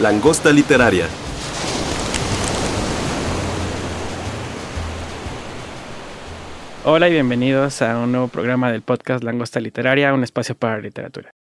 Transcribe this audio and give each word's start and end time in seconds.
Langosta 0.00 0.52
literaria. 0.52 1.08
Hola 6.84 7.08
y 7.08 7.12
bienvenidos 7.12 7.82
a 7.82 7.98
un 7.98 8.12
nuevo 8.12 8.28
programa 8.28 8.70
del 8.70 8.82
podcast 8.82 9.24
Langosta 9.24 9.58
Literaria, 9.58 10.14
un 10.14 10.22
espacio 10.22 10.54
para 10.54 10.78
literatura. 10.78 11.32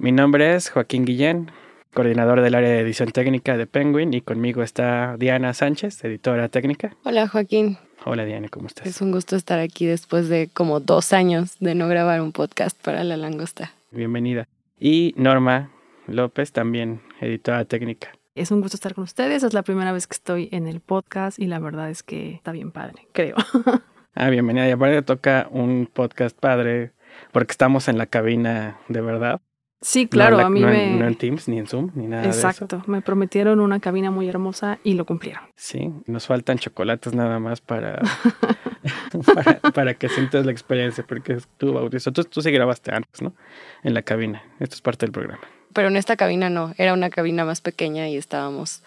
Mi 0.00 0.10
nombre 0.10 0.56
es 0.56 0.68
Joaquín 0.70 1.04
Guillén, 1.04 1.52
coordinador 1.94 2.40
del 2.40 2.56
área 2.56 2.70
de 2.70 2.80
edición 2.80 3.12
técnica 3.12 3.56
de 3.56 3.68
Penguin, 3.68 4.14
y 4.14 4.20
conmigo 4.20 4.64
está 4.64 5.16
Diana 5.16 5.54
Sánchez, 5.54 6.02
editora 6.02 6.48
técnica. 6.48 6.96
Hola 7.04 7.28
Joaquín. 7.28 7.78
Hola 8.04 8.24
Diana, 8.24 8.48
¿cómo 8.48 8.66
estás? 8.66 8.84
Es 8.88 9.00
un 9.00 9.12
gusto 9.12 9.36
estar 9.36 9.60
aquí 9.60 9.86
después 9.86 10.28
de 10.28 10.50
como 10.52 10.80
dos 10.80 11.12
años 11.12 11.56
de 11.60 11.76
no 11.76 11.86
grabar 11.86 12.20
un 12.20 12.32
podcast 12.32 12.76
para 12.82 13.04
La 13.04 13.16
Langosta. 13.16 13.70
Bienvenida. 13.92 14.48
Y 14.76 15.14
Norma 15.16 15.70
López, 16.06 16.52
también 16.52 17.00
editora 17.20 17.64
técnica. 17.64 18.08
Es 18.34 18.50
un 18.50 18.60
gusto 18.60 18.76
estar 18.76 18.94
con 18.94 19.04
ustedes. 19.04 19.42
Es 19.42 19.54
la 19.54 19.62
primera 19.62 19.92
vez 19.92 20.06
que 20.06 20.14
estoy 20.14 20.48
en 20.52 20.66
el 20.66 20.80
podcast 20.80 21.38
y 21.38 21.46
la 21.46 21.58
verdad 21.58 21.90
es 21.90 22.02
que 22.02 22.34
está 22.34 22.52
bien 22.52 22.70
padre, 22.72 23.06
creo. 23.12 23.36
Ah, 24.18 24.30
bienvenida. 24.30 24.66
Y 24.66 24.70
aparte 24.70 25.02
toca 25.02 25.46
un 25.50 25.90
podcast 25.92 26.34
padre 26.38 26.92
porque 27.32 27.52
estamos 27.52 27.86
en 27.88 27.98
la 27.98 28.06
cabina 28.06 28.78
de 28.88 29.02
verdad. 29.02 29.42
Sí, 29.82 30.06
claro, 30.06 30.36
no 30.36 30.40
la- 30.40 30.46
a 30.46 30.48
mí 30.50 30.60
no 30.60 30.68
me... 30.68 30.96
No 30.96 31.06
en 31.06 31.16
Teams, 31.16 31.48
ni 31.48 31.58
en 31.58 31.66
Zoom, 31.66 31.90
ni 31.94 32.06
nada 32.06 32.22
de 32.22 32.28
Exacto, 32.28 32.64
eso. 32.78 32.82
me 32.86 33.02
prometieron 33.02 33.60
una 33.60 33.78
cabina 33.78 34.10
muy 34.10 34.26
hermosa 34.26 34.78
y 34.82 34.94
lo 34.94 35.04
cumplieron. 35.04 35.42
Sí, 35.54 35.92
nos 36.06 36.26
faltan 36.26 36.56
chocolates 36.56 37.12
nada 37.14 37.38
más 37.40 37.60
para, 37.60 38.00
para, 39.34 39.60
para 39.72 39.92
que 39.94 40.08
sientas 40.08 40.46
la 40.46 40.52
experiencia, 40.52 41.04
porque 41.06 41.34
es 41.34 41.48
tu 41.58 41.74
bautizo. 41.74 42.10
Tú, 42.10 42.24
tú 42.24 42.40
sí 42.40 42.50
grabaste 42.50 42.94
antes, 42.94 43.20
¿no? 43.20 43.34
En 43.82 43.92
la 43.92 44.00
cabina. 44.00 44.42
Esto 44.60 44.76
es 44.76 44.80
parte 44.80 45.04
del 45.04 45.12
programa. 45.12 45.42
Pero 45.76 45.88
en 45.88 45.96
esta 45.96 46.16
cabina 46.16 46.48
no, 46.48 46.72
era 46.78 46.94
una 46.94 47.10
cabina 47.10 47.44
más 47.44 47.60
pequeña 47.60 48.08
y 48.08 48.16
estábamos 48.16 48.82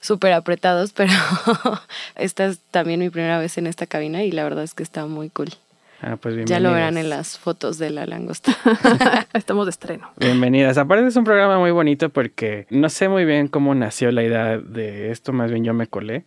súper 0.00 0.32
apretados, 0.32 0.92
pero 0.96 1.12
esta 2.16 2.46
es 2.46 2.58
también 2.72 2.98
mi 2.98 3.08
primera 3.08 3.38
vez 3.38 3.56
en 3.56 3.68
esta 3.68 3.86
cabina 3.86 4.24
y 4.24 4.32
la 4.32 4.42
verdad 4.42 4.64
es 4.64 4.74
que 4.74 4.82
está 4.82 5.06
muy 5.06 5.30
cool. 5.30 5.50
Ah, 6.02 6.16
pues 6.20 6.44
Ya 6.44 6.58
lo 6.58 6.72
verán 6.72 6.98
en 6.98 7.08
las 7.08 7.38
fotos 7.38 7.78
de 7.78 7.90
La 7.90 8.04
Langosta. 8.04 8.52
Estamos 9.32 9.66
de 9.66 9.70
estreno. 9.70 10.10
Bienvenidas. 10.16 10.76
Aparte 10.76 11.06
es 11.06 11.14
un 11.14 11.22
programa 11.22 11.60
muy 11.60 11.70
bonito 11.70 12.08
porque 12.10 12.66
no 12.68 12.88
sé 12.88 13.08
muy 13.08 13.24
bien 13.24 13.46
cómo 13.46 13.72
nació 13.76 14.10
la 14.10 14.24
idea 14.24 14.58
de 14.58 15.12
esto, 15.12 15.32
más 15.32 15.52
bien 15.52 15.62
yo 15.62 15.72
me 15.72 15.86
colé. 15.86 16.26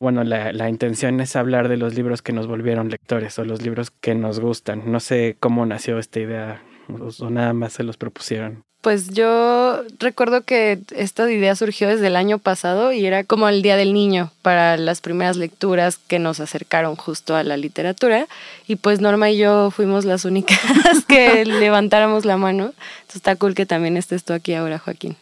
Bueno, 0.00 0.24
la, 0.24 0.52
la 0.52 0.68
intención 0.68 1.20
es 1.20 1.36
hablar 1.36 1.68
de 1.68 1.76
los 1.76 1.94
libros 1.94 2.22
que 2.22 2.32
nos 2.32 2.48
volvieron 2.48 2.90
lectores 2.90 3.38
o 3.38 3.44
los 3.44 3.62
libros 3.62 3.92
que 3.92 4.16
nos 4.16 4.40
gustan. 4.40 4.90
No 4.90 4.98
sé 4.98 5.36
cómo 5.38 5.64
nació 5.64 6.00
esta 6.00 6.18
idea 6.18 6.62
o, 6.88 7.30
nada 7.30 7.52
más 7.52 7.74
se 7.74 7.82
los 7.82 7.96
propusieron. 7.96 8.62
Pues 8.80 9.08
yo 9.08 9.82
recuerdo 9.98 10.42
que 10.42 10.78
esta 10.94 11.28
idea 11.30 11.56
surgió 11.56 11.88
desde 11.88 12.06
el 12.06 12.14
año 12.14 12.38
pasado 12.38 12.92
y 12.92 13.04
era 13.04 13.24
como 13.24 13.48
el 13.48 13.60
Día 13.60 13.76
del 13.76 13.92
Niño 13.92 14.30
para 14.40 14.76
las 14.76 15.00
primeras 15.00 15.36
lecturas 15.36 15.96
que 15.98 16.20
nos 16.20 16.38
acercaron 16.38 16.94
justo 16.94 17.34
a 17.34 17.42
la 17.42 17.56
literatura. 17.56 18.28
Y 18.68 18.76
pues 18.76 19.00
Norma 19.00 19.30
y 19.30 19.38
yo 19.38 19.72
fuimos 19.72 20.04
las 20.04 20.24
únicas 20.24 20.60
que 21.08 21.44
levantáramos 21.44 22.24
la 22.24 22.36
mano. 22.36 22.72
Entonces 23.00 23.16
está 23.16 23.34
cool 23.34 23.56
que 23.56 23.66
también 23.66 23.96
estés 23.96 24.24
tú 24.24 24.32
aquí 24.32 24.54
ahora, 24.54 24.78
Joaquín. 24.78 25.16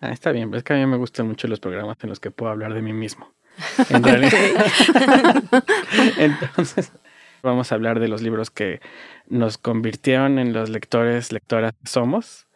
Ah, 0.00 0.10
está 0.10 0.32
bien, 0.32 0.50
pero 0.50 0.58
es 0.58 0.64
que 0.64 0.72
a 0.72 0.76
mí 0.76 0.86
me 0.86 0.96
gustan 0.96 1.28
mucho 1.28 1.46
los 1.46 1.60
programas 1.60 1.98
en 2.02 2.08
los 2.08 2.20
que 2.20 2.30
puedo 2.30 2.50
hablar 2.50 2.72
de 2.72 2.82
mí 2.82 2.92
mismo. 2.92 3.32
En 3.90 4.02
realidad. 4.02 4.32
Entonces, 6.18 6.90
vamos 7.42 7.70
a 7.70 7.74
hablar 7.74 8.00
de 8.00 8.08
los 8.08 8.22
libros 8.22 8.50
que 8.50 8.80
nos 9.28 9.58
convirtieron 9.58 10.38
en 10.38 10.52
los 10.52 10.70
lectores, 10.70 11.32
lectoras 11.32 11.72
que 11.72 11.88
somos. 11.88 12.46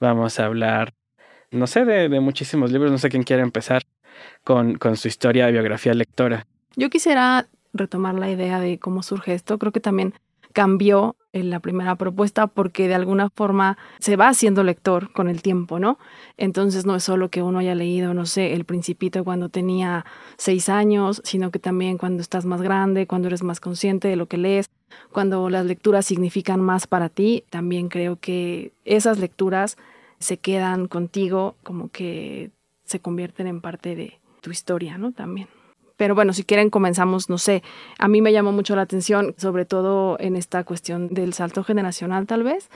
Vamos 0.00 0.38
a 0.38 0.46
hablar, 0.46 0.94
no 1.50 1.66
sé, 1.66 1.84
de, 1.84 2.08
de 2.08 2.20
muchísimos 2.20 2.72
libros. 2.72 2.90
No 2.90 2.98
sé 2.98 3.08
quién 3.08 3.22
quiere 3.22 3.42
empezar 3.42 3.82
con, 4.44 4.76
con 4.76 4.96
su 4.96 5.08
historia 5.08 5.46
de 5.46 5.52
biografía 5.52 5.94
lectora. 5.94 6.46
Yo 6.76 6.90
quisiera 6.90 7.48
retomar 7.72 8.14
la 8.14 8.30
idea 8.30 8.60
de 8.60 8.78
cómo 8.78 9.02
surge 9.02 9.34
esto. 9.34 9.58
Creo 9.58 9.72
que 9.72 9.80
también 9.80 10.14
cambió 10.52 11.16
en 11.32 11.50
la 11.50 11.60
primera 11.60 11.96
propuesta 11.96 12.46
porque 12.46 12.88
de 12.88 12.94
alguna 12.94 13.30
forma 13.30 13.78
se 13.98 14.16
va 14.16 14.28
haciendo 14.28 14.62
lector 14.62 15.12
con 15.12 15.28
el 15.28 15.42
tiempo, 15.42 15.78
¿no? 15.78 15.98
Entonces 16.36 16.84
no 16.84 16.94
es 16.96 17.04
solo 17.04 17.30
que 17.30 17.42
uno 17.42 17.58
haya 17.58 17.74
leído, 17.74 18.14
no 18.14 18.26
sé, 18.26 18.52
El 18.52 18.64
Principito 18.64 19.24
cuando 19.24 19.48
tenía 19.48 20.04
seis 20.36 20.68
años, 20.68 21.22
sino 21.24 21.50
que 21.50 21.58
también 21.58 21.98
cuando 21.98 22.20
estás 22.20 22.44
más 22.44 22.60
grande, 22.60 23.06
cuando 23.06 23.28
eres 23.28 23.42
más 23.42 23.60
consciente 23.60 24.08
de 24.08 24.16
lo 24.16 24.26
que 24.26 24.36
lees, 24.36 24.70
cuando 25.10 25.48
las 25.48 25.64
lecturas 25.64 26.04
significan 26.04 26.60
más 26.60 26.86
para 26.86 27.08
ti, 27.08 27.44
también 27.48 27.88
creo 27.88 28.16
que 28.16 28.72
esas 28.84 29.18
lecturas 29.18 29.78
se 30.18 30.36
quedan 30.36 30.86
contigo, 30.86 31.56
como 31.62 31.88
que 31.88 32.50
se 32.84 33.00
convierten 33.00 33.46
en 33.46 33.60
parte 33.60 33.96
de 33.96 34.20
tu 34.42 34.50
historia, 34.50 34.98
¿no? 34.98 35.12
También. 35.12 35.48
Pero 36.02 36.16
bueno, 36.16 36.32
si 36.32 36.42
quieren 36.42 36.68
comenzamos, 36.68 37.30
no 37.30 37.38
sé, 37.38 37.62
a 37.96 38.08
mí 38.08 38.20
me 38.20 38.32
llamó 38.32 38.50
mucho 38.50 38.74
la 38.74 38.82
atención, 38.82 39.36
sobre 39.38 39.64
todo 39.64 40.16
en 40.18 40.34
esta 40.34 40.64
cuestión 40.64 41.06
del 41.14 41.32
salto 41.32 41.62
generacional 41.62 42.26
tal 42.26 42.42
vez, 42.42 42.70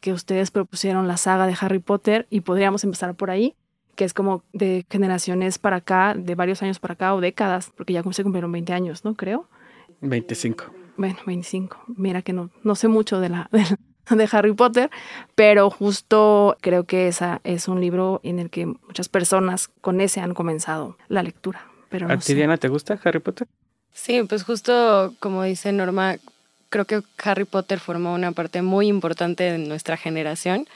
que 0.00 0.12
ustedes 0.12 0.50
propusieron 0.50 1.06
la 1.06 1.16
saga 1.16 1.46
de 1.46 1.54
Harry 1.60 1.78
Potter 1.78 2.26
y 2.28 2.40
podríamos 2.40 2.82
empezar 2.82 3.14
por 3.14 3.30
ahí, 3.30 3.54
que 3.94 4.04
es 4.04 4.14
como 4.14 4.42
de 4.52 4.84
generaciones 4.90 5.60
para 5.60 5.76
acá, 5.76 6.14
de 6.18 6.34
varios 6.34 6.60
años 6.64 6.80
para 6.80 6.94
acá 6.94 7.14
o 7.14 7.20
décadas, 7.20 7.70
porque 7.76 7.92
ya 7.92 8.02
se 8.10 8.24
cumplieron 8.24 8.50
20 8.50 8.72
años, 8.72 9.04
¿no? 9.04 9.14
Creo. 9.14 9.46
25. 10.00 10.64
Bueno, 10.96 11.18
25. 11.24 11.84
Mira 11.96 12.22
que 12.22 12.32
no, 12.32 12.50
no 12.64 12.74
sé 12.74 12.88
mucho 12.88 13.20
de 13.20 13.28
la... 13.28 13.48
de- 13.52 13.76
de 14.10 14.28
Harry 14.32 14.52
Potter, 14.54 14.90
pero 15.36 15.70
justo 15.70 16.56
creo 16.60 16.82
que 16.82 17.06
esa 17.06 17.40
es 17.44 17.68
un 17.68 17.80
libro 17.80 18.18
en 18.24 18.40
el 18.40 18.50
que 18.50 18.66
muchas 18.66 19.08
personas 19.08 19.68
con 19.80 20.00
ese 20.00 20.20
han 20.20 20.34
comenzado 20.34 20.96
la 21.06 21.22
lectura. 21.22 21.68
Pero 21.92 22.06
¿A 22.06 22.14
no 22.14 22.18
ti, 22.18 22.24
sé. 22.26 22.34
Diana, 22.34 22.56
te 22.56 22.66
gusta 22.68 22.98
Harry 23.04 23.20
Potter? 23.20 23.46
Sí, 23.94 24.22
pues 24.28 24.42
justo 24.42 25.14
como 25.20 25.44
dice 25.44 25.70
Norma, 25.70 26.16
creo 26.70 26.86
que 26.86 27.02
Harry 27.22 27.44
Potter 27.44 27.78
formó 27.78 28.14
una 28.14 28.32
parte 28.32 28.62
muy 28.62 28.88
importante 28.88 29.44
de 29.44 29.58
nuestra 29.58 29.96
generación. 29.96 30.66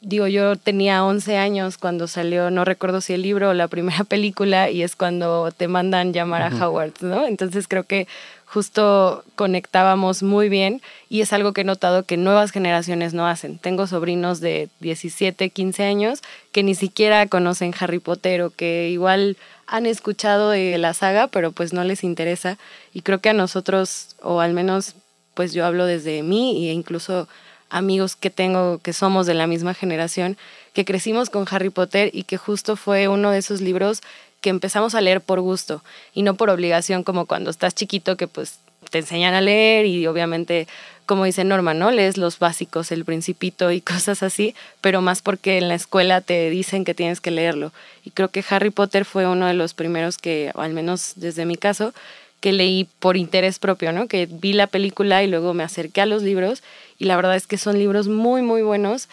Digo, 0.00 0.26
yo 0.26 0.56
tenía 0.56 1.04
11 1.04 1.36
años 1.38 1.78
cuando 1.78 2.08
salió, 2.08 2.50
no 2.50 2.64
recuerdo 2.64 3.00
si 3.00 3.12
el 3.12 3.22
libro 3.22 3.50
o 3.50 3.54
la 3.54 3.68
primera 3.76 4.04
película, 4.04 4.70
y 4.70 4.82
es 4.82 4.96
cuando 4.96 5.52
te 5.52 5.68
mandan 5.68 6.12
llamar 6.12 6.42
a 6.42 6.48
Howard, 6.66 6.94
¿no? 7.02 7.26
Entonces 7.26 7.68
creo 7.68 7.84
que 7.84 8.08
justo 8.46 9.24
conectábamos 9.34 10.22
muy 10.22 10.48
bien 10.48 10.80
y 11.08 11.22
es 11.22 11.32
algo 11.32 11.52
que 11.52 11.62
he 11.62 11.64
notado 11.64 12.04
que 12.04 12.16
nuevas 12.16 12.52
generaciones 12.52 13.12
no 13.12 13.26
hacen. 13.26 13.58
Tengo 13.58 13.86
sobrinos 13.86 14.40
de 14.40 14.68
17, 14.80 15.50
15 15.50 15.84
años 15.84 16.22
que 16.52 16.62
ni 16.62 16.74
siquiera 16.74 17.26
conocen 17.26 17.74
Harry 17.80 17.98
Potter 17.98 18.42
o 18.42 18.50
que 18.50 18.90
igual 18.90 19.36
han 19.66 19.86
escuchado 19.86 20.50
de 20.50 20.78
la 20.78 20.94
saga, 20.94 21.28
pero 21.28 21.52
pues 21.52 21.72
no 21.72 21.84
les 21.84 22.04
interesa. 22.04 22.58
Y 22.92 23.02
creo 23.02 23.20
que 23.20 23.30
a 23.30 23.34
nosotros, 23.34 24.16
o 24.22 24.40
al 24.40 24.52
menos 24.52 24.94
pues 25.34 25.52
yo 25.52 25.66
hablo 25.66 25.86
desde 25.86 26.22
mí 26.22 26.68
e 26.68 26.72
incluso 26.72 27.28
amigos 27.70 28.14
que 28.14 28.30
tengo 28.30 28.78
que 28.78 28.92
somos 28.92 29.26
de 29.26 29.34
la 29.34 29.46
misma 29.46 29.74
generación, 29.74 30.36
que 30.72 30.84
crecimos 30.84 31.28
con 31.28 31.44
Harry 31.50 31.70
Potter 31.70 32.10
y 32.12 32.22
que 32.24 32.36
justo 32.36 32.76
fue 32.76 33.08
uno 33.08 33.30
de 33.30 33.38
esos 33.38 33.60
libros 33.60 34.00
que 34.40 34.50
empezamos 34.50 34.94
a 34.94 35.00
leer 35.00 35.20
por 35.20 35.40
gusto 35.40 35.82
y 36.12 36.22
no 36.22 36.34
por 36.34 36.50
obligación 36.50 37.02
como 37.02 37.26
cuando 37.26 37.50
estás 37.50 37.74
chiquito 37.74 38.16
que 38.16 38.28
pues 38.28 38.58
te 38.94 39.00
enseñan 39.00 39.34
a 39.34 39.40
leer 39.40 39.86
y 39.86 40.06
obviamente 40.06 40.68
como 41.04 41.24
dice 41.24 41.42
Norma, 41.42 41.74
¿no? 41.74 41.90
Lees 41.90 42.16
los 42.16 42.38
básicos, 42.38 42.92
el 42.92 43.04
principito 43.04 43.72
y 43.72 43.80
cosas 43.92 44.22
así, 44.22 44.54
pero 44.80 45.00
más 45.00 45.20
porque 45.20 45.58
en 45.58 45.66
la 45.66 45.74
escuela 45.74 46.20
te 46.20 46.48
dicen 46.48 46.84
que 46.84 46.94
tienes 46.94 47.20
que 47.20 47.32
leerlo. 47.32 47.72
Y 48.04 48.10
creo 48.10 48.28
que 48.28 48.44
Harry 48.48 48.70
Potter 48.70 49.04
fue 49.04 49.26
uno 49.26 49.48
de 49.48 49.54
los 49.54 49.74
primeros 49.74 50.16
que, 50.16 50.52
al 50.54 50.72
menos 50.72 51.14
desde 51.16 51.44
mi 51.44 51.56
caso, 51.56 51.92
que 52.38 52.52
leí 52.52 52.86
por 53.00 53.16
interés 53.16 53.58
propio, 53.58 53.90
¿no? 53.90 54.06
Que 54.06 54.26
vi 54.30 54.52
la 54.52 54.68
película 54.68 55.24
y 55.24 55.26
luego 55.26 55.54
me 55.54 55.64
acerqué 55.64 56.02
a 56.02 56.06
los 56.06 56.22
libros 56.22 56.62
y 56.96 57.06
la 57.06 57.16
verdad 57.16 57.34
es 57.34 57.48
que 57.48 57.58
son 57.58 57.80
libros 57.80 58.06
muy, 58.06 58.42
muy 58.42 58.62
buenos 58.62 59.08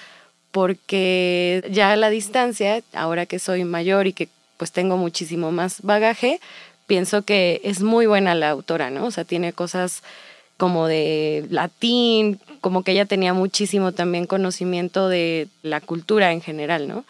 porque 0.51 1.63
ya 1.71 1.91
a 1.91 1.95
la 1.95 2.11
distancia, 2.11 2.83
ahora 2.93 3.25
que 3.25 3.39
soy 3.39 3.63
mayor 3.63 4.05
y 4.05 4.13
que 4.13 4.29
pues 4.57 4.71
tengo 4.71 4.95
muchísimo 4.95 5.51
más 5.51 5.81
bagaje, 5.81 6.39
pienso 6.91 7.21
que 7.21 7.61
es 7.63 7.81
muy 7.81 8.05
buena 8.05 8.35
la 8.35 8.49
autora, 8.49 8.89
¿no? 8.89 9.05
O 9.05 9.11
sea, 9.11 9.23
tiene 9.23 9.53
cosas 9.53 10.03
como 10.57 10.87
de 10.87 11.45
latín, 11.49 12.37
como 12.59 12.83
que 12.83 12.91
ella 12.91 13.05
tenía 13.05 13.33
muchísimo 13.33 13.93
también 13.93 14.27
conocimiento 14.27 15.07
de 15.07 15.47
la 15.63 15.79
cultura 15.79 16.33
en 16.33 16.41
general, 16.41 16.89
¿no? 16.89 17.05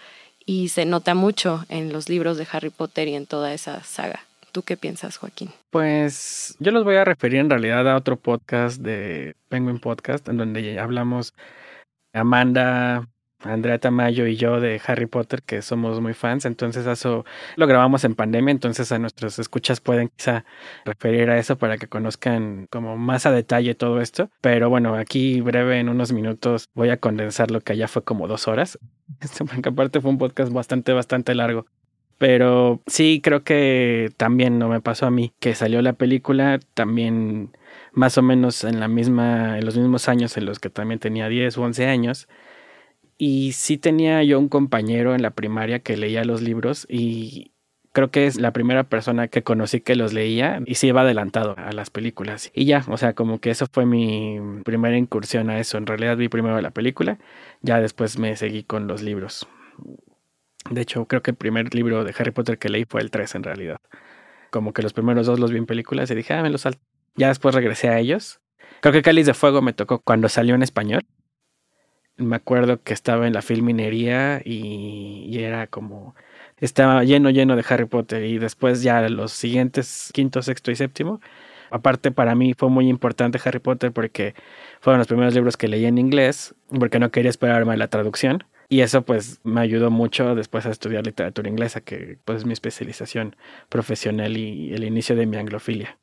Y 0.46 0.70
se 0.70 0.86
nota 0.86 1.16
mucho 1.16 1.66
en 1.68 1.92
los 1.92 2.10
libros 2.10 2.38
de 2.38 2.46
Harry 2.52 2.70
Potter 2.70 3.08
y 3.08 3.16
en 3.16 3.26
toda 3.26 3.56
esa 3.56 3.84
saga. 3.84 4.20
¿Tú 4.52 4.62
qué 4.62 4.78
piensas, 4.78 5.18
Joaquín? 5.18 5.50
Pues 5.72 6.56
yo 6.60 6.72
los 6.72 6.84
voy 6.84 6.98
a 6.98 7.04
referir 7.04 7.40
en 7.40 7.50
realidad 7.50 7.90
a 7.90 7.98
otro 7.98 8.18
podcast 8.18 8.80
de 8.82 9.34
Penguin 9.50 9.80
Podcast, 9.80 10.30
en 10.30 10.38
donde 10.38 10.80
hablamos 10.80 11.34
Amanda, 12.14 13.08
Andrea 13.44 13.80
Tamayo 13.80 14.28
y 14.28 14.36
yo 14.36 14.60
de 14.60 14.82
Harry 14.86 15.06
Potter, 15.06 15.42
que 15.44 15.62
somos 15.62 16.00
muy 16.02 16.14
fans. 16.14 16.46
Entonces, 16.46 16.86
eso 16.86 17.26
lo 17.56 17.68
grabamos 17.68 18.04
en 18.04 18.16
pandemia. 18.16 18.52
Entonces, 18.52 18.92
a 18.92 19.00
nuestros 19.00 19.40
escuchas 19.40 19.82
pueden 19.82 20.10
quizá 20.10 20.46
referir 20.86 21.30
a 21.30 21.38
eso 21.38 21.58
para 21.58 21.78
que 21.78 21.88
conozcan 21.88 22.68
como 22.70 22.98
más 22.98 23.26
a 23.26 23.32
detalle 23.32 23.76
todo 23.76 24.02
esto. 24.02 24.30
Pero 24.42 24.70
bueno, 24.70 24.96
aquí 24.96 25.42
breve, 25.42 25.80
en 25.80 25.90
unos 25.90 26.12
minutos, 26.12 26.70
voy 26.74 26.90
a 26.90 26.98
condensar 26.98 27.52
lo 27.52 27.62
que 27.62 27.74
allá 27.74 27.88
fue 27.88 28.04
como 28.04 28.28
dos 28.28 28.48
horas. 28.48 28.80
Porque 29.54 29.70
aparte 29.70 30.02
fue 30.02 30.12
un 30.12 30.18
podcast 30.18 30.52
bastante, 30.52 30.94
bastante 30.94 31.36
largo. 31.36 31.66
Pero 32.22 32.84
sí, 32.86 33.20
creo 33.24 33.44
que 33.44 34.12
también 34.16 34.60
no 34.60 34.70
me 34.70 34.80
pasó 34.80 35.08
a 35.08 35.12
mí 35.12 35.34
que 35.40 35.56
salió 35.56 35.82
la 35.82 35.94
película 35.94 36.60
también 36.76 37.50
más 37.94 38.16
o 38.20 38.22
menos 38.22 38.64
en 38.64 38.80
la 38.80 38.88
misma, 38.88 39.58
en 39.58 39.66
los 39.66 39.76
mismos 39.76 40.08
años 40.08 40.38
en 40.38 40.46
los 40.46 40.60
que 40.60 40.70
también 40.70 41.00
tenía 41.00 41.28
10 41.30 41.58
u 41.58 41.64
11 41.64 41.88
años. 41.88 42.28
Y 43.24 43.52
sí 43.52 43.78
tenía 43.78 44.24
yo 44.24 44.40
un 44.40 44.50
compañero 44.50 45.14
en 45.14 45.22
la 45.22 45.30
primaria 45.30 45.78
que 45.78 45.96
leía 45.96 46.24
los 46.24 46.42
libros 46.42 46.88
y 46.90 47.52
creo 47.92 48.10
que 48.10 48.26
es 48.26 48.42
la 48.42 48.52
primera 48.52 48.86
persona 48.86 49.28
que 49.28 49.44
conocí 49.44 49.80
que 49.80 49.94
los 49.94 50.12
leía 50.12 50.60
y 50.66 50.74
sí 50.74 50.88
iba 50.88 51.02
adelantado 51.02 51.54
a 51.56 51.72
las 51.72 51.92
películas. 51.92 52.50
Y 52.56 52.66
ya, 52.66 52.84
o 52.88 52.98
sea, 52.98 53.14
como 53.14 53.38
que 53.38 53.52
eso 53.52 53.68
fue 53.72 53.86
mi 53.86 54.40
primera 54.66 54.98
incursión 54.98 55.52
a 55.52 55.60
eso. 55.60 55.78
En 55.78 55.86
realidad 55.86 56.18
vi 56.18 56.30
primero 56.30 56.60
la 56.62 56.72
película, 56.72 57.20
ya 57.62 57.80
después 57.80 58.18
me 58.18 58.36
seguí 58.38 58.64
con 58.64 58.88
los 58.88 59.04
libros. 59.04 59.48
De 60.72 60.82
hecho, 60.82 61.06
creo 61.06 61.22
que 61.22 61.30
el 61.30 61.38
primer 61.38 61.76
libro 61.76 62.04
de 62.04 62.16
Harry 62.18 62.32
Potter 62.32 62.58
que 62.58 62.70
leí 62.70 62.86
fue 62.86 63.02
el 63.02 63.12
3 63.12 63.36
en 63.36 63.44
realidad. 63.44 63.78
Como 64.50 64.74
que 64.74 64.82
los 64.82 64.94
primeros 64.94 65.28
dos 65.28 65.40
los 65.40 65.52
vi 65.52 65.60
en 65.60 65.68
películas 65.68 66.10
y 66.10 66.16
dije, 66.16 66.34
ah, 66.34 66.42
me 66.42 66.50
los 66.50 66.62
salto. 66.62 66.82
Ya 67.18 67.28
después 67.28 67.54
regresé 67.54 67.90
a 67.90 68.00
ellos. 68.00 68.42
Creo 68.80 68.92
que 68.92 69.04
Cáliz 69.04 69.28
de 69.28 69.36
Fuego 69.36 69.62
me 69.62 69.74
tocó 69.74 70.00
cuando 70.00 70.28
salió 70.28 70.56
en 70.56 70.64
español 70.64 71.04
me 72.22 72.36
acuerdo 72.36 72.82
que 72.82 72.94
estaba 72.94 73.28
en 73.28 73.34
la 73.34 73.42
filminería 73.42 74.42
y, 74.44 75.38
era 75.40 75.68
como 75.68 76.16
estaba 76.58 77.04
lleno 77.04 77.30
lleno 77.32 77.56
de 77.56 77.66
Harry 77.68 77.86
Potter 77.86 78.24
y 78.24 78.38
después 78.38 78.84
ya 78.84 79.08
los 79.10 79.32
siguientes 79.32 80.12
quinto, 80.14 80.42
sexto 80.42 80.72
y 80.72 80.76
séptimo. 80.76 81.20
Aparte 81.72 82.12
para 82.12 82.36
mí 82.36 82.54
fue 82.54 82.70
muy 82.70 82.88
importante 82.90 83.40
Harry 83.44 83.60
Potter 83.60 83.92
porque 83.92 84.36
fueron 84.82 85.00
los 85.00 85.08
primeros 85.08 85.34
libros 85.34 85.58
que 85.58 85.68
leí 85.68 85.86
en 85.86 85.98
inglés 85.98 86.54
porque 86.80 87.00
no 87.00 87.12
quería 87.12 87.30
esperarme 87.30 87.76
la 87.78 87.88
traducción 87.88 88.44
y 88.70 88.82
eso 88.82 89.02
pues 89.02 89.40
me 89.44 89.62
ayudó 89.62 89.90
mucho 89.90 90.36
después 90.36 90.66
a 90.66 90.70
estudiar 90.70 91.06
literatura 91.06 91.50
inglesa 91.50 91.82
que 91.82 92.18
pues 92.24 92.40
es 92.40 92.46
mi 92.46 92.54
especialización 92.54 93.36
profesional 93.70 94.38
y 94.38 94.74
el 94.74 94.84
inicio 94.84 95.16
de 95.16 95.26
mi 95.26 95.38
anglofilia. 95.38 95.98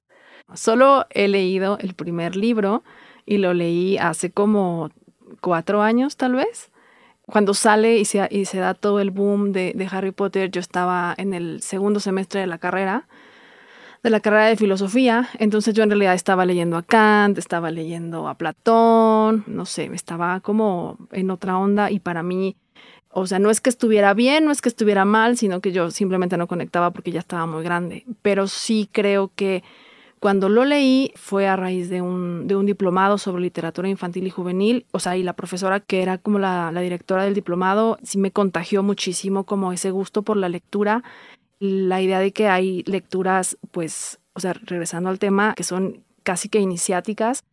Solo 0.55 1.07
he 1.11 1.29
leído 1.29 1.79
el 1.79 1.95
primer 1.95 2.35
libro 2.35 2.83
y 3.25 3.39
lo 3.39 3.55
leí 3.55 3.99
hace 3.99 4.31
como 4.31 4.91
cuatro 5.41 5.83
años 5.83 6.17
tal 6.17 6.35
vez. 6.35 6.71
Cuando 7.27 7.53
sale 7.53 7.99
y 7.99 8.05
se, 8.05 8.27
y 8.31 8.47
se 8.47 8.59
da 8.59 8.73
todo 8.75 9.01
el 9.01 9.11
boom 9.11 9.53
de, 9.53 9.89
Harry 9.91 10.13
Potter, 10.13 10.51
yo 10.51 10.61
estaba 10.61 11.15
en 11.19 11.35
el 11.35 11.61
segundo 11.61 12.01
semestre 12.01 12.41
de 12.41 12.47
la 12.47 12.59
carrera 12.59 13.07
de 14.03 14.11
la 14.11 14.21
carrera 14.21 14.47
de 14.47 14.57
filosofía, 14.57 15.29
entonces 15.41 15.75
yo 15.75 15.83
en 15.83 15.91
realidad 15.91 16.15
estaba 16.15 16.47
leyendo 16.47 16.77
a 16.77 16.85
Kant, 16.85 17.37
estaba 17.37 17.73
leyendo 17.73 18.29
a 18.29 18.35
Platón, 18.35 19.43
no 19.49 19.67
sé, 19.67 19.91
estaba 19.93 20.39
como 20.39 20.97
en 21.11 21.33
otra 21.33 21.59
onda. 21.59 21.91
Y 21.91 21.99
para 21.99 22.23
mí, 22.23 22.57
o 23.11 23.27
sea, 23.27 23.41
no 23.41 23.51
es 23.51 23.61
que 23.61 23.71
estuviera 23.71 24.15
bien, 24.15 24.45
no 24.45 24.53
es 24.53 24.63
que 24.63 24.69
estuviera 24.69 25.05
mal, 25.05 25.37
sino 25.37 25.61
que 25.61 25.73
yo 25.73 25.91
simplemente 25.91 26.37
no 26.37 26.47
conectaba 26.47 26.93
porque 26.93 27.11
ya 27.11 27.19
estaba 27.19 27.47
muy 27.47 27.65
grande, 27.65 28.05
pero 28.23 28.47
sí 28.47 28.89
creo 28.93 29.33
que 29.35 29.65
cuando 30.21 30.49
lo 30.49 30.65
leí 30.65 31.13
fue 31.17 31.47
a 31.47 31.57
raíz 31.57 31.89
de 31.91 32.03
un, 32.03 32.47
de 32.47 32.57
un 32.57 32.67
diplomado 32.67 33.19
sobre 33.19 33.43
literatura 33.43 33.89
infantil 33.89 34.27
y 34.27 34.31
juvenil, 34.31 34.87
o 34.93 34.99
sea, 34.99 35.17
y 35.17 35.23
la 35.23 35.35
profesora 35.35 35.81
que 35.81 36.03
era 36.03 36.19
como 36.19 36.39
la, 36.39 36.73
la 36.73 36.81
directora 36.81 37.25
del 37.25 37.35
diplomado, 37.35 37.99
sí 38.03 38.19
me 38.19 38.31
contagió 38.31 38.83
muchísimo 38.83 39.45
como 39.45 39.73
ese 39.73 39.91
gusto 39.91 40.23
por 40.23 40.37
la 40.37 40.49
lectura, 40.49 41.03
la 41.59 42.01
idea 42.01 42.21
de 42.21 42.33
que 42.33 42.49
hay 42.49 42.83
lecturas, 42.85 43.59
pues, 43.71 44.19
o 44.33 44.41
sea, 44.41 44.53
regresando 44.53 45.11
al 45.11 45.19
tema, 45.19 45.55
que 45.55 45.65
son 45.65 46.05
casi 46.23 46.49
que 46.49 46.61
iniciáticas, 46.61 47.45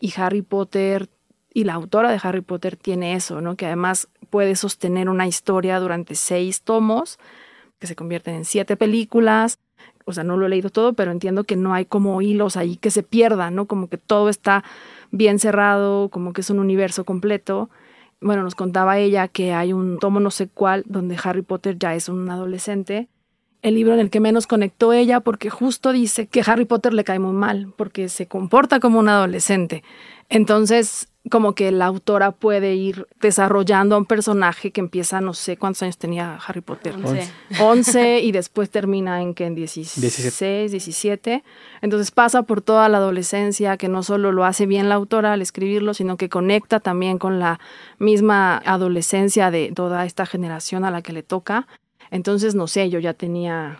y 0.00 0.12
Harry 0.16 0.42
Potter 0.42 1.08
y 1.52 1.64
la 1.64 1.74
autora 1.74 2.10
de 2.10 2.20
Harry 2.22 2.42
Potter 2.42 2.76
tiene 2.76 3.14
eso, 3.14 3.40
¿no? 3.40 3.56
Que 3.56 3.64
además 3.64 4.08
puede 4.28 4.56
sostener 4.56 5.08
una 5.08 5.26
historia 5.26 5.80
durante 5.80 6.14
seis 6.14 6.60
tomos, 6.60 7.18
que 7.78 7.86
se 7.86 7.96
convierten 7.96 8.34
en 8.34 8.44
siete 8.44 8.76
películas, 8.76 9.58
o 10.06 10.12
sea, 10.12 10.24
no 10.24 10.36
lo 10.36 10.46
he 10.46 10.48
leído 10.48 10.70
todo, 10.70 10.94
pero 10.94 11.10
entiendo 11.10 11.44
que 11.44 11.56
no 11.56 11.74
hay 11.74 11.84
como 11.84 12.22
hilos 12.22 12.56
ahí 12.56 12.76
que 12.76 12.92
se 12.92 13.02
pierdan, 13.02 13.56
¿no? 13.56 13.66
Como 13.66 13.88
que 13.88 13.98
todo 13.98 14.28
está 14.28 14.64
bien 15.10 15.40
cerrado, 15.40 16.08
como 16.10 16.32
que 16.32 16.42
es 16.42 16.48
un 16.48 16.60
universo 16.60 17.04
completo. 17.04 17.68
Bueno, 18.20 18.44
nos 18.44 18.54
contaba 18.54 18.98
ella 18.98 19.26
que 19.26 19.52
hay 19.52 19.72
un 19.72 19.98
tomo 19.98 20.20
no 20.20 20.30
sé 20.30 20.48
cuál 20.48 20.84
donde 20.86 21.18
Harry 21.22 21.42
Potter 21.42 21.76
ya 21.76 21.94
es 21.96 22.08
un 22.08 22.30
adolescente. 22.30 23.08
El 23.62 23.74
libro 23.74 23.94
en 23.94 24.00
el 24.00 24.10
que 24.10 24.20
menos 24.20 24.46
conectó 24.46 24.92
ella 24.92 25.18
porque 25.18 25.50
justo 25.50 25.90
dice 25.90 26.28
que 26.28 26.42
Harry 26.46 26.66
Potter 26.66 26.94
le 26.94 27.02
cae 27.02 27.18
muy 27.18 27.32
mal 27.32 27.74
porque 27.76 28.08
se 28.08 28.28
comporta 28.28 28.78
como 28.78 29.00
un 29.00 29.08
adolescente. 29.08 29.82
Entonces, 30.28 31.08
como 31.30 31.54
que 31.54 31.72
la 31.72 31.86
autora 31.86 32.30
puede 32.30 32.74
ir 32.74 33.06
desarrollando 33.20 33.94
a 33.94 33.98
un 33.98 34.04
personaje 34.04 34.70
que 34.70 34.80
empieza, 34.80 35.20
no 35.20 35.34
sé 35.34 35.56
cuántos 35.56 35.82
años 35.82 35.98
tenía 35.98 36.38
Harry 36.46 36.60
Potter. 36.60 36.94
11. 37.02 37.30
11 37.60 38.20
y 38.20 38.32
después 38.32 38.70
termina 38.70 39.20
en 39.22 39.34
que 39.34 39.46
en 39.46 39.54
16, 39.54 40.70
17. 40.70 41.42
Entonces 41.82 42.10
pasa 42.10 42.42
por 42.42 42.62
toda 42.62 42.88
la 42.88 42.98
adolescencia, 42.98 43.76
que 43.76 43.88
no 43.88 44.02
solo 44.02 44.32
lo 44.32 44.44
hace 44.44 44.66
bien 44.66 44.88
la 44.88 44.94
autora 44.94 45.32
al 45.32 45.42
escribirlo, 45.42 45.94
sino 45.94 46.16
que 46.16 46.28
conecta 46.28 46.80
también 46.80 47.18
con 47.18 47.38
la 47.38 47.58
misma 47.98 48.58
adolescencia 48.64 49.50
de 49.50 49.72
toda 49.74 50.04
esta 50.04 50.26
generación 50.26 50.84
a 50.84 50.90
la 50.90 51.02
que 51.02 51.12
le 51.12 51.22
toca. 51.22 51.66
Entonces, 52.10 52.54
no 52.54 52.66
sé, 52.68 52.88
yo 52.88 52.98
ya 53.00 53.14
tenía 53.14 53.78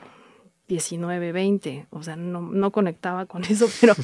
19, 0.68 1.32
20, 1.32 1.86
o 1.90 2.02
sea, 2.02 2.16
no, 2.16 2.40
no 2.40 2.70
conectaba 2.70 3.26
con 3.26 3.44
eso, 3.48 3.68
pero, 3.80 3.94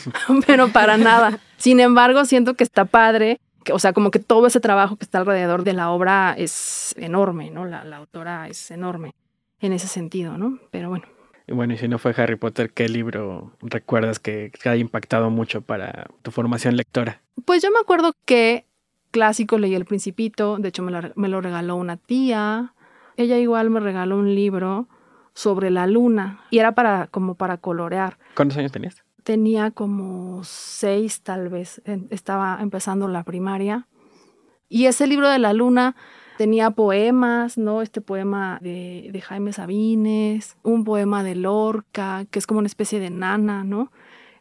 pero 0.46 0.68
para 0.68 0.96
nada. 0.96 1.38
Sin 1.56 1.80
embargo, 1.80 2.24
siento 2.24 2.54
que 2.54 2.64
está 2.64 2.84
padre, 2.84 3.40
que, 3.64 3.72
o 3.72 3.78
sea, 3.78 3.92
como 3.92 4.10
que 4.10 4.18
todo 4.18 4.46
ese 4.46 4.60
trabajo 4.60 4.96
que 4.96 5.04
está 5.04 5.18
alrededor 5.18 5.64
de 5.64 5.72
la 5.72 5.90
obra 5.90 6.34
es 6.36 6.94
enorme, 6.98 7.50
¿no? 7.50 7.64
La, 7.64 7.84
la 7.84 7.98
autora 7.98 8.48
es 8.48 8.70
enorme 8.70 9.12
en 9.60 9.72
ese 9.72 9.88
sentido, 9.88 10.38
¿no? 10.38 10.58
Pero 10.70 10.88
bueno. 10.88 11.06
Y 11.46 11.52
bueno, 11.52 11.74
y 11.74 11.78
si 11.78 11.88
no 11.88 11.98
fue 11.98 12.14
Harry 12.16 12.36
Potter, 12.36 12.70
¿qué 12.70 12.88
libro 12.88 13.52
recuerdas 13.60 14.18
que, 14.18 14.52
que 14.60 14.68
haya 14.68 14.80
impactado 14.80 15.30
mucho 15.30 15.60
para 15.60 16.06
tu 16.22 16.30
formación 16.30 16.76
lectora? 16.76 17.20
Pues 17.44 17.62
yo 17.62 17.70
me 17.70 17.80
acuerdo 17.80 18.12
que 18.24 18.64
clásico 19.10 19.58
leí 19.58 19.74
El 19.74 19.84
Principito, 19.84 20.56
de 20.58 20.68
hecho 20.68 20.82
me 20.82 20.92
lo, 20.92 21.00
me 21.16 21.28
lo 21.28 21.40
regaló 21.40 21.76
una 21.76 21.96
tía, 21.96 22.74
ella 23.16 23.38
igual 23.38 23.70
me 23.70 23.80
regaló 23.80 24.18
un 24.18 24.34
libro 24.34 24.88
sobre 25.34 25.70
la 25.70 25.86
luna 25.86 26.40
y 26.50 26.58
era 26.58 26.72
para 26.72 27.06
como 27.08 27.34
para 27.34 27.56
colorear. 27.58 28.18
¿Cuántos 28.34 28.58
años 28.58 28.72
tenías? 28.72 29.02
Tenía 29.22 29.70
como 29.70 30.42
seis 30.44 31.22
tal 31.22 31.48
vez, 31.48 31.80
estaba 32.10 32.58
empezando 32.60 33.08
la 33.08 33.22
primaria. 33.22 33.86
Y 34.68 34.86
ese 34.86 35.06
libro 35.06 35.28
de 35.28 35.38
la 35.38 35.52
luna 35.52 35.94
tenía 36.38 36.70
poemas, 36.70 37.56
¿no? 37.56 37.82
Este 37.82 38.00
poema 38.00 38.58
de, 38.60 39.10
de 39.12 39.20
Jaime 39.20 39.52
Sabines, 39.52 40.56
un 40.62 40.84
poema 40.84 41.22
de 41.22 41.34
Lorca, 41.36 42.24
que 42.30 42.38
es 42.38 42.46
como 42.46 42.58
una 42.58 42.66
especie 42.66 42.98
de 42.98 43.10
nana, 43.10 43.64
¿no? 43.64 43.92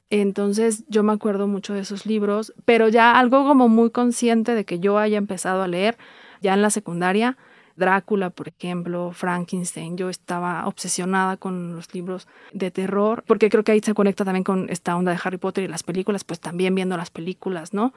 Entonces 0.10 0.84
yo 0.90 1.04
me 1.04 1.14
acuerdo 1.14 1.48
mucho 1.48 1.74
de 1.74 1.82
esos 1.82 2.06
libros, 2.06 2.54
pero 2.66 2.90
ya 2.90 3.18
algo 3.18 3.46
como 3.48 3.70
muy 3.70 3.92
consciente 3.92 4.56
de 4.56 4.66
que 4.66 4.80
yo 4.80 4.98
haya 4.98 5.18
empezado 5.18 5.64
a 5.64 5.68
leer 5.68 5.98
ya 6.42 6.54
en 6.54 6.62
la 6.62 6.70
secundaria, 6.70 7.38
Drácula, 7.82 8.30
por 8.30 8.48
ejemplo, 8.48 9.12
Frankenstein. 9.12 9.98
Yo 9.98 10.10
estaba 10.10 10.66
obsesionada 10.68 11.36
con 11.36 11.76
los 11.76 11.94
libros 11.94 12.28
de 12.54 12.72
terror, 12.72 13.24
porque 13.28 13.50
creo 13.50 13.64
que 13.64 13.74
ahí 13.74 13.82
se 13.82 13.94
conecta 13.94 14.24
también 14.24 14.46
con 14.46 14.70
esta 14.70 14.96
onda 14.96 15.12
de 15.12 15.20
Harry 15.22 15.38
Potter 15.38 15.66
y 15.66 15.68
las 15.68 15.84
películas, 15.84 16.24
pues 16.24 16.40
también 16.40 16.76
viendo 16.76 16.96
las 16.96 17.10
películas, 17.10 17.74
¿no? 17.74 17.94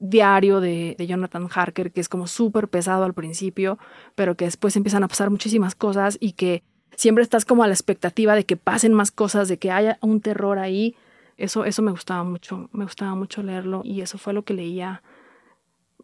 Diario 0.00 0.60
de, 0.60 0.96
Jonathan 0.98 1.48
Harker, 1.52 1.92
que 1.92 2.00
es 2.00 2.08
como 2.08 2.26
súper 2.26 2.68
pesado 2.68 3.04
al 3.04 3.14
principio, 3.14 3.78
pero 4.14 4.34
que 4.36 4.46
después 4.46 4.74
empiezan 4.76 5.04
a 5.04 5.08
pasar 5.08 5.30
muchísimas 5.30 5.74
cosas 5.74 6.16
y 6.20 6.32
que 6.32 6.62
siempre 6.96 7.22
estás 7.22 7.44
como 7.44 7.62
a 7.62 7.66
la 7.66 7.74
expectativa 7.74 8.34
de 8.34 8.44
que 8.44 8.56
pasen 8.56 8.94
más 8.94 9.10
cosas, 9.10 9.48
de 9.48 9.58
que 9.58 9.70
haya 9.70 9.98
un 10.00 10.20
terror 10.20 10.58
ahí. 10.58 10.96
Eso, 11.36 11.64
eso 11.64 11.82
me 11.82 11.90
gustaba 11.90 12.24
mucho, 12.24 12.68
me 12.72 12.84
gustaba 12.84 13.14
mucho 13.14 13.42
leerlo 13.42 13.82
y 13.84 14.00
eso 14.00 14.18
fue 14.18 14.32
lo 14.32 14.42
que 14.42 14.54
leía, 14.54 15.02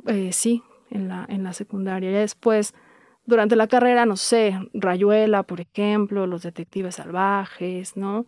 eh, 0.07 0.33
sí, 0.33 0.62
en 0.90 1.09
la, 1.09 1.25
en 1.28 1.43
la 1.43 1.52
secundaria. 1.52 2.11
Ya 2.11 2.21
después 2.21 2.75
durante 3.26 3.57
la 3.57 3.66
carrera, 3.66 4.07
no 4.07 4.16
sé, 4.16 4.59
Rayuela, 4.75 5.43
por 5.43 5.61
ejemplo, 5.61 6.26
Los 6.26 6.43
Detectives 6.43 6.97
Salvajes, 6.97 7.97
¿no? 7.97 8.26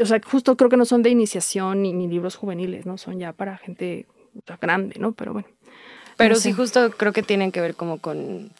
o 0.00 0.06
sea, 0.06 0.20
justo 0.24 0.56
creo 0.56 0.70
que 0.70 0.76
no 0.76 0.84
son 0.84 1.02
de 1.02 1.10
iniciación 1.10 1.82
ni, 1.82 1.92
ni 1.92 2.08
libros 2.08 2.36
juveniles, 2.36 2.86
¿no? 2.86 2.98
Son 2.98 3.18
ya 3.18 3.32
para 3.32 3.58
gente 3.58 4.06
grande, 4.60 4.96
¿no? 4.98 5.12
Pero 5.12 5.32
bueno. 5.32 5.48
Pero 6.16 6.36
sí, 6.36 6.52
justo 6.52 6.90
creo 6.92 7.12
que 7.12 7.22
tienen 7.22 7.52
que 7.52 7.60
ver 7.60 7.74
como 7.74 7.98
con, 7.98 8.50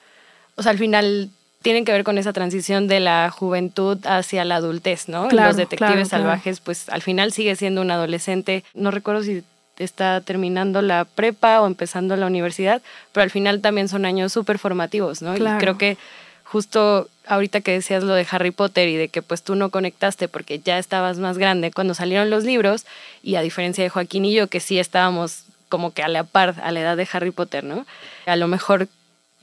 o 0.56 0.62
sea, 0.62 0.72
al 0.72 0.78
final 0.78 1.30
tienen 1.62 1.84
que 1.84 1.92
ver 1.92 2.04
con 2.04 2.18
esa 2.18 2.32
transición 2.32 2.88
de 2.88 3.00
la 3.00 3.30
juventud 3.30 3.98
hacia 4.04 4.44
la 4.44 4.56
adultez, 4.56 5.08
¿no? 5.08 5.30
Los 5.30 5.56
detectives 5.56 6.08
salvajes, 6.08 6.60
pues 6.60 6.88
al 6.88 7.02
final 7.02 7.32
sigue 7.32 7.54
siendo 7.56 7.80
un 7.80 7.90
adolescente. 7.90 8.64
No 8.74 8.90
recuerdo 8.90 9.22
si 9.22 9.44
está 9.78 10.20
terminando 10.20 10.82
la 10.82 11.04
prepa 11.04 11.60
o 11.60 11.66
empezando 11.66 12.16
la 12.16 12.26
universidad, 12.26 12.82
pero 13.12 13.24
al 13.24 13.30
final 13.30 13.60
también 13.60 13.88
son 13.88 14.04
años 14.04 14.32
súper 14.32 14.58
formativos, 14.58 15.22
¿no? 15.22 15.36
Y 15.36 15.40
creo 15.58 15.78
que 15.78 15.96
justo 16.44 17.08
ahorita 17.26 17.62
que 17.62 17.72
decías 17.72 18.02
lo 18.04 18.14
de 18.14 18.26
Harry 18.30 18.50
Potter 18.50 18.88
y 18.88 18.96
de 18.96 19.08
que 19.08 19.22
pues 19.22 19.42
tú 19.42 19.54
no 19.54 19.70
conectaste 19.70 20.28
porque 20.28 20.58
ya 20.58 20.78
estabas 20.78 21.18
más 21.18 21.38
grande 21.38 21.70
cuando 21.70 21.94
salieron 21.94 22.28
los 22.28 22.44
libros 22.44 22.84
y 23.22 23.36
a 23.36 23.42
diferencia 23.42 23.82
de 23.82 23.90
Joaquín 23.90 24.24
y 24.24 24.34
yo 24.34 24.48
que 24.48 24.60
sí 24.60 24.78
estábamos 24.78 25.44
como 25.68 25.92
que 25.92 26.02
a 26.02 26.08
la 26.08 26.24
par 26.24 26.56
a 26.62 26.70
la 26.70 26.80
edad 26.80 26.96
de 26.96 27.08
Harry 27.10 27.30
Potter, 27.30 27.64
¿no? 27.64 27.86
A 28.26 28.36
lo 28.36 28.48
mejor 28.48 28.88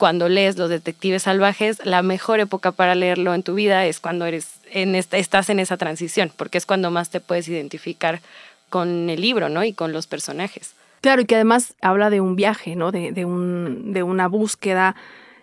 cuando 0.00 0.28
lees 0.30 0.56
Los 0.56 0.70
Detectives 0.70 1.24
Salvajes, 1.24 1.84
la 1.84 2.02
mejor 2.02 2.40
época 2.40 2.72
para 2.72 2.94
leerlo 2.94 3.34
en 3.34 3.42
tu 3.42 3.54
vida 3.54 3.84
es 3.84 4.00
cuando 4.00 4.24
eres 4.24 4.48
en 4.70 4.94
esta, 4.94 5.18
estás 5.18 5.50
en 5.50 5.58
esa 5.58 5.76
transición, 5.76 6.32
porque 6.34 6.56
es 6.56 6.64
cuando 6.64 6.90
más 6.90 7.10
te 7.10 7.20
puedes 7.20 7.48
identificar 7.48 8.20
con 8.70 9.10
el 9.10 9.20
libro, 9.20 9.50
¿no? 9.50 9.62
Y 9.62 9.74
con 9.74 9.92
los 9.92 10.06
personajes. 10.06 10.74
Claro, 11.02 11.22
y 11.22 11.24
que 11.26 11.34
además 11.34 11.74
habla 11.80 12.08
de 12.08 12.20
un 12.20 12.36
viaje, 12.36 12.76
¿no? 12.76 12.92
De, 12.92 13.24
un, 13.24 13.92
de 13.92 14.02
una 14.02 14.28
búsqueda 14.28 14.96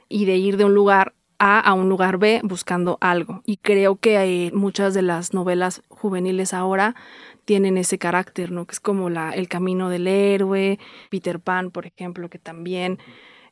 y 0.10 0.26
de 0.26 0.38
ir 0.38 0.58
de 0.58 0.66
un 0.66 0.74
lugar 0.74 1.14
A 1.40 1.60
a 1.60 1.74
un 1.74 1.90
lugar 1.90 2.18
B 2.18 2.42
buscando 2.44 2.98
algo. 3.02 3.42
Y 3.46 3.58
creo 3.58 3.96
que 3.98 4.18
hay 4.18 4.52
muchas 4.54 4.94
de 4.94 5.04
las 5.04 5.34
novelas 5.34 5.84
juveniles 5.90 6.54
ahora 6.54 6.96
tienen 7.48 7.78
ese 7.78 7.98
carácter, 7.98 8.52
¿no? 8.52 8.66
Que 8.66 8.74
es 8.74 8.82
como 8.82 9.10
la, 9.10 9.32
el 9.32 9.48
camino 9.48 9.90
del 9.90 10.06
héroe, 10.06 10.80
Peter 11.10 11.40
Pan, 11.40 11.72
por 11.72 11.86
ejemplo, 11.86 12.30
que 12.30 12.40
también, 12.40 13.00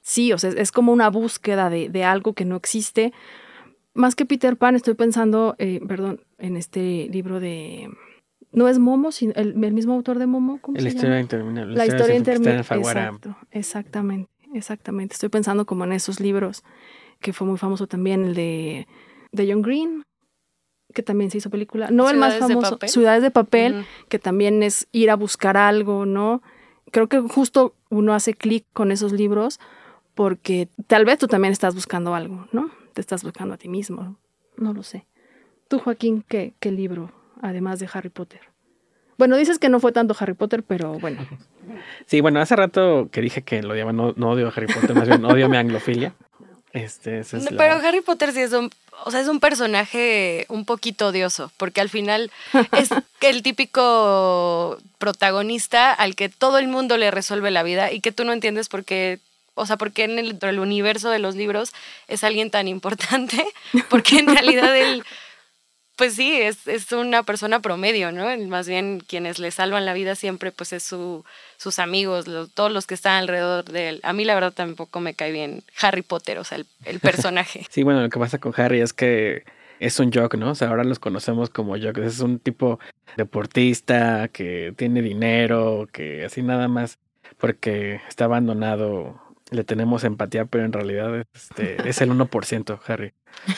sí, 0.01 0.33
o 0.33 0.37
sea, 0.37 0.49
es 0.49 0.73
como 0.73 0.91
una 0.91 1.09
búsqueda 1.09 1.69
de, 1.69 1.87
de 1.87 2.03
algo 2.03 2.33
que 2.33 2.43
no 2.43 2.57
existe. 2.57 3.13
Más 3.93 4.13
que 4.13 4.25
Peter 4.25 4.57
Pan, 4.57 4.75
estoy 4.75 4.95
pensando, 4.95 5.55
eh, 5.59 5.79
perdón, 5.87 6.19
en 6.39 6.57
este 6.57 7.07
libro 7.09 7.39
de... 7.39 7.89
No 8.55 8.69
es 8.69 8.79
Momo, 8.79 9.11
sino 9.11 9.33
el, 9.35 9.53
mismo 9.55 9.93
autor 9.93 10.17
de 10.17 10.27
Momo. 10.27 10.59
¿cómo 10.61 10.77
la 10.77 10.87
historia 10.87 11.19
interminable. 11.19 11.75
La, 11.75 11.85
historia 11.85 12.15
interminable. 12.15 12.61
Exacto, 12.61 13.35
exactamente, 13.51 14.31
exactamente. 14.53 15.13
Estoy 15.13 15.29
pensando 15.29 15.65
como 15.65 15.83
en 15.83 15.91
esos 15.91 16.19
libros, 16.19 16.63
que 17.19 17.33
fue 17.33 17.45
muy 17.45 17.57
famoso 17.57 17.87
también, 17.87 18.23
el 18.23 18.33
de, 18.33 18.87
de 19.33 19.51
John 19.51 19.61
Green, 19.61 20.03
que 20.93 21.03
también 21.03 21.29
se 21.29 21.39
hizo 21.39 21.49
película. 21.49 21.89
No 21.91 22.09
el 22.09 22.17
más 22.17 22.37
famoso, 22.37 22.79
Ciudades 22.85 23.21
de 23.21 23.29
Papel, 23.29 23.85
que 24.07 24.19
también 24.19 24.63
es 24.63 24.87
ir 24.93 25.11
a 25.11 25.15
buscar 25.15 25.57
algo, 25.57 26.05
¿no? 26.05 26.41
Creo 26.91 27.09
que 27.09 27.19
justo 27.19 27.75
uno 27.89 28.13
hace 28.13 28.33
clic 28.33 28.65
con 28.71 28.91
esos 28.91 29.11
libros 29.11 29.59
porque 30.13 30.69
tal 30.87 31.03
vez 31.03 31.19
tú 31.19 31.27
también 31.27 31.51
estás 31.51 31.75
buscando 31.75 32.15
algo, 32.15 32.47
¿no? 32.53 32.71
Te 32.93 33.01
estás 33.01 33.23
buscando 33.23 33.55
a 33.55 33.57
ti 33.57 33.67
mismo, 33.67 34.17
no 34.55 34.73
lo 34.73 34.81
sé. 34.81 35.05
Tú, 35.67 35.79
Joaquín, 35.79 36.23
¿qué, 36.27 36.53
qué 36.59 36.71
libro, 36.71 37.11
además 37.45 37.79
de 37.79 37.89
Harry 37.93 38.09
Potter? 38.09 38.41
Bueno, 39.17 39.37
dices 39.37 39.59
que 39.59 39.69
no 39.69 39.79
fue 39.79 39.91
tanto 39.91 40.15
Harry 40.19 40.33
Potter, 40.33 40.63
pero 40.63 40.93
bueno. 40.93 41.25
Sí, 42.05 42.21
bueno, 42.21 42.39
hace 42.39 42.55
rato 42.55 43.09
que 43.11 43.21
dije 43.21 43.41
que 43.41 43.63
lo 43.63 43.73
odiaba, 43.73 43.91
no, 43.91 44.13
no 44.15 44.29
odio 44.29 44.47
a 44.47 44.51
Harry 44.51 44.67
Potter, 44.67 44.93
más 44.93 45.07
bien 45.07 45.25
odio 45.25 45.49
mi 45.49 45.57
anglofilia. 45.57 46.13
Este, 46.75 47.21
Pero 47.57 47.75
Harry 47.75 48.01
Potter 48.01 48.33
sí 48.33 48.41
es 48.41 48.51
un, 48.51 48.69
o 49.05 49.09
sea, 49.09 49.21
es 49.21 49.29
un 49.29 49.39
personaje 49.39 50.45
un 50.49 50.65
poquito 50.65 51.07
odioso, 51.07 51.49
porque 51.55 51.79
al 51.79 51.87
final 51.87 52.31
es 52.73 52.89
el 53.21 53.43
típico 53.43 54.77
protagonista 54.97 55.93
al 55.93 56.15
que 56.17 56.27
todo 56.27 56.57
el 56.57 56.67
mundo 56.67 56.97
le 56.97 57.11
resuelve 57.11 57.49
la 57.49 57.63
vida 57.63 57.93
y 57.93 58.01
que 58.01 58.11
tú 58.11 58.25
no 58.25 58.33
entiendes 58.33 58.67
por 58.67 58.83
qué, 58.83 59.19
o 59.53 59.65
sea, 59.65 59.77
por 59.77 59.93
qué 59.93 60.03
en 60.03 60.19
el, 60.19 60.37
el 60.41 60.59
universo 60.59 61.09
de 61.09 61.19
los 61.19 61.35
libros 61.35 61.71
es 62.09 62.25
alguien 62.25 62.51
tan 62.51 62.67
importante, 62.67 63.45
porque 63.89 64.19
en 64.19 64.27
realidad 64.27 64.75
él 64.77 65.05
pues 65.95 66.15
sí, 66.15 66.41
es, 66.41 66.67
es, 66.67 66.91
una 66.91 67.23
persona 67.23 67.61
promedio, 67.61 68.11
¿no? 68.11 68.25
Más 68.47 68.67
bien 68.67 69.01
quienes 69.05 69.39
le 69.39 69.51
salvan 69.51 69.85
la 69.85 69.93
vida 69.93 70.15
siempre, 70.15 70.51
pues 70.51 70.73
es 70.73 70.83
su, 70.83 71.23
sus 71.57 71.79
amigos, 71.79 72.25
todos 72.53 72.71
los 72.71 72.85
que 72.85 72.93
están 72.93 73.13
alrededor 73.21 73.65
de 73.65 73.89
él. 73.89 73.99
A 74.03 74.13
mí 74.13 74.25
la 74.25 74.35
verdad 74.35 74.53
tampoco 74.53 74.99
me 74.99 75.13
cae 75.13 75.31
bien 75.31 75.63
Harry 75.81 76.01
Potter, 76.01 76.37
o 76.39 76.43
sea, 76.43 76.57
el, 76.83 76.99
personaje. 76.99 77.65
sí, 77.69 77.83
bueno, 77.83 78.01
lo 78.01 78.09
que 78.09 78.19
pasa 78.19 78.39
con 78.39 78.53
Harry 78.57 78.81
es 78.81 78.93
que 78.93 79.43
es 79.79 79.99
un 79.99 80.11
jock, 80.11 80.35
¿no? 80.35 80.51
O 80.51 80.55
sea, 80.55 80.69
ahora 80.69 80.83
los 80.83 80.99
conocemos 80.99 81.49
como 81.49 81.77
jock. 81.77 81.97
Es 81.99 82.19
un 82.19 82.39
tipo 82.39 82.79
deportista 83.17 84.27
que 84.27 84.73
tiene 84.75 85.01
dinero, 85.01 85.87
que 85.91 86.25
así 86.25 86.41
nada 86.41 86.67
más 86.67 86.97
porque 87.37 88.01
está 88.07 88.25
abandonado 88.25 89.21
le 89.51 89.63
tenemos 89.63 90.03
empatía, 90.03 90.45
pero 90.45 90.65
en 90.65 90.73
realidad 90.73 91.23
este, 91.33 91.87
es 91.87 92.01
el 92.01 92.11
1%, 92.11 92.79
Harry. 92.87 93.13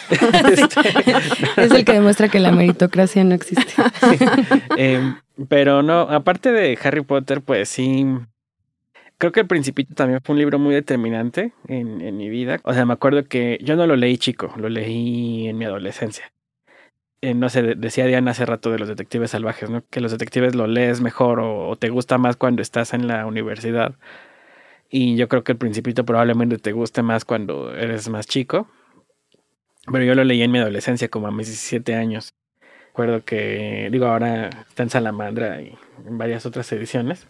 es 1.58 1.72
el 1.72 1.86
que 1.86 1.94
demuestra 1.94 2.30
que 2.30 2.40
la 2.40 2.52
meritocracia 2.52 3.24
no 3.24 3.36
existe. 3.36 3.74
Em, 4.78 5.18
pero 5.48 5.84
no, 5.84 6.02
aparte 6.02 6.52
de 6.52 6.78
Harry 6.84 7.02
Potter, 7.02 7.42
pues 7.42 7.70
sí. 7.70 8.06
Creo 9.18 9.32
que 9.32 9.40
El 9.40 9.48
Principito 9.48 9.96
también 9.96 10.22
fue 10.24 10.34
un 10.34 10.40
libro 10.40 10.60
muy 10.60 10.76
determinante 10.76 11.54
en, 11.68 12.02
en 12.02 12.18
mi 12.18 12.30
vida. 12.30 12.60
O 12.64 12.74
sea, 12.74 12.86
me 12.86 12.94
acuerdo 12.94 13.26
que 13.26 13.58
yo 13.64 13.76
no 13.76 13.88
lo 13.88 13.96
leí 13.96 14.18
chico, 14.18 14.54
lo 14.58 14.70
leí 14.70 15.48
en 15.48 15.58
mi 15.58 15.66
adolescencia. 15.66 16.32
Eh, 17.22 17.34
no 17.34 17.50
sé, 17.50 17.64
decía 17.76 18.06
Diana 18.06 18.32
hace 18.32 18.46
rato 18.46 18.72
de 18.72 18.78
los 18.78 18.88
detectives 18.88 19.32
salvajes, 19.32 19.70
¿no? 19.70 19.84
Que 19.90 20.02
los 20.02 20.12
detectives 20.12 20.54
lo 20.56 20.68
lees 20.68 21.02
mejor 21.02 21.40
o, 21.40 21.76
te 21.76 21.90
gusta 21.90 22.18
más 22.20 22.36
cuando 22.38 22.62
estás 22.62 22.94
en 22.94 23.08
la 23.08 23.26
universidad. 23.26 23.96
Y 24.90 25.16
yo 25.16 25.28
creo 25.28 25.44
que 25.44 25.54
el 25.54 25.58
Principito 25.58 26.06
probablemente 26.06 26.58
te 26.58 26.72
guste 26.72 27.02
más 27.02 27.26
cuando 27.26 27.76
eres 27.76 28.08
más 28.10 28.26
chico. 28.26 28.68
Pero 29.92 30.04
yo 30.04 30.16
lo 30.16 30.24
leí 30.24 30.42
en 30.42 30.52
mi 30.52 30.60
adolescencia, 30.60 31.08
como 31.10 31.28
a 31.28 31.32
mis 31.32 31.48
17 31.48 31.96
años. 31.96 32.34
Recuerdo 32.88 33.24
que, 33.24 33.90
digo, 33.92 34.08
ahora 34.08 34.50
está 34.68 34.84
en 34.84 34.90
Salamandra 34.90 35.62
y 35.62 35.78
en 36.06 36.18
varias 36.18 36.46
otras 36.46 36.72
ediciones. 36.72 37.28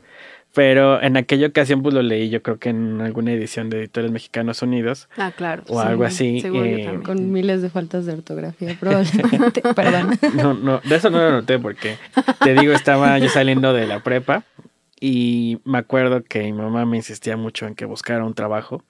Pero 0.54 1.02
en 1.02 1.18
aquella 1.18 1.48
ocasión, 1.48 1.84
pues 1.84 1.94
lo 1.94 2.02
leí, 2.02 2.30
yo 2.30 2.42
creo 2.42 2.58
que 2.58 2.70
en 2.70 3.02
alguna 3.02 3.34
edición 3.34 3.70
de 3.70 3.80
Editores 3.80 4.12
Mexicanos 4.12 4.62
Unidos. 4.62 5.08
Ah, 5.18 5.32
claro. 5.36 5.64
O 5.68 5.80
algo 5.80 6.04
así. 6.04 6.42
Eh, 6.44 7.00
con 7.04 7.32
miles 7.32 7.62
de 7.62 7.70
faltas 7.70 8.06
de 8.06 8.14
ortografía, 8.14 8.76
probablemente. 8.80 9.62
Perdón. 9.76 10.18
No, 10.36 10.54
no, 10.54 10.80
de 10.84 10.96
eso 10.96 11.10
no 11.10 11.20
lo 11.20 11.32
noté 11.32 11.60
porque, 11.60 11.98
te 12.44 12.54
digo, 12.54 12.74
estaba 12.74 13.20
yo 13.20 13.30
saliendo 13.30 13.74
de 13.74 13.86
la 13.86 14.02
prepa 14.02 14.46
y 15.00 15.60
me 15.66 15.78
acuerdo 15.80 16.24
que 16.24 16.42
mi 16.44 16.54
mamá 16.54 16.86
me 16.86 16.98
insistía 16.98 17.38
mucho 17.38 17.68
en 17.68 17.76
que 17.76 17.86
buscara 17.86 18.26
un 18.26 18.34
trabajo. 18.34 18.84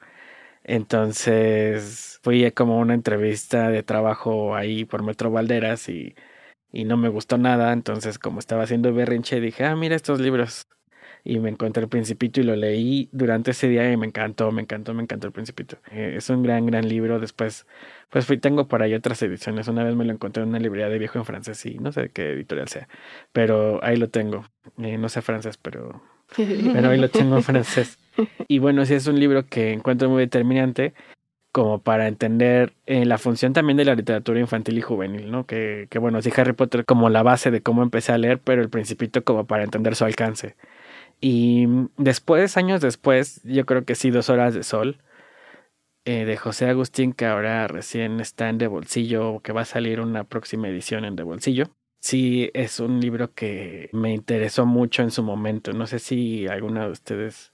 Entonces 0.64 2.20
fui 2.24 2.52
como 2.52 2.80
una 2.80 2.94
entrevista 2.96 3.70
de 3.70 3.84
trabajo 3.84 4.56
ahí 4.56 4.86
por 4.86 5.04
Metro 5.04 5.32
Valderas 5.32 5.90
y, 5.90 6.16
y 6.74 6.86
no 6.86 6.98
me 6.98 7.10
gustó 7.10 7.38
nada. 7.38 7.74
Entonces, 7.74 8.20
como 8.20 8.40
estaba 8.40 8.64
haciendo 8.64 8.94
berrinche, 8.94 9.42
dije, 9.42 9.66
ah, 9.66 9.76
mira 9.76 9.96
estos 9.96 10.20
libros. 10.22 10.68
Y 11.30 11.40
me 11.40 11.50
encontré 11.50 11.84
el 11.84 11.90
Principito 11.90 12.40
y 12.40 12.46
lo 12.46 12.56
leí 12.56 13.10
durante 13.12 13.52
ese 13.52 13.68
día 13.68 13.92
y 13.92 13.98
me 13.98 14.08
encantó, 14.08 14.50
me 14.54 14.62
encantó, 14.62 14.94
me 14.94 15.04
encantó 15.04 15.28
el 15.28 15.34
Principito. 15.34 15.78
Eh, 15.92 16.14
es 16.16 16.30
un 16.30 16.42
gran, 16.42 16.66
gran 16.66 16.88
libro. 16.88 17.20
Después, 17.20 17.68
pues 18.10 18.26
fui, 18.26 18.38
tengo 18.38 18.70
por 18.70 18.82
ahí 18.82 18.94
otras 18.94 19.22
ediciones. 19.22 19.68
Una 19.68 19.84
vez 19.84 19.94
me 19.94 20.06
lo 20.06 20.14
encontré 20.14 20.44
en 20.44 20.50
una 20.50 20.60
librería 20.60 20.88
de 20.88 20.98
viejo 20.98 21.20
en 21.20 21.26
francés 21.26 21.66
y 21.66 21.80
no 21.80 21.92
sé 21.92 22.12
qué 22.14 22.32
editorial 22.32 22.70
sea. 22.70 22.88
Pero 23.34 23.84
ahí 23.84 23.98
lo 23.98 24.10
tengo. 24.10 24.46
Eh, 24.78 24.98
no 24.98 25.10
sé 25.10 25.22
francés, 25.22 25.58
pero, 25.58 26.02
pero 26.38 26.90
ahí 26.90 26.98
lo 26.98 27.10
tengo 27.10 27.36
en 27.36 27.44
francés. 27.44 28.00
Y 28.48 28.60
bueno, 28.60 28.86
sí 28.86 28.94
es 28.94 29.06
un 29.08 29.20
libro 29.20 29.46
que 29.48 29.74
encuentro 29.74 30.10
muy 30.10 30.22
determinante 30.22 30.94
como 31.52 31.82
para 31.82 32.08
entender 32.08 32.72
eh, 32.86 33.06
la 33.06 33.18
función 33.18 33.52
también 33.52 33.76
de 33.76 33.84
la 33.84 33.96
literatura 33.96 34.40
infantil 34.40 34.78
y 34.78 34.82
juvenil, 34.82 35.30
¿no? 35.30 35.46
Que, 35.46 35.88
que 35.90 36.00
bueno, 36.00 36.22
sí 36.22 36.32
Harry 36.38 36.54
Potter 36.54 36.86
como 36.86 37.10
la 37.10 37.22
base 37.22 37.52
de 37.52 37.62
cómo 37.62 37.84
empecé 37.84 38.14
a 38.14 38.18
leer, 38.18 38.40
pero 38.40 38.62
el 38.62 38.70
principito 38.70 39.26
como 39.26 39.46
para 39.46 39.66
entender 39.66 39.96
su 39.96 40.06
alcance. 40.06 40.56
Y 41.20 41.68
después, 41.98 42.58
años 42.58 42.82
después, 42.82 43.42
yo 43.44 43.66
creo 43.66 43.86
que 43.86 43.96
sí, 43.96 44.12
Dos 44.12 44.30
Horas 44.30 44.54
de 44.54 44.64
Sol, 44.64 44.98
eh, 46.06 46.26
de 46.26 46.38
José 46.38 46.70
Agustín, 46.70 47.14
que 47.14 47.26
ahora 47.26 47.68
recién 47.68 48.20
está 48.20 48.50
en 48.50 48.58
De 48.58 48.68
Bolsillo, 48.68 49.40
que 49.40 49.52
va 49.52 49.62
a 49.62 49.66
salir 49.66 50.00
una 50.00 50.24
próxima 50.24 50.68
edición 50.68 51.06
en 51.06 51.16
De 51.16 51.24
Bolsillo. 51.24 51.66
Sí, 52.00 52.52
es 52.54 52.80
un 52.80 53.00
libro 53.00 53.34
que 53.34 53.90
me 53.92 54.14
interesó 54.14 54.66
mucho 54.66 55.02
en 55.02 55.12
su 55.12 55.24
momento. 55.24 55.74
No 55.74 55.88
sé 55.88 56.00
si 56.00 56.48
alguna 56.48 56.86
de 56.86 56.92
ustedes 56.92 57.52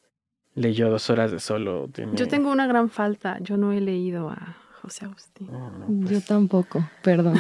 leyó 0.54 0.90
Dos 0.90 1.10
Horas 1.10 1.32
de 1.32 1.40
Sol. 1.40 1.90
Yo 2.14 2.28
tengo 2.28 2.52
una 2.52 2.68
gran 2.68 2.90
falta. 2.90 3.40
Yo 3.40 3.58
no 3.58 3.72
he 3.72 3.80
leído 3.80 4.30
a 4.30 4.58
José 4.82 5.06
Agustín. 5.06 5.50
Ah, 5.54 5.72
Yo 5.88 6.10
pues. 6.10 6.26
tampoco, 6.26 6.88
perdón. 7.02 7.40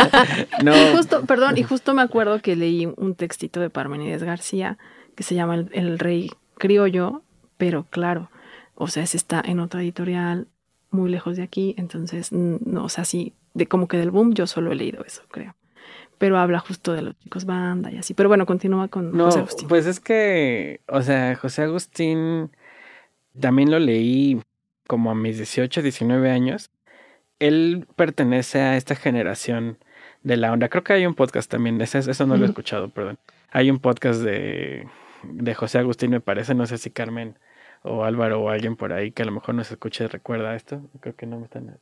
no. 0.62 0.72
Justo, 0.94 1.24
perdón, 1.24 1.56
y 1.56 1.62
justo 1.62 1.94
me 1.94 2.02
acuerdo 2.02 2.40
que 2.42 2.56
leí 2.56 2.86
un 2.96 3.14
textito 3.14 3.58
de 3.60 3.70
Parmenides 3.70 4.22
García 4.22 4.78
que 5.14 5.22
se 5.22 5.34
llama 5.34 5.54
el, 5.72 5.98
Rey 5.98 6.30
Criollo, 6.58 7.22
pero 7.56 7.84
claro, 7.90 8.30
o 8.74 8.88
sea, 8.88 9.02
ese 9.02 9.16
está 9.16 9.42
en 9.44 9.60
otra 9.60 9.82
editorial 9.82 10.46
muy 10.90 11.10
lejos 11.10 11.36
de 11.36 11.42
aquí, 11.42 11.74
entonces, 11.78 12.32
no, 12.32 12.84
o 12.84 12.88
sea, 12.88 13.04
sí, 13.04 13.32
de 13.54 13.66
como 13.66 13.88
que 13.88 13.96
del 13.98 14.10
boom 14.10 14.34
yo 14.34 14.46
solo 14.46 14.72
he 14.72 14.74
leído 14.74 15.04
eso, 15.04 15.22
creo. 15.30 15.54
pero 16.18 16.38
habla 16.38 16.58
justo 16.60 16.92
de 16.92 17.02
los 17.02 17.18
chicos 17.18 17.44
banda 17.44 17.90
y 17.92 17.98
así. 17.98 18.14
Pero 18.14 18.28
bueno, 18.28 18.46
continúa 18.46 18.88
con 18.88 19.16
No, 19.16 19.26
José 19.26 19.38
Agustín. 19.40 19.68
pues 19.68 19.86
es 19.86 19.98
que, 20.00 20.80
o 20.88 21.02
sea, 21.02 21.34
José 21.36 21.62
Agustín 21.62 22.50
también 23.38 23.70
lo 23.70 23.78
leí 23.80 24.40
como 24.86 25.10
a 25.10 25.14
mis 25.14 25.36
18, 25.38 25.82
19 25.82 26.30
años. 26.30 26.70
Él 27.40 27.86
pertenece 27.96 28.60
a 28.60 28.76
esta 28.76 28.94
generación 28.94 29.78
de 30.22 30.36
la 30.36 30.52
onda. 30.52 30.68
Creo 30.68 30.84
que 30.84 30.92
hay 30.94 31.04
un 31.06 31.14
podcast 31.14 31.50
también, 31.50 31.80
ese- 31.80 31.98
eso 31.98 32.26
no 32.26 32.36
lo 32.36 32.44
he 32.44 32.48
escuchado, 32.48 32.88
perdón. 32.90 33.18
Hay 33.50 33.70
un 33.70 33.78
podcast 33.78 34.20
de, 34.22 34.86
de 35.32 35.54
José 35.54 35.78
Agustín, 35.78 36.10
me 36.10 36.20
parece, 36.20 36.54
no 36.54 36.66
sé 36.66 36.78
si 36.78 36.90
Carmen 36.90 37.38
o 37.82 38.04
Álvaro 38.04 38.40
o 38.40 38.48
alguien 38.48 38.76
por 38.76 38.92
ahí 38.92 39.12
que 39.12 39.22
a 39.22 39.26
lo 39.26 39.32
mejor 39.32 39.54
nos 39.54 39.70
escuche 39.70 40.08
recuerda 40.08 40.56
esto. 40.56 40.82
Creo 41.00 41.14
que 41.14 41.26
no 41.26 41.38
me 41.38 41.44
están... 41.44 41.78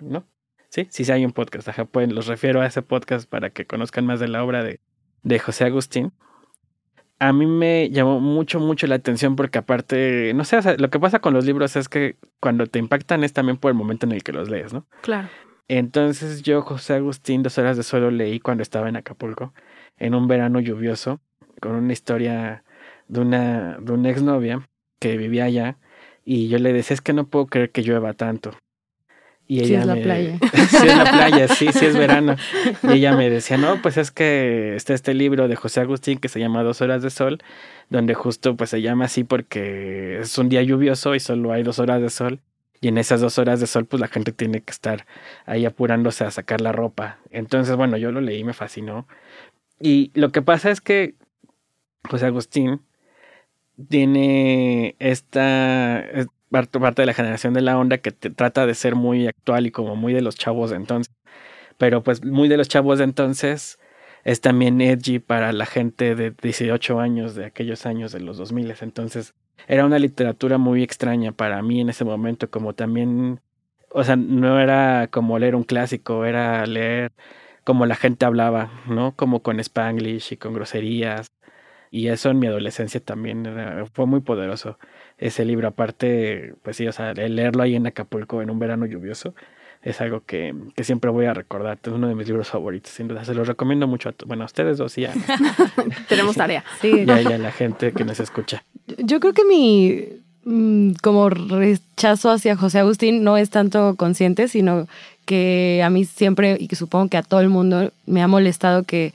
¿No? 0.00 0.24
Sí, 0.68 0.86
sí, 0.90 1.04
sí 1.04 1.12
hay 1.12 1.24
un 1.24 1.32
podcast. 1.32 1.68
Ajá, 1.68 1.86
pueden, 1.86 2.14
los 2.14 2.26
refiero 2.26 2.60
a 2.60 2.66
ese 2.66 2.82
podcast 2.82 3.28
para 3.28 3.50
que 3.50 3.66
conozcan 3.66 4.04
más 4.04 4.20
de 4.20 4.28
la 4.28 4.44
obra 4.44 4.62
de, 4.62 4.80
de 5.22 5.38
José 5.38 5.64
Agustín. 5.64 6.12
A 7.18 7.32
mí 7.32 7.46
me 7.46 7.90
llamó 7.90 8.20
mucho, 8.20 8.60
mucho 8.60 8.86
la 8.86 8.96
atención 8.96 9.34
porque 9.34 9.58
aparte, 9.58 10.32
no 10.34 10.44
sé, 10.44 10.58
o 10.58 10.62
sea, 10.62 10.76
lo 10.76 10.90
que 10.90 11.00
pasa 11.00 11.18
con 11.18 11.34
los 11.34 11.46
libros 11.46 11.74
es 11.74 11.88
que 11.88 12.16
cuando 12.38 12.66
te 12.66 12.78
impactan 12.78 13.24
es 13.24 13.32
también 13.32 13.56
por 13.56 13.70
el 13.70 13.76
momento 13.76 14.06
en 14.06 14.12
el 14.12 14.22
que 14.22 14.32
los 14.32 14.50
lees, 14.50 14.72
¿no? 14.72 14.86
Claro. 15.00 15.28
Entonces 15.66 16.42
yo 16.42 16.62
José 16.62 16.94
Agustín, 16.94 17.42
dos 17.42 17.58
horas 17.58 17.76
de 17.76 17.82
suelo 17.82 18.10
leí 18.10 18.38
cuando 18.38 18.62
estaba 18.62 18.88
en 18.88 18.96
Acapulco, 18.96 19.52
en 19.96 20.14
un 20.14 20.28
verano 20.28 20.60
lluvioso, 20.60 21.20
con 21.60 21.72
una 21.72 21.92
historia 21.92 22.62
de 23.08 23.20
una, 23.20 23.78
de 23.80 23.92
una 23.92 24.10
exnovia 24.10 24.68
que 25.00 25.16
vivía 25.16 25.44
allá, 25.44 25.76
y 26.24 26.48
yo 26.48 26.58
le 26.58 26.72
decía, 26.72 26.94
es 26.94 27.00
que 27.00 27.12
no 27.12 27.26
puedo 27.26 27.46
creer 27.46 27.70
que 27.70 27.82
llueva 27.82 28.12
tanto. 28.14 28.52
Y 29.50 29.60
Sí, 29.60 29.66
ella 29.72 29.80
es 29.80 29.86
la 29.86 29.94
me- 29.94 30.02
playa. 30.02 30.38
sí, 30.68 30.76
es 30.86 30.96
la 30.96 31.10
playa, 31.10 31.48
sí, 31.48 31.68
sí 31.72 31.86
es 31.86 31.96
verano. 31.96 32.36
Y 32.82 32.92
ella 32.98 33.16
me 33.16 33.30
decía, 33.30 33.56
no, 33.56 33.80
pues 33.80 33.96
es 33.96 34.10
que 34.10 34.76
está 34.76 34.92
este 34.92 35.14
libro 35.14 35.48
de 35.48 35.56
José 35.56 35.80
Agustín 35.80 36.18
que 36.18 36.28
se 36.28 36.38
llama 36.38 36.62
Dos 36.62 36.82
horas 36.82 37.02
de 37.02 37.08
sol, 37.08 37.38
donde 37.88 38.12
justo 38.12 38.56
pues 38.56 38.68
se 38.68 38.82
llama 38.82 39.06
así 39.06 39.24
porque 39.24 40.18
es 40.20 40.36
un 40.36 40.50
día 40.50 40.62
lluvioso 40.62 41.14
y 41.14 41.20
solo 41.20 41.50
hay 41.52 41.62
dos 41.62 41.78
horas 41.78 42.02
de 42.02 42.10
sol. 42.10 42.40
Y 42.82 42.88
en 42.88 42.98
esas 42.98 43.22
dos 43.22 43.38
horas 43.38 43.58
de 43.58 43.66
sol, 43.66 43.86
pues 43.86 44.00
la 44.00 44.08
gente 44.08 44.32
tiene 44.32 44.60
que 44.60 44.70
estar 44.70 45.06
ahí 45.46 45.64
apurándose 45.64 46.24
a 46.24 46.30
sacar 46.30 46.60
la 46.60 46.72
ropa. 46.72 47.18
Entonces, 47.30 47.74
bueno, 47.74 47.96
yo 47.96 48.12
lo 48.12 48.20
leí, 48.20 48.44
me 48.44 48.52
fascinó. 48.52 49.08
Y 49.80 50.10
lo 50.14 50.30
que 50.30 50.42
pasa 50.42 50.70
es 50.70 50.82
que 50.82 51.14
José 52.08 52.26
Agustín 52.26 52.82
tiene 53.88 54.96
esta 54.98 56.00
es 56.00 56.26
parte 56.50 56.80
parte 56.80 57.02
de 57.02 57.06
la 57.06 57.14
generación 57.14 57.54
de 57.54 57.62
la 57.62 57.78
onda 57.78 57.98
que 57.98 58.10
te 58.12 58.30
trata 58.30 58.66
de 58.66 58.74
ser 58.74 58.94
muy 58.94 59.26
actual 59.26 59.66
y 59.66 59.70
como 59.70 59.96
muy 59.96 60.12
de 60.14 60.22
los 60.22 60.36
chavos 60.36 60.70
de 60.70 60.76
entonces. 60.76 61.14
Pero 61.78 62.02
pues 62.02 62.24
muy 62.24 62.48
de 62.48 62.56
los 62.56 62.68
chavos 62.68 62.98
de 62.98 63.04
entonces 63.04 63.78
es 64.24 64.40
también 64.40 64.80
edgy 64.80 65.20
para 65.20 65.52
la 65.52 65.66
gente 65.66 66.14
de 66.14 66.32
18 66.32 67.00
años 67.00 67.34
de 67.34 67.46
aquellos 67.46 67.86
años 67.86 68.12
de 68.12 68.20
los 68.20 68.36
2000. 68.38 68.74
Entonces 68.80 69.34
era 69.66 69.84
una 69.84 69.98
literatura 69.98 70.58
muy 70.58 70.82
extraña 70.82 71.32
para 71.32 71.62
mí 71.62 71.80
en 71.80 71.90
ese 71.90 72.04
momento, 72.04 72.50
como 72.50 72.74
también, 72.74 73.40
o 73.90 74.04
sea, 74.04 74.16
no 74.16 74.60
era 74.60 75.08
como 75.10 75.38
leer 75.38 75.54
un 75.54 75.64
clásico, 75.64 76.24
era 76.24 76.64
leer 76.66 77.12
como 77.64 77.86
la 77.86 77.96
gente 77.96 78.24
hablaba, 78.24 78.70
¿no? 78.86 79.14
Como 79.14 79.42
con 79.42 79.60
spanglish 79.60 80.32
y 80.32 80.36
con 80.38 80.54
groserías. 80.54 81.28
Y 81.90 82.08
eso 82.08 82.30
en 82.30 82.38
mi 82.38 82.46
adolescencia 82.46 83.00
también 83.00 83.46
era- 83.46 83.86
fue 83.92 84.06
muy 84.06 84.20
poderoso. 84.20 84.78
Ese 85.18 85.44
libro, 85.44 85.68
aparte, 85.68 86.54
pues 86.62 86.76
sí, 86.76 86.86
o 86.86 86.92
sea, 86.92 87.10
el 87.12 87.34
leerlo 87.36 87.62
ahí 87.62 87.74
en 87.74 87.86
Acapulco 87.86 88.40
en 88.42 88.50
un 88.50 88.58
verano 88.58 88.86
lluvioso 88.86 89.34
es 89.82 90.00
algo 90.00 90.22
que, 90.26 90.54
que 90.74 90.84
siempre 90.84 91.10
voy 91.10 91.26
a 91.26 91.34
recordar. 91.34 91.78
Es 91.82 91.92
uno 91.92 92.08
de 92.08 92.14
mis 92.14 92.26
libros 92.28 92.48
favoritos, 92.48 92.92
sin 92.92 93.08
duda. 93.08 93.24
Se 93.24 93.34
los 93.34 93.46
recomiendo 93.48 93.86
mucho 93.86 94.08
a, 94.08 94.12
to- 94.12 94.26
bueno, 94.26 94.42
a 94.42 94.46
ustedes 94.46 94.76
dos 94.78 94.96
y 94.98 95.06
a, 95.06 95.12
Tenemos 96.08 96.36
tarea. 96.36 96.64
Sí, 96.80 97.04
y 97.06 97.10
a- 97.10 97.22
y 97.22 97.26
a 97.26 97.38
la 97.38 97.52
gente 97.52 97.92
que 97.92 98.04
nos 98.04 98.20
escucha. 98.20 98.62
Yo 98.98 99.20
creo 99.20 99.32
que 99.32 99.44
mi 99.44 100.04
mm, 100.44 100.94
como 101.02 101.28
rechazo 101.30 102.30
hacia 102.30 102.56
José 102.56 102.80
Agustín 102.80 103.22
no 103.24 103.36
es 103.36 103.50
tanto 103.50 103.94
consciente, 103.96 104.48
sino 104.48 104.86
que 105.24 105.82
a 105.84 105.90
mí 105.90 106.04
siempre, 106.04 106.56
y 106.58 106.68
que 106.68 106.76
supongo 106.76 107.08
que 107.08 107.16
a 107.18 107.22
todo 107.22 107.40
el 107.40 107.48
mundo, 107.48 107.92
me 108.06 108.22
ha 108.22 108.28
molestado 108.28 108.82
que, 108.84 109.12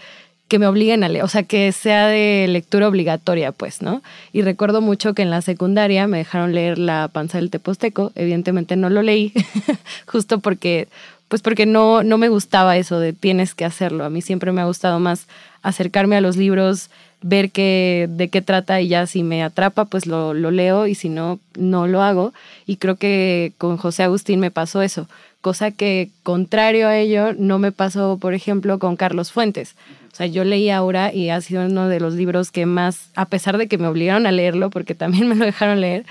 que 0.48 0.60
me 0.60 0.68
obliguen 0.68 1.04
a 1.04 1.10
leer, 1.10 1.24
o 1.24 1.28
sea, 1.28 1.44
que 1.44 1.72
sea 1.72 2.08
de 2.08 2.46
lectura 2.48 2.88
obligatoria, 2.88 3.52
pues, 3.52 3.82
¿no? 3.82 4.04
Y 4.34 4.42
recuerdo 4.42 4.82
mucho 4.82 5.14
que 5.14 5.22
en 5.22 5.30
la 5.30 5.42
secundaria 5.42 6.08
me 6.08 6.20
dejaron 6.20 6.54
leer 6.54 6.78
La 6.78 7.10
panza 7.12 7.40
del 7.40 7.50
teposteco, 7.50 8.12
evidentemente 8.16 8.76
no 8.76 8.90
lo 8.90 9.02
leí, 9.02 9.34
justo 10.06 10.40
porque, 10.40 10.88
pues 11.28 11.42
porque 11.42 11.66
no, 11.66 12.04
no 12.04 12.18
me 12.18 12.30
gustaba 12.30 12.78
eso 12.78 13.00
de 13.00 13.14
tienes 13.14 13.56
que 13.56 13.66
hacerlo, 13.66 14.06
a 14.06 14.10
mí 14.10 14.22
siempre 14.22 14.52
me 14.52 14.62
ha 14.62 14.66
gustado 14.66 15.00
más 15.00 15.28
acercarme 15.64 16.18
a 16.18 16.22
los 16.22 16.38
libros, 16.38 16.90
ver 17.24 17.50
qué, 17.50 18.08
de 18.10 18.28
qué 18.28 18.42
trata 18.42 18.82
y 18.82 18.90
ya 18.90 19.08
si 19.08 19.24
me 19.24 19.44
atrapa, 19.44 19.86
pues 19.86 20.06
lo, 20.06 20.34
lo 20.34 20.52
leo 20.52 20.86
y 20.88 20.94
si 20.94 21.10
no, 21.10 21.40
no 21.58 21.88
lo 21.88 22.02
hago. 22.02 22.34
Y 22.68 22.76
creo 22.76 22.98
que 22.98 23.54
con 23.58 23.78
José 23.78 24.04
Agustín 24.04 24.40
me 24.40 24.52
pasó 24.52 24.82
eso, 24.82 25.08
cosa 25.42 25.72
que 25.72 26.10
contrario 26.22 26.88
a 26.88 26.98
ello 26.98 27.34
no 27.34 27.60
me 27.60 27.72
pasó, 27.72 28.18
por 28.20 28.34
ejemplo, 28.34 28.78
con 28.78 28.96
Carlos 28.96 29.32
Fuentes. 29.32 29.76
O 30.13 30.15
sea, 30.15 30.28
yo 30.28 30.43
leí 30.43 30.69
Aura 30.69 31.12
y 31.12 31.30
ha 31.30 31.41
sido 31.41 31.65
uno 31.65 31.89
de 31.89 31.99
los 31.99 32.13
libros 32.13 32.52
que 32.52 32.67
más, 32.67 33.10
a 33.15 33.26
pesar 33.26 33.58
de 33.58 33.67
que 33.67 33.80
me 33.80 33.88
obligaron 33.88 34.28
a 34.28 34.32
leerlo, 34.32 34.69
porque 34.69 34.93
también 34.93 35.28
me 35.30 35.36
lo 35.36 35.43
dejaron 35.43 35.82
leer, 35.82 36.06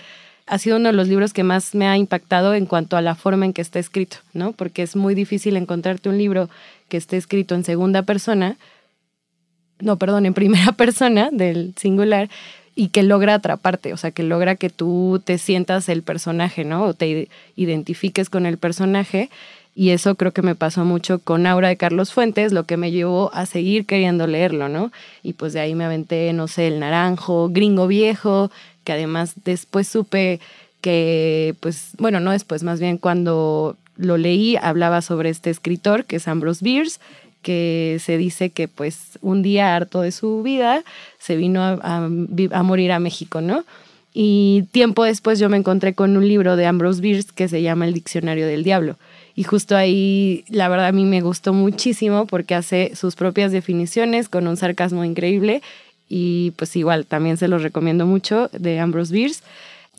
ha 0.46 0.58
sido 0.58 0.76
uno 0.76 0.88
de 0.88 0.92
los 0.92 1.06
libros 1.06 1.32
que 1.32 1.44
más 1.44 1.72
me 1.76 1.86
ha 1.86 1.96
impactado 1.96 2.54
en 2.54 2.66
cuanto 2.66 2.96
a 2.96 3.00
la 3.00 3.14
forma 3.14 3.44
en 3.44 3.52
que 3.52 3.62
está 3.62 3.78
escrito, 3.78 4.16
¿no? 4.32 4.52
Porque 4.52 4.82
es 4.82 4.96
muy 4.96 5.14
difícil 5.14 5.56
encontrarte 5.56 6.08
un 6.08 6.18
libro 6.18 6.50
que 6.88 6.96
esté 6.96 7.16
escrito 7.16 7.54
en 7.54 7.62
segunda 7.62 8.02
persona, 8.02 8.56
no, 9.78 9.96
perdón, 9.98 10.26
en 10.26 10.34
primera 10.34 10.72
persona 10.72 11.30
del 11.30 11.72
singular 11.76 12.28
y 12.74 12.88
que 12.88 13.04
logra 13.04 13.34
atraparte, 13.34 13.92
o 13.92 13.96
sea, 13.96 14.10
que 14.10 14.24
logra 14.24 14.56
que 14.56 14.68
tú 14.68 15.22
te 15.24 15.38
sientas 15.38 15.88
el 15.88 16.02
personaje, 16.02 16.64
¿no? 16.64 16.82
O 16.84 16.94
te 16.94 17.28
identifiques 17.54 18.30
con 18.30 18.46
el 18.46 18.58
personaje. 18.58 19.30
Y 19.74 19.90
eso 19.90 20.16
creo 20.16 20.32
que 20.32 20.42
me 20.42 20.54
pasó 20.54 20.84
mucho 20.84 21.18
con 21.18 21.46
Aura 21.46 21.68
de 21.68 21.76
Carlos 21.76 22.12
Fuentes, 22.12 22.52
lo 22.52 22.64
que 22.64 22.76
me 22.76 22.90
llevó 22.90 23.32
a 23.32 23.46
seguir 23.46 23.86
queriendo 23.86 24.26
leerlo, 24.26 24.68
¿no? 24.68 24.92
Y 25.22 25.32
pues 25.32 25.54
de 25.54 25.60
ahí 25.60 25.74
me 25.74 25.84
aventé, 25.84 26.32
no 26.34 26.46
sé, 26.46 26.68
El 26.68 26.80
Naranjo, 26.80 27.48
Gringo 27.48 27.86
Viejo, 27.86 28.50
que 28.84 28.92
además 28.92 29.34
después 29.44 29.88
supe 29.88 30.40
que, 30.82 31.54
pues, 31.60 31.92
bueno, 31.98 32.20
no 32.20 32.32
después, 32.32 32.62
más 32.64 32.80
bien 32.80 32.98
cuando 32.98 33.76
lo 33.96 34.18
leí, 34.18 34.56
hablaba 34.56 35.00
sobre 35.00 35.30
este 35.30 35.48
escritor, 35.48 36.04
que 36.04 36.16
es 36.16 36.28
Ambrose 36.28 36.64
Bierce, 36.64 36.98
que 37.40 37.98
se 38.00 38.18
dice 38.18 38.50
que 38.50 38.68
pues 38.68 39.18
un 39.20 39.42
día 39.42 39.74
harto 39.74 40.00
de 40.00 40.12
su 40.12 40.42
vida 40.42 40.84
se 41.18 41.36
vino 41.36 41.62
a, 41.62 41.72
a, 41.82 41.96
a, 42.04 42.62
morir 42.62 42.92
a 42.92 43.00
México, 43.00 43.40
¿no? 43.40 43.64
Y 44.14 44.64
tiempo 44.70 45.04
después 45.04 45.38
yo 45.38 45.48
me 45.48 45.56
encontré 45.56 45.94
con 45.94 46.16
un 46.16 46.26
libro 46.26 46.56
de 46.56 46.66
Ambrose 46.66 47.00
Bierce 47.00 47.30
que 47.34 47.48
se 47.48 47.62
llama 47.62 47.86
El 47.86 47.94
Diccionario 47.94 48.46
del 48.46 48.62
Diablo. 48.62 48.96
Y 49.34 49.44
justo 49.44 49.76
ahí, 49.76 50.44
la 50.48 50.68
verdad, 50.68 50.88
a 50.88 50.92
mí 50.92 51.04
me 51.04 51.20
gustó 51.20 51.52
muchísimo 51.52 52.26
porque 52.26 52.54
hace 52.54 52.94
sus 52.94 53.14
propias 53.14 53.52
definiciones 53.52 54.28
con 54.28 54.46
un 54.46 54.56
sarcasmo 54.56 55.04
increíble. 55.04 55.62
Y 56.08 56.52
pues 56.56 56.76
igual, 56.76 57.06
también 57.06 57.38
se 57.38 57.48
los 57.48 57.62
recomiendo 57.62 58.06
mucho 58.06 58.50
de 58.52 58.78
Ambrose 58.78 59.12
Bierce. 59.12 59.42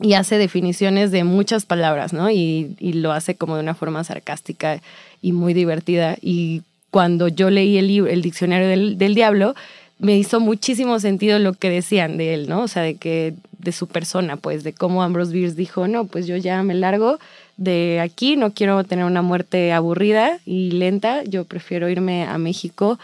Y 0.00 0.14
hace 0.14 0.38
definiciones 0.38 1.10
de 1.12 1.24
muchas 1.24 1.66
palabras, 1.66 2.12
¿no? 2.12 2.30
Y, 2.30 2.76
y 2.80 2.94
lo 2.94 3.12
hace 3.12 3.36
como 3.36 3.56
de 3.56 3.62
una 3.62 3.74
forma 3.74 4.02
sarcástica 4.04 4.80
y 5.22 5.32
muy 5.32 5.54
divertida. 5.54 6.16
Y 6.20 6.62
cuando 6.90 7.28
yo 7.28 7.50
leí 7.50 7.78
el 7.78 7.88
libro, 7.88 8.10
el 8.10 8.22
diccionario 8.22 8.68
del, 8.68 8.98
del, 8.98 9.14
diablo, 9.14 9.54
me 9.98 10.16
hizo 10.16 10.38
muchísimo 10.40 11.00
sentido 11.00 11.38
lo 11.38 11.54
que 11.54 11.70
decían 11.70 12.16
de 12.16 12.34
él, 12.34 12.48
¿no? 12.48 12.62
O 12.62 12.68
sea, 12.68 12.82
de 12.82 12.96
que 12.96 13.34
de 13.58 13.72
su 13.72 13.88
persona, 13.88 14.36
pues, 14.36 14.62
de 14.62 14.72
cómo 14.72 15.02
Ambrose 15.02 15.32
Bierce 15.32 15.56
dijo, 15.56 15.88
no, 15.88 16.04
pues 16.04 16.26
yo 16.26 16.36
ya 16.36 16.62
me 16.62 16.74
largo 16.74 17.18
de 17.56 18.00
aquí, 18.00 18.36
no 18.36 18.52
quiero 18.52 18.84
tener 18.84 19.04
una 19.04 19.22
muerte 19.22 19.72
aburrida 19.72 20.38
y 20.44 20.72
lenta, 20.72 21.22
yo 21.24 21.44
prefiero 21.44 21.88
irme 21.88 22.24
a 22.24 22.38
México, 22.38 22.98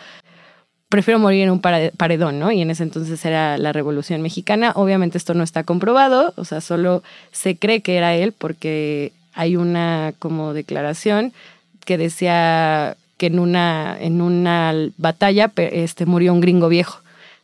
prefiero 0.89 1.21
morir 1.21 1.45
en 1.45 1.51
un 1.51 1.61
paredón, 1.61 2.39
¿no? 2.39 2.51
Y 2.51 2.61
en 2.61 2.71
ese 2.71 2.83
entonces 2.83 3.25
era 3.25 3.57
la 3.59 3.73
Revolución 3.73 4.23
Mexicana. 4.23 4.73
Obviamente 4.75 5.19
esto 5.19 5.35
no 5.35 5.45
está 5.45 5.63
comprobado, 5.63 6.35
o 6.37 6.45
sea, 6.45 6.61
solo 6.61 7.03
se 7.31 7.57
cree 7.57 7.81
que 7.81 7.97
era 7.97 8.15
él 8.15 8.33
porque 8.33 9.13
hay 9.35 9.57
una 9.57 10.13
como 10.19 10.53
declaración 10.53 11.33
que 11.85 11.97
decía 11.97 12.97
que 13.17 13.27
en 13.27 13.39
una, 13.39 13.97
en 14.01 14.21
una 14.21 14.75
batalla 14.97 15.53
este, 15.57 16.07
murió 16.07 16.33
un 16.33 16.41
gringo 16.41 16.69
viejo. 16.69 17.01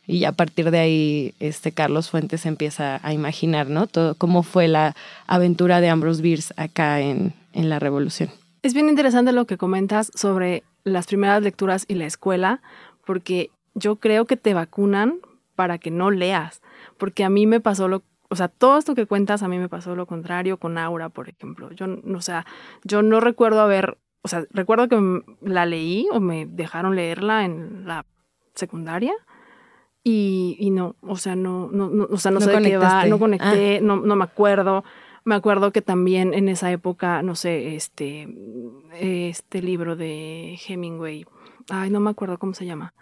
Y 0.07 0.23
a 0.23 0.31
partir 0.31 0.71
de 0.71 0.79
ahí, 0.79 1.33
este 1.39 1.73
Carlos 1.73 2.09
Fuentes 2.09 2.45
empieza 2.45 2.99
a 3.03 3.13
imaginar, 3.13 3.69
¿no? 3.69 3.87
Todo, 3.87 4.15
cómo 4.15 4.41
fue 4.41 4.69
la 4.69 4.95
aventura 5.27 5.81
de 5.81 5.89
Ambrose 5.89 6.21
Bierce 6.21 6.53
acá 6.55 7.01
en, 7.01 7.33
en 7.53 7.69
la 7.69 7.79
Revolución. 7.79 8.29
Es 8.63 8.73
bien 8.73 8.87
interesante 8.89 9.33
lo 9.33 9.45
que 9.45 9.57
comentas 9.57 10.11
sobre 10.15 10.63
las 10.85 11.07
primeras 11.07 11.43
lecturas 11.43 11.85
y 11.89 11.95
la 11.95 12.05
escuela, 12.05 12.61
porque 13.05 13.51
yo 13.75 13.97
creo 13.97 14.25
que 14.25 14.37
te 14.37 14.53
vacunan 14.53 15.19
para 15.55 15.77
que 15.77 15.91
no 15.91 16.09
leas. 16.09 16.61
Porque 16.97 17.25
a 17.25 17.29
mí 17.29 17.45
me 17.45 17.59
pasó 17.59 17.89
lo, 17.89 18.01
o 18.29 18.35
sea, 18.35 18.47
todo 18.47 18.77
esto 18.77 18.95
que 18.95 19.05
cuentas 19.05 19.43
a 19.43 19.49
mí 19.49 19.57
me 19.57 19.69
pasó 19.69 19.95
lo 19.95 20.05
contrario 20.05 20.57
con 20.57 20.77
Aura, 20.77 21.09
por 21.09 21.27
ejemplo. 21.27 21.69
Yo, 21.71 21.85
o 22.15 22.21
sea, 22.21 22.45
yo 22.85 23.01
no 23.01 23.19
recuerdo 23.19 23.59
haber 23.59 23.97
o 24.27 24.29
sea, 24.29 24.45
recuerdo 24.51 24.89
que 24.89 25.23
la 25.39 25.65
leí 25.65 26.05
o 26.11 26.19
me 26.19 26.45
dejaron 26.45 26.97
leerla 26.97 27.45
en 27.45 27.87
la 27.87 28.05
secundaria 28.55 29.13
y, 30.09 30.69
no, 30.71 30.95
o 31.01 31.17
sea, 31.17 31.35
no, 31.35 31.69
no, 31.71 31.89
no 31.89 32.07
o 32.09 32.17
sea, 32.17 32.31
no, 32.31 32.39
sé 32.39 32.51
de 32.51 32.61
qué 32.61 32.77
va, 32.77 33.05
no 33.05 33.19
conecté, 33.19 33.77
ah. 33.77 33.81
no, 33.81 33.97
no 33.97 34.15
me 34.15 34.23
acuerdo. 34.23 34.83
Me 35.25 35.35
acuerdo 35.35 35.71
que 35.73 35.81
también 35.81 36.33
en 36.33 36.47
esa 36.47 36.71
época, 36.71 37.21
no 37.21 37.35
sé, 37.35 37.75
este, 37.75 38.29
este 38.97 39.61
libro 39.61 39.97
de 39.97 40.57
Hemingway, 40.65 41.25
ay, 41.69 41.89
no 41.89 41.99
me 41.99 42.09
acuerdo 42.09 42.37
cómo 42.37 42.53
se 42.53 42.65
llama. 42.65 42.93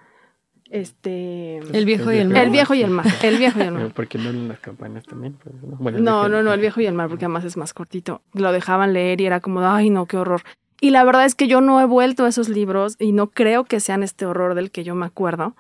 Este. 0.71 1.57
El 1.57 1.85
viejo 1.85 2.11
y 2.11 2.17
el 2.17 2.29
mar. 2.29 2.45
El 2.45 2.49
viejo 2.49 2.73
y 2.73 2.81
el 2.81 2.89
mar. 2.89 3.05
El 3.21 3.37
viejo 3.37 3.59
y 3.59 3.61
el 3.61 3.71
mar. 3.71 3.93
¿Por 3.93 4.07
qué 4.07 4.17
no 4.17 4.31
en 4.31 4.47
las 4.47 4.59
campanas 4.59 5.05
también? 5.05 5.37
Pues, 5.43 6.01
no, 6.01 6.27
no, 6.27 6.41
no, 6.41 6.53
el 6.53 6.59
viejo 6.59 6.81
y 6.81 6.87
el 6.87 6.95
mar, 6.95 7.07
porque 7.07 7.25
además 7.25 7.43
es 7.43 7.55
más 7.55 7.75
cortito. 7.75 8.23
Lo 8.33 8.51
dejaban 8.51 8.93
leer 8.93 9.21
y 9.21 9.27
era 9.27 9.39
como, 9.41 9.59
ay, 9.59 9.91
no, 9.91 10.07
qué 10.07 10.17
horror. 10.17 10.41
Y 10.81 10.89
la 10.89 11.03
verdad 11.03 11.25
es 11.25 11.35
que 11.35 11.47
yo 11.47 11.61
no 11.61 11.79
he 11.79 11.85
vuelto 11.85 12.25
a 12.25 12.29
esos 12.29 12.49
libros 12.49 12.95
y 12.99 13.11
no 13.11 13.29
creo 13.29 13.65
que 13.65 13.79
sean 13.79 14.01
este 14.01 14.25
horror 14.25 14.55
del 14.55 14.71
que 14.71 14.83
yo 14.83 14.95
me 14.95 15.05
acuerdo. 15.05 15.55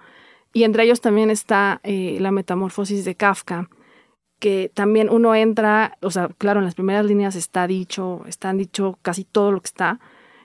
Y 0.55 0.63
entre 0.63 0.85
ellos 0.85 1.01
también 1.01 1.31
está 1.31 1.81
eh, 1.83 2.17
la 2.21 2.31
metamorfosis 2.31 3.03
de 3.03 3.15
Kafka, 3.15 3.69
que 4.39 4.71
también 4.73 5.09
uno 5.09 5.35
entra, 5.35 5.97
o 6.01 6.09
sea, 6.11 6.29
claro, 6.37 6.61
en 6.61 6.65
las 6.65 6.75
primeras 6.75 7.05
líneas 7.05 7.35
está 7.35 7.67
dicho, 7.67 8.21
están 8.25 8.57
dicho 8.57 8.97
casi 9.01 9.25
todo 9.25 9.51
lo 9.51 9.59
que 9.59 9.65
está 9.65 9.99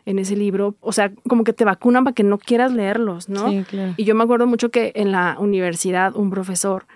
en 0.07 0.19
ese 0.19 0.35
libro, 0.35 0.75
o 0.81 0.91
sea, 0.91 1.13
como 1.29 1.45
que 1.45 1.53
te 1.53 1.65
vacunan 1.65 2.03
para 2.03 2.15
que 2.17 2.25
no 2.25 2.39
quieras 2.39 2.73
leerlos, 2.73 3.29
¿no? 3.29 3.51
Sí, 3.51 3.63
claro. 3.63 3.95
Y 3.97 4.03
yo 4.03 4.17
me 4.17 4.25
acuerdo 4.25 4.49
mucho 4.49 4.73
que 4.73 4.91
en 4.97 5.13
la 5.13 5.37
universidad 5.39 6.17
un 6.17 6.31
profesor 6.31 6.89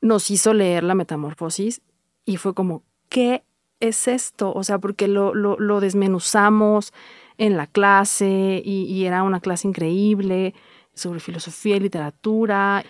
nos 0.00 0.30
hizo 0.30 0.54
leer 0.54 0.84
la 0.84 0.94
metamorfosis 0.94 1.82
y 2.24 2.36
fue 2.36 2.54
como, 2.54 2.84
¿qué 3.08 3.42
es 3.80 4.06
esto? 4.06 4.52
O 4.54 4.62
sea, 4.62 4.78
porque 4.78 5.08
lo, 5.08 5.34
lo, 5.34 5.58
lo 5.58 5.80
desmenuzamos 5.80 6.92
en 7.38 7.56
la 7.56 7.66
clase 7.66 8.62
y, 8.64 8.84
y 8.84 9.04
era 9.04 9.24
una 9.24 9.40
clase 9.40 9.66
increíble 9.66 10.54
sobre 10.94 11.20
filosofía 11.20 11.76
y 11.76 11.80
literatura. 11.80 12.84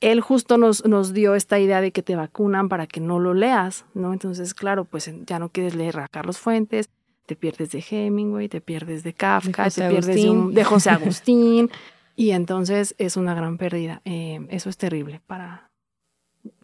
Él 0.00 0.20
justo 0.20 0.58
nos, 0.58 0.84
nos 0.84 1.14
dio 1.14 1.34
esta 1.34 1.58
idea 1.58 1.80
de 1.80 1.92
que 1.92 2.02
te 2.02 2.16
vacunan 2.16 2.68
para 2.68 2.86
que 2.86 3.00
no 3.00 3.18
lo 3.18 3.34
leas, 3.34 3.86
¿no? 3.94 4.12
Entonces, 4.12 4.54
claro, 4.54 4.84
pues 4.84 5.10
ya 5.26 5.38
no 5.38 5.48
quieres 5.48 5.74
leer 5.74 5.98
a 5.98 6.08
Carlos 6.08 6.38
Fuentes, 6.38 6.90
te 7.26 7.36
pierdes 7.36 7.70
de 7.70 7.84
Hemingway, 7.88 8.48
te 8.48 8.60
pierdes 8.60 9.02
de 9.02 9.14
Kafka, 9.14 9.70
te 9.70 9.88
pierdes 9.88 10.16
de, 10.54 10.64
José 10.64 10.90
Agustín, 10.90 11.70
y 12.16 12.30
entonces 12.30 12.94
es 12.98 13.16
una 13.16 13.34
gran 13.34 13.56
pérdida. 13.56 14.02
Eh, 14.04 14.46
eso 14.50 14.68
es 14.68 14.76
terrible 14.76 15.20
para, 15.26 15.70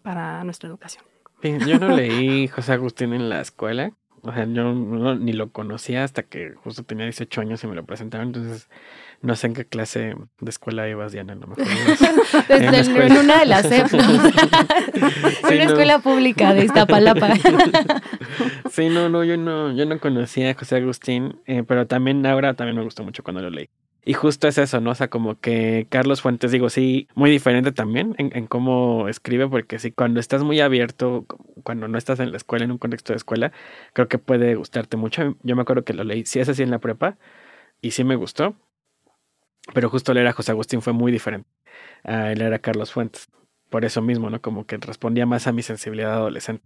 para 0.03 0.45
nuestra 0.45 0.69
educación. 0.69 1.05
Yo 1.43 1.79
no 1.79 1.89
leí 1.89 2.49
José 2.49 2.75
Agustín 2.75 3.15
en 3.15 3.31
la 3.31 3.41
escuela, 3.41 3.93
o 4.23 4.33
sea, 4.33 4.45
yo 4.47 4.73
ni 4.73 5.33
lo 5.33 5.51
conocía 5.51 6.05
hasta 6.05 6.23
que 6.23 6.53
justo 6.63 6.83
tenía 6.83 7.05
18 7.05 7.41
años 7.41 7.65
y 7.65 7.67
me 7.67 7.75
lo 7.75 7.85
presentaron, 7.85 8.29
entonces 8.29 8.69
no 9.23 9.37
sé 9.37 9.49
en 9.49 9.55
qué 9.55 9.65
clase 9.65 10.15
de 10.41 10.51
escuela 10.51 10.89
ibas, 10.89 11.13
Diana, 11.13 11.35
no 11.35 11.47
me 11.47 11.57
Desde 12.49 13.07
en, 13.07 13.13
una 13.17 13.41
de 13.41 13.47
las 13.47 13.65
en 13.65 13.85
una 15.45 15.65
escuela 15.65 15.99
pública 15.99 16.55
de 16.55 16.65
Iztapalapa. 16.65 17.35
sí, 18.71 18.89
no, 18.89 19.09
no, 19.09 19.25
yo 19.25 19.37
no, 19.37 19.73
yo 19.73 19.87
no 19.87 19.99
conocía 19.99 20.51
a 20.51 20.55
José 20.55 20.77
Agustín, 20.77 21.41
eh, 21.47 21.63
pero 21.67 21.87
también 21.87 22.25
ahora 22.27 22.55
también 22.55 22.77
me 22.77 22.85
gustó 22.85 23.05
mucho 23.05 23.23
cuando 23.23 23.43
lo 23.43 23.51
leí. 23.51 23.69
Y 24.05 24.15
justo 24.15 24.49
es 24.49 24.57
eso, 24.59 24.81
¿no? 24.81 24.93
O 24.93 24.95
sea, 24.95 25.09
como 25.09 25.39
que 25.41 25.87
Carlos 25.91 26.23
Fuentes, 26.23 26.51
digo, 26.53 26.71
sí, 26.71 27.09
muy 27.15 27.31
diferente 27.31 27.71
también 27.73 28.15
en, 28.19 28.47
cómo 28.47 29.09
escribe, 29.09 29.47
porque 29.49 29.79
sí, 29.79 29.93
cuando 29.93 30.21
estás 30.21 30.43
muy 30.43 30.61
abierto, 30.61 31.27
cuando 31.65 31.87
no 31.87 31.99
estás 31.99 32.19
en 32.21 32.31
la 32.31 32.39
escuela, 32.39 32.65
en 32.65 32.73
un 32.73 32.79
contexto 32.79 33.13
de 33.13 33.19
escuela, 33.19 33.53
creo 33.93 34.09
que 34.09 34.19
puede 34.19 34.55
gustarte 34.55 34.97
mucho. 34.97 35.37
Yo 35.43 35.57
me 35.57 35.63
acuerdo 35.63 35.85
que 35.85 35.93
lo 35.93 36.05
leí, 36.05 36.25
sí 36.25 36.41
es 36.41 36.49
así 36.49 36.63
en 36.63 36.71
la 36.71 36.79
prepa, 36.79 37.19
y 37.83 37.93
sí 37.93 38.05
me 38.05 38.17
gustó, 38.17 38.57
pero 39.75 39.89
justo 39.91 40.15
leer 40.15 40.27
a 40.29 40.33
José 40.33 40.53
Agustín 40.53 40.83
fue 40.83 40.93
muy 40.93 41.13
diferente 41.13 41.49
a 42.05 42.31
leer 42.35 42.55
a 42.55 42.59
Carlos 42.61 42.93
Fuentes. 42.93 43.31
Por 43.71 43.85
eso 43.85 44.03
mismo, 44.03 44.31
¿no? 44.31 44.41
Como 44.43 44.67
que 44.67 44.77
respondía 44.79 45.27
más 45.27 45.47
a 45.47 45.53
mi 45.53 45.63
sensibilidad 45.63 46.15
adolescente. 46.15 46.65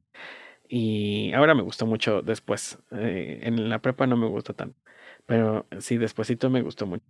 Y 0.69 1.33
ahora 1.35 1.55
me 1.55 1.63
gustó 1.63 1.87
mucho 1.87 2.23
después. 2.23 2.79
Eh, 2.93 3.41
en 3.43 3.69
la 3.69 3.81
prepa 3.81 4.07
no 4.07 4.17
me 4.17 4.27
gustó 4.29 4.55
tanto. 4.55 4.79
Pero 5.27 5.67
sí, 5.81 5.99
despuesito 5.99 6.51
me 6.51 6.63
gustó 6.63 6.87
mucho. 6.87 7.05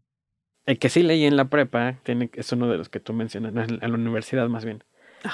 El 0.66 0.78
que 0.78 0.88
sí 0.88 1.02
leí 1.02 1.24
en 1.24 1.36
la 1.36 1.46
prepa 1.46 1.96
tiene, 2.02 2.30
es 2.34 2.52
uno 2.52 2.68
de 2.68 2.78
los 2.78 2.88
que 2.88 3.00
tú 3.00 3.12
mencionas, 3.12 3.68
en 3.68 3.80
la 3.80 3.88
universidad 3.88 4.48
más 4.48 4.64
bien. 4.64 4.82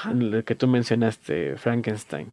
El 0.09 0.43
que 0.43 0.55
tú 0.55 0.67
mencionaste, 0.67 1.57
Frankenstein. 1.57 2.31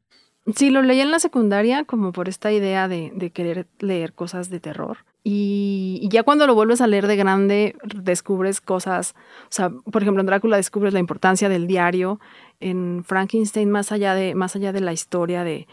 Sí, 0.55 0.71
lo 0.71 0.83
leí 0.83 1.01
en 1.01 1.11
la 1.11 1.19
secundaria 1.19 1.85
como 1.85 2.13
por 2.13 2.29
esta 2.29 2.51
idea 2.53 2.89
de, 2.89 3.13
de 3.15 3.31
querer 3.31 3.67
leer 3.81 4.15
cosas 4.15 4.49
de 4.49 4.61
terror. 4.61 4.99
Y, 5.31 6.09
ya 6.11 6.23
cuando 6.23 6.47
lo 6.47 6.55
vuelves 6.55 6.81
a 6.81 6.87
leer 6.87 7.07
de 7.07 7.17
grande, 7.17 7.77
descubres 7.95 8.63
cosas, 8.63 9.15
o 9.43 9.51
sea, 9.51 9.69
por 9.69 10.01
ejemplo, 10.01 10.21
en 10.21 10.27
Drácula 10.27 10.57
descubres 10.57 10.95
la 10.95 11.01
importancia 11.01 11.51
del 11.51 11.67
diario, 11.67 12.19
en 12.61 13.05
Frankenstein, 13.05 13.71
más 13.71 13.93
allá 13.93 14.15
de, 14.15 14.35
más 14.35 14.57
allá 14.57 14.73
de 14.73 14.81
la 14.81 14.95
historia 14.95 15.45
de, 15.45 15.67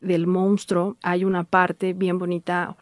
del 0.00 0.26
monstruo, 0.26 0.96
hay 1.02 1.24
una 1.24 1.44
parte 1.44 1.92
bien 1.92 2.18
bonita, 2.18 2.76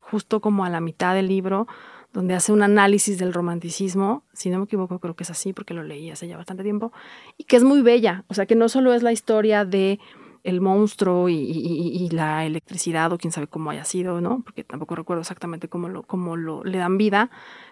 justo 0.00 0.40
como 0.40 0.64
a 0.64 0.70
la 0.70 0.80
mitad 0.80 1.14
del 1.14 1.28
libro, 1.28 1.68
donde 2.12 2.34
hace 2.34 2.52
un 2.52 2.62
análisis 2.62 3.18
del 3.18 3.32
romanticismo, 3.32 4.22
si 4.32 4.50
no 4.50 4.58
me 4.58 4.64
equivoco 4.64 4.98
creo 4.98 5.14
que 5.14 5.24
es 5.24 5.30
así 5.30 5.52
porque 5.52 5.74
lo 5.74 5.82
leí 5.82 6.10
hace 6.10 6.26
ya 6.26 6.36
bastante 6.36 6.62
tiempo, 6.62 6.92
y 7.36 7.44
que 7.44 7.56
es 7.56 7.64
muy 7.64 7.82
bella, 7.82 8.24
o 8.28 8.34
sea 8.34 8.46
que 8.46 8.54
no 8.54 8.68
solo 8.68 8.94
es 8.94 9.02
la 9.02 9.12
historia 9.12 9.64
de 9.64 9.98
el 10.44 10.60
monstruo 10.60 11.28
y, 11.28 12.08
la 12.10 12.46
electricidad 12.46 13.12
o 13.12 13.18
quién 13.18 13.32
sabe 13.32 13.48
cómo 13.48 13.70
haya 13.70 13.84
sido, 13.84 14.20
¿no? 14.20 14.40
Porque 14.42 14.64
tampoco 14.64 14.94
recuerdo 14.94 15.20
exactamente 15.20 15.68
cómo 15.68 15.88
lo, 15.88 16.04
cómo 16.04 16.36
lo 16.36 16.64
le 16.64 16.78
dan 16.78 16.96
vida, 16.96 17.30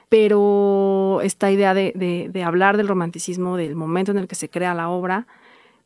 pero 0.08 1.20
esta 1.22 1.50
idea 1.50 1.74
de, 1.74 2.28
de, 2.30 2.42
hablar 2.44 2.76
del 2.76 2.88
romanticismo, 2.88 3.56
del 3.56 3.76
momento 3.76 4.12
en 4.12 4.18
el 4.18 4.28
que 4.28 4.34
se 4.34 4.50
crea 4.50 4.74
la 4.74 4.88
obra, 4.88 5.26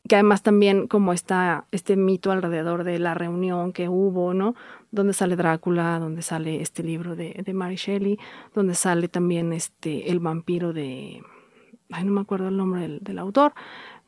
que 0.07 0.15
además 0.15 0.43
también 0.43 0.87
como 0.87 1.13
está 1.13 1.65
este 1.71 1.95
mito 1.95 2.31
alrededor 2.31 2.83
de 2.83 2.99
la 2.99 3.13
reunión 3.13 3.71
que 3.71 3.87
hubo, 3.87 4.33
¿no? 4.33 4.55
Donde 4.91 5.13
sale 5.13 5.35
Drácula, 5.35 5.99
donde 5.99 6.21
sale 6.21 6.61
este 6.61 6.83
libro 6.83 7.15
de, 7.15 7.41
de 7.45 7.53
Mary 7.53 7.75
Shelley, 7.75 8.19
donde 8.53 8.75
sale 8.75 9.07
también 9.07 9.53
este, 9.53 10.11
el 10.11 10.19
vampiro 10.19 10.73
de... 10.73 11.23
Ay, 11.91 12.05
no 12.05 12.11
me 12.11 12.21
acuerdo 12.21 12.49
el 12.49 12.57
nombre 12.57 12.81
del, 12.81 12.99
del 12.99 13.19
autor, 13.19 13.53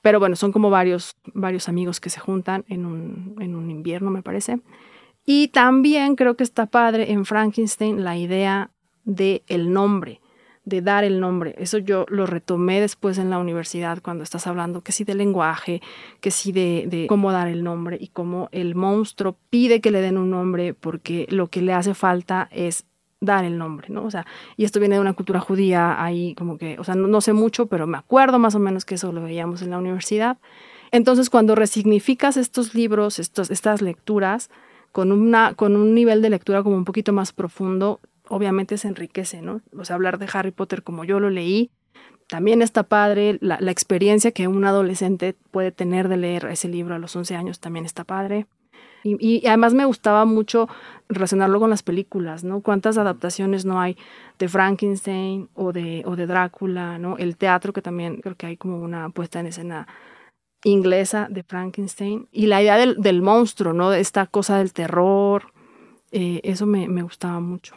pero 0.02 0.20
bueno, 0.20 0.36
son 0.36 0.52
como 0.52 0.70
varios, 0.70 1.16
varios 1.34 1.70
amigos 1.70 2.02
que 2.02 2.10
se 2.10 2.20
juntan 2.20 2.66
en 2.68 2.86
un, 2.86 3.36
en 3.40 3.56
un 3.56 3.72
invierno, 3.72 4.12
me 4.12 4.22
parece. 4.22 4.60
Y 5.26 5.48
también 5.48 6.16
creo 6.16 6.36
que 6.36 6.44
está 6.44 6.66
padre 6.66 7.12
en 7.14 7.24
Frankenstein 7.24 8.04
la 8.04 8.18
idea 8.18 8.72
de 9.06 9.44
el 9.48 9.72
nombre, 9.72 10.20
de 10.66 10.82
dar 10.82 11.04
el 11.04 11.20
nombre. 11.20 11.56
Eso 11.58 11.78
yo 11.78 12.06
lo 12.10 12.26
retomé 12.26 12.80
después 12.80 13.18
en 13.18 13.30
la 13.30 13.38
universidad 13.38 14.02
cuando 14.02 14.24
estás 14.24 14.48
hablando 14.48 14.82
que 14.82 14.92
sí 14.92 15.04
de 15.04 15.16
lenguaje, 15.16 15.82
que 16.22 16.32
sí 16.32 16.52
de, 16.52 17.06
cómo 17.10 17.32
dar 17.32 17.48
el 17.48 17.64
nombre 17.64 17.98
y 18.00 18.08
cómo 18.08 18.50
el 18.52 18.76
monstruo 18.76 19.36
pide 19.50 19.82
que 19.82 19.92
le 19.92 20.02
den 20.02 20.18
un 20.18 20.30
nombre 20.30 20.74
porque 20.74 21.28
lo 21.30 21.48
que 21.48 21.62
le 21.62 21.74
hace 21.74 21.94
falta 21.94 22.48
es 22.52 22.86
dar 23.20 23.46
el 23.46 23.58
nombre, 23.58 23.88
¿no? 23.90 24.04
O 24.04 24.12
sea, 24.12 24.26
y 24.58 24.66
esto 24.66 24.80
viene 24.80 24.96
de 24.96 25.02
una 25.02 25.14
cultura 25.14 25.40
judía 25.40 26.02
ahí 26.04 26.36
como 26.36 26.58
que, 26.58 26.78
o 26.80 26.84
sea, 26.84 26.96
no, 26.96 27.22
sé 27.22 27.34
mucho, 27.34 27.68
pero 27.68 27.88
me 27.88 27.98
acuerdo 27.98 28.40
más 28.40 28.56
o 28.56 28.60
menos 28.60 28.86
que 28.86 28.96
eso 28.96 29.12
lo 29.12 29.22
veíamos 29.22 29.62
en 29.62 29.70
la 29.70 29.78
universidad. 29.78 30.38
Entonces, 30.92 31.30
cuando 31.30 31.56
resignificas 31.56 32.38
estos 32.38 32.76
libros, 32.76 33.20
estos, 33.20 33.50
estas 33.50 33.82
lecturas, 33.82 34.50
con, 34.92 35.12
una, 35.12 35.56
con 35.56 35.76
un 35.76 35.96
nivel 35.96 36.22
de 36.22 36.30
lectura 36.30 36.64
como 36.64 36.76
un 36.76 36.86
poquito 36.86 37.14
más 37.14 37.32
profundo, 37.32 38.00
obviamente 38.28 38.78
se 38.78 38.88
enriquece, 38.88 39.42
¿no? 39.42 39.62
O 39.78 39.86
sea, 39.86 39.96
hablar 39.96 40.18
de 40.18 40.28
Harry 40.34 40.52
Potter 40.52 40.84
como 40.84 41.04
yo 41.04 41.20
lo 41.20 41.30
leí, 41.30 41.72
también 42.28 42.62
está 42.62 42.84
padre, 42.84 43.38
la, 43.42 43.58
la 43.60 43.72
experiencia 43.72 44.32
que 44.32 44.48
un 44.48 44.66
adolescente 44.66 45.36
puede 45.52 45.72
tener 45.72 46.08
de 46.08 46.18
leer 46.18 46.46
ese 46.46 46.68
libro 46.68 46.96
a 46.96 47.00
los 47.00 47.16
11 47.16 47.36
años 47.36 47.60
también 47.60 47.86
está 47.86 48.04
padre. 48.04 48.48
Y, 49.04 49.46
además 49.48 49.74
me 49.74 49.86
gustaba 49.86 50.24
mucho 50.26 50.70
relacionarlo 51.10 51.60
con 51.60 51.70
las 51.70 51.84
películas, 51.84 52.44
¿no? 52.44 52.62
¿Cuántas 52.62 52.98
adaptaciones 52.98 53.66
no 53.66 53.82
hay 53.82 53.98
de 54.40 54.48
Frankenstein 54.48 55.50
o 55.56 55.74
de, 55.74 56.04
o 56.06 56.16
de 56.16 56.26
Drácula, 56.26 56.98
¿no? 56.98 57.18
El 57.18 57.36
teatro, 57.36 57.74
que 57.74 57.82
también 57.82 58.22
creo 58.22 58.36
que 58.36 58.46
hay 58.46 58.58
como 58.58 58.80
una 58.80 59.10
puesta 59.10 59.42
en 59.42 59.48
escena 59.48 59.88
inglesa 60.64 61.28
de 61.30 61.44
Frankenstein. 61.44 62.30
Y 62.32 62.48
la 62.48 62.62
idea 62.62 62.78
del, 62.78 62.96
del 63.02 63.22
monstruo, 63.22 63.74
¿no? 63.74 63.90
De 63.90 64.00
esta 64.00 64.26
cosa 64.26 64.58
del 64.58 64.72
terror, 64.72 65.52
eh, 66.12 66.40
eso 66.44 66.66
me, 66.66 66.88
me 66.88 67.04
gustaba 67.04 67.42
mucho. 67.42 67.76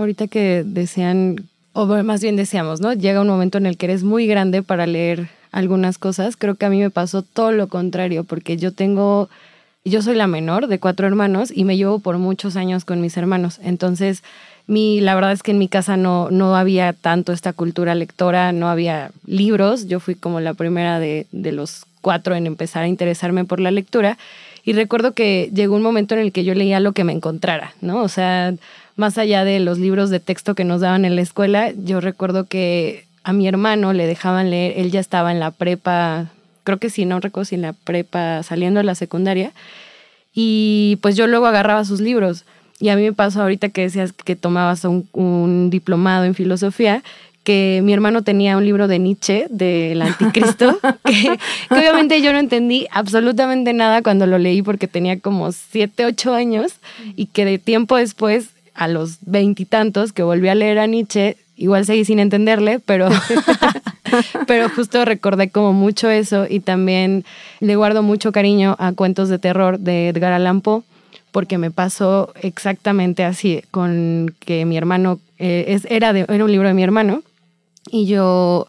Ahorita 0.00 0.28
que 0.28 0.64
desean, 0.64 1.36
o 1.74 1.86
más 1.86 2.22
bien 2.22 2.36
deseamos, 2.36 2.80
¿no? 2.80 2.94
Llega 2.94 3.20
un 3.20 3.28
momento 3.28 3.58
en 3.58 3.66
el 3.66 3.76
que 3.76 3.84
eres 3.84 4.02
muy 4.02 4.26
grande 4.26 4.62
para 4.62 4.86
leer 4.86 5.28
algunas 5.52 5.98
cosas. 5.98 6.36
Creo 6.36 6.54
que 6.54 6.64
a 6.64 6.70
mí 6.70 6.80
me 6.80 6.88
pasó 6.88 7.20
todo 7.20 7.52
lo 7.52 7.68
contrario, 7.68 8.24
porque 8.24 8.56
yo 8.56 8.72
tengo 8.72 9.28
yo 9.84 10.02
soy 10.02 10.14
la 10.14 10.26
menor 10.26 10.66
de 10.66 10.78
cuatro 10.78 11.06
hermanos 11.06 11.50
y 11.54 11.64
me 11.64 11.76
llevo 11.76 12.00
por 12.00 12.18
muchos 12.18 12.56
años 12.56 12.84
con 12.84 13.00
mis 13.00 13.16
hermanos. 13.16 13.60
Entonces, 13.62 14.22
mi, 14.66 15.00
la 15.00 15.14
verdad 15.14 15.32
es 15.32 15.42
que 15.42 15.52
en 15.52 15.58
mi 15.58 15.68
casa 15.68 15.96
no, 15.96 16.30
no 16.30 16.54
había 16.54 16.92
tanto 16.92 17.32
esta 17.32 17.52
cultura 17.52 17.94
lectora, 17.94 18.52
no 18.52 18.68
había 18.68 19.10
libros. 19.26 19.86
Yo 19.86 20.00
fui 20.00 20.14
como 20.14 20.40
la 20.40 20.54
primera 20.54 20.98
de, 20.98 21.26
de 21.32 21.52
los 21.52 21.86
cuatro 22.02 22.34
en 22.34 22.46
empezar 22.46 22.84
a 22.84 22.88
interesarme 22.88 23.44
por 23.44 23.60
la 23.60 23.70
lectura. 23.70 24.18
Y 24.64 24.74
recuerdo 24.74 25.12
que 25.12 25.50
llegó 25.54 25.76
un 25.76 25.82
momento 25.82 26.14
en 26.14 26.20
el 26.20 26.32
que 26.32 26.44
yo 26.44 26.54
leía 26.54 26.80
lo 26.80 26.92
que 26.92 27.04
me 27.04 27.12
encontrara, 27.12 27.74
¿no? 27.80 28.02
O 28.02 28.08
sea, 28.08 28.54
más 29.00 29.18
allá 29.18 29.44
de 29.44 29.58
los 29.58 29.78
libros 29.78 30.10
de 30.10 30.20
texto 30.20 30.54
que 30.54 30.64
nos 30.64 30.80
daban 30.80 31.04
en 31.04 31.16
la 31.16 31.22
escuela, 31.22 31.72
yo 31.72 32.00
recuerdo 32.00 32.44
que 32.44 33.06
a 33.24 33.32
mi 33.32 33.48
hermano 33.48 33.92
le 33.92 34.06
dejaban 34.06 34.50
leer, 34.50 34.74
él 34.76 34.90
ya 34.92 35.00
estaba 35.00 35.32
en 35.32 35.40
la 35.40 35.50
prepa, 35.50 36.26
creo 36.62 36.78
que 36.78 36.90
sí, 36.90 37.04
no 37.06 37.18
recuerdo 37.18 37.46
si 37.46 37.54
en 37.56 37.62
la 37.62 37.72
prepa 37.72 38.42
saliendo 38.42 38.78
de 38.78 38.84
la 38.84 38.94
secundaria, 38.94 39.52
y 40.32 40.98
pues 41.02 41.16
yo 41.16 41.26
luego 41.26 41.46
agarraba 41.46 41.84
sus 41.84 42.00
libros. 42.00 42.44
Y 42.78 42.88
a 42.88 42.96
mí 42.96 43.02
me 43.02 43.12
pasó 43.12 43.42
ahorita 43.42 43.68
que 43.70 43.82
decías 43.82 44.12
que 44.12 44.36
tomabas 44.36 44.84
un, 44.84 45.06
un 45.12 45.68
diplomado 45.70 46.24
en 46.24 46.34
filosofía, 46.34 47.02
que 47.42 47.80
mi 47.82 47.92
hermano 47.92 48.22
tenía 48.22 48.56
un 48.56 48.64
libro 48.64 48.86
de 48.86 48.98
Nietzsche, 48.98 49.46
del 49.50 50.02
anticristo, 50.02 50.78
que, 51.04 51.38
obviamente 51.70 52.20
yo 52.22 52.32
no 52.32 52.38
entendí 52.38 52.86
absolutamente 52.90 53.72
nada 53.72 54.02
cuando 54.02 54.26
lo 54.26 54.38
leí 54.38 54.62
porque 54.62 54.88
tenía 54.88 55.18
como 55.20 55.50
siete, 55.52 56.04
ocho 56.04 56.34
años 56.34 56.74
y 57.16 57.26
que 57.26 57.44
de 57.44 57.58
tiempo 57.58 57.96
después, 57.96 58.50
a 58.74 58.88
los 58.88 59.18
veintitantos, 59.22 60.12
que 60.12 60.22
volví 60.22 60.48
a 60.48 60.54
leer 60.54 60.78
a 60.78 60.86
Nietzsche, 60.86 61.36
igual 61.56 61.84
seguí 61.84 62.04
sin 62.04 62.18
entenderle, 62.18 62.80
pero, 62.80 63.08
pero 64.46 64.68
justo 64.68 65.04
recordé 65.04 65.50
como 65.50 65.72
mucho 65.72 66.08
eso 66.10 66.46
y 66.48 66.60
también 66.60 67.24
le 67.60 67.76
guardo 67.76 68.02
mucho 68.02 68.32
cariño 68.32 68.76
a 68.78 68.92
cuentos 68.92 69.28
de 69.28 69.38
terror 69.38 69.78
de 69.78 70.08
Edgar 70.08 70.32
Allan 70.32 70.60
Poe 70.60 70.82
porque 71.30 71.58
me 71.58 71.70
pasó 71.70 72.32
exactamente 72.42 73.24
así, 73.24 73.62
con 73.70 74.34
que 74.40 74.64
mi 74.64 74.76
hermano, 74.76 75.20
eh, 75.38 75.80
era, 75.88 76.12
de, 76.12 76.26
era 76.28 76.44
un 76.44 76.50
libro 76.50 76.68
de 76.68 76.74
mi 76.74 76.82
hermano, 76.82 77.22
y 77.90 78.06
yo 78.06 78.68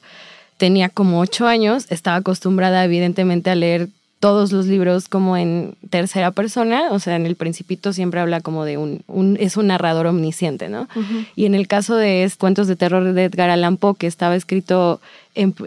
tenía 0.58 0.90
como 0.90 1.20
ocho 1.20 1.48
años, 1.48 1.88
estaba 1.90 2.18
acostumbrada 2.18 2.86
evidentemente 2.86 3.50
a 3.50 3.56
leer 3.56 3.90
todos 4.22 4.52
los 4.52 4.68
libros 4.68 5.08
como 5.08 5.36
en 5.36 5.74
tercera 5.90 6.30
persona, 6.30 6.90
o 6.92 7.00
sea, 7.00 7.16
en 7.16 7.26
el 7.26 7.36
principito 7.36 7.92
siempre 7.92 8.20
habla 8.20 8.40
como 8.40 8.66
de 8.66 8.78
un, 8.78 9.02
un 9.08 9.36
es 9.40 9.58
un 9.58 9.68
narrador 9.68 10.06
omnisciente, 10.06 10.70
¿no? 10.70 10.88
Y 11.36 11.48
en 11.48 11.56
el 11.56 11.68
caso 11.68 11.96
de 11.96 12.32
Cuentos 12.38 12.68
de 12.68 12.76
Terror 12.76 13.14
de 13.14 13.24
Edgar 13.26 13.50
Allan 13.50 13.78
Poe, 13.78 13.96
que 13.96 14.06
estaba 14.06 14.36
escrito 14.36 15.02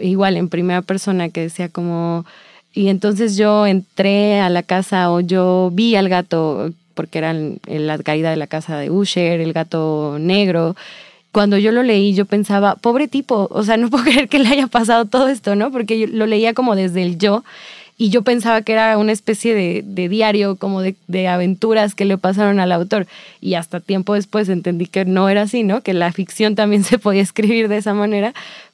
igual 0.01 0.37
en 0.37 0.47
primera 0.47 0.81
persona, 0.81 1.27
que 1.27 1.41
decía 1.41 1.67
como, 1.67 2.25
y 2.73 2.87
entonces 2.87 3.35
yo 3.35 3.67
entré 3.67 4.39
a 4.39 4.49
la 4.49 4.63
casa 4.63 5.11
o 5.11 5.19
yo 5.19 5.69
vi 5.73 5.97
al 5.97 6.07
gato, 6.07 6.71
porque 6.93 7.17
era 7.17 7.33
la 7.33 7.97
caída 7.97 8.29
de 8.29 8.37
la 8.37 8.47
casa 8.47 8.77
de 8.77 8.89
Usher, 8.89 9.41
el 9.41 9.51
gato 9.51 10.15
negro, 10.17 10.77
cuando 11.33 11.57
yo 11.57 11.73
lo 11.73 11.83
leí, 11.83 12.13
yo 12.13 12.23
pensaba, 12.23 12.75
pobre 12.77 13.09
tipo, 13.09 13.49
o 13.51 13.63
sea, 13.65 13.75
no 13.75 13.89
puedo 13.89 14.03
creer 14.05 14.29
que 14.29 14.39
le 14.39 14.47
haya 14.47 14.67
pasado 14.67 15.03
todo 15.03 15.27
esto, 15.27 15.57
¿no? 15.57 15.69
Porque 15.73 15.99
yo 15.99 16.07
lo 16.07 16.25
leía 16.25 16.53
como 16.53 16.77
desde 16.77 17.03
el 17.03 17.17
yo 17.17 17.43
y 17.97 18.09
yo 18.09 18.23
pensaba 18.23 18.61
que 18.61 18.73
era 18.73 18.97
una 18.97 19.13
especie 19.13 19.53
de, 19.53 20.09
diario, 20.09 20.57
como 20.57 20.81
de, 20.81 20.95
de, 21.07 21.27
aventuras 21.29 21.95
que 21.95 22.03
le 22.03 22.17
pasaron 22.17 22.59
al 22.59 22.73
autor. 22.73 23.07
Y 23.39 23.53
hasta 23.53 23.79
tiempo 23.79 24.15
después 24.15 24.49
entendí 24.49 24.85
que 24.85 25.05
no 25.05 25.29
era 25.29 25.43
así, 25.43 25.63
¿no? 25.63 25.81
Que 25.81 25.93
la 25.93 26.11
ficción 26.11 26.55
también 26.55 26.83
se 26.85 26.99
podía 26.99 27.21
escribir 27.21 27.69
de 27.69 27.77
esa 27.77 27.93
manera. 27.93 28.33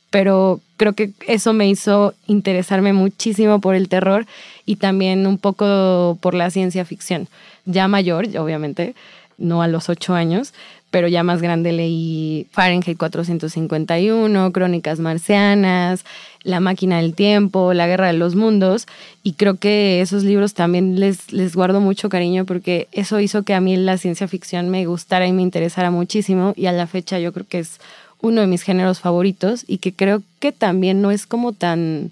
Pero 0.09 0.59
creo 0.75 0.93
que 0.93 1.11
eso 1.27 1.53
me 1.53 1.69
hizo 1.69 2.15
interesarme 2.27 2.93
muchísimo 2.93 3.61
por 3.61 3.75
el 3.75 3.89
terror 3.89 4.25
y 4.65 4.77
también 4.77 5.27
un 5.27 5.37
poco 5.37 6.17
por 6.19 6.33
la 6.33 6.49
ciencia 6.49 6.83
ficción. 6.83 7.27
Ya 7.65 7.87
mayor, 7.87 8.25
obviamente, 8.37 8.95
no 9.37 9.61
a 9.61 9.67
los 9.67 9.87
ocho 9.87 10.15
años, 10.15 10.53
pero 10.91 11.07
ya 11.07 11.23
más 11.23 11.41
grande 11.41 11.71
leí 11.71 12.47
Fahrenheit 12.51 12.97
451, 12.97 14.51
Crónicas 14.51 14.99
Marcianas, 14.99 16.03
La 16.43 16.59
máquina 16.59 16.97
del 16.97 17.15
tiempo, 17.15 17.73
La 17.73 17.87
guerra 17.87 18.07
de 18.07 18.13
los 18.13 18.35
mundos, 18.35 18.87
y 19.23 19.33
creo 19.33 19.55
que 19.55 20.01
esos 20.01 20.23
libros 20.23 20.53
también 20.53 20.99
les, 20.99 21.31
les 21.31 21.55
guardo 21.55 21.79
mucho 21.79 22.09
cariño 22.09 22.45
porque 22.45 22.89
eso 22.91 23.19
hizo 23.19 23.43
que 23.43 23.53
a 23.53 23.61
mí 23.61 23.77
la 23.77 23.97
ciencia 23.97 24.27
ficción 24.27 24.69
me 24.69 24.85
gustara 24.85 25.25
y 25.25 25.31
me 25.31 25.41
interesara 25.41 25.89
muchísimo, 25.89 26.53
y 26.55 26.65
a 26.67 26.73
la 26.73 26.87
fecha 26.87 27.17
yo 27.19 27.31
creo 27.31 27.47
que 27.47 27.59
es 27.59 27.79
uno 28.19 28.41
de 28.41 28.47
mis 28.47 28.61
géneros 28.61 28.99
favoritos 28.99 29.63
y 29.67 29.79
que 29.79 29.93
creo 29.93 30.21
que 30.39 30.51
también 30.51 31.01
no 31.01 31.09
es 31.09 31.25
como 31.25 31.53
tan 31.53 32.11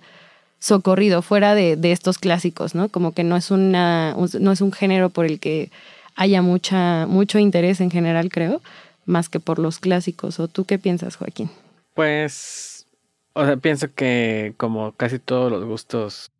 socorrido 0.59 1.21
fuera 1.21 1.53
de, 1.53 1.75
de 1.75 1.91
estos 1.91 2.17
clásicos, 2.17 2.75
¿no? 2.75 2.89
Como 2.89 3.13
que 3.13 3.23
no 3.23 3.37
es, 3.37 3.51
una, 3.51 4.15
no 4.39 4.51
es 4.51 4.61
un 4.61 4.71
género 4.71 5.09
por 5.09 5.25
el 5.25 5.39
que 5.39 5.69
haya 6.19 6.41
mucha, 6.41 7.07
mucho 7.07 7.39
interés 7.39 7.79
en 7.79 7.89
general, 7.89 8.29
creo, 8.29 8.61
más 9.05 9.29
que 9.29 9.39
por 9.39 9.57
los 9.57 9.79
clásicos. 9.79 10.41
¿O 10.41 10.49
tú 10.49 10.65
qué 10.65 10.77
piensas, 10.77 11.15
Joaquín? 11.15 11.49
Pues, 11.93 12.85
o 13.31 13.45
sea, 13.45 13.55
pienso 13.55 13.93
que 13.93 14.53
como 14.57 14.91
casi 14.91 15.17
todos 15.17 15.49
los 15.49 15.63
gustos 15.63 16.31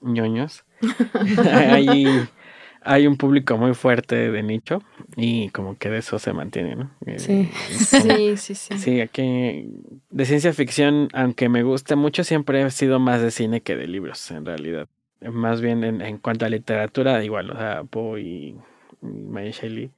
ñoños, 0.00 0.64
hay, 1.54 2.28
hay 2.82 3.06
un 3.06 3.16
público 3.16 3.56
muy 3.56 3.74
fuerte 3.74 4.32
de 4.32 4.42
nicho 4.42 4.82
y 5.14 5.50
como 5.50 5.78
que 5.78 5.88
de 5.88 5.98
eso 5.98 6.18
se 6.18 6.32
mantiene, 6.32 6.74
¿no? 6.74 6.90
Eh, 7.06 7.20
sí, 7.20 7.48
sí, 7.70 8.36
sí, 8.36 8.54
sí. 8.56 8.76
Sí, 8.76 9.00
aquí 9.00 9.68
de 10.10 10.24
ciencia 10.24 10.52
ficción, 10.52 11.10
aunque 11.12 11.48
me 11.48 11.62
guste 11.62 11.94
mucho, 11.94 12.24
siempre 12.24 12.60
he 12.60 12.70
sido 12.72 12.98
más 12.98 13.22
de 13.22 13.30
cine 13.30 13.60
que 13.60 13.76
de 13.76 13.86
libros, 13.86 14.32
en 14.32 14.44
realidad. 14.44 14.88
Más 15.20 15.60
bien 15.60 15.84
en, 15.84 16.00
en 16.00 16.18
cuanto 16.18 16.44
a 16.44 16.48
literatura, 16.48 17.22
igual, 17.22 17.50
o 17.52 17.56
sea, 17.56 17.84
Poe 17.84 18.56
Mary 19.00 19.52
Shelley. 19.52 19.90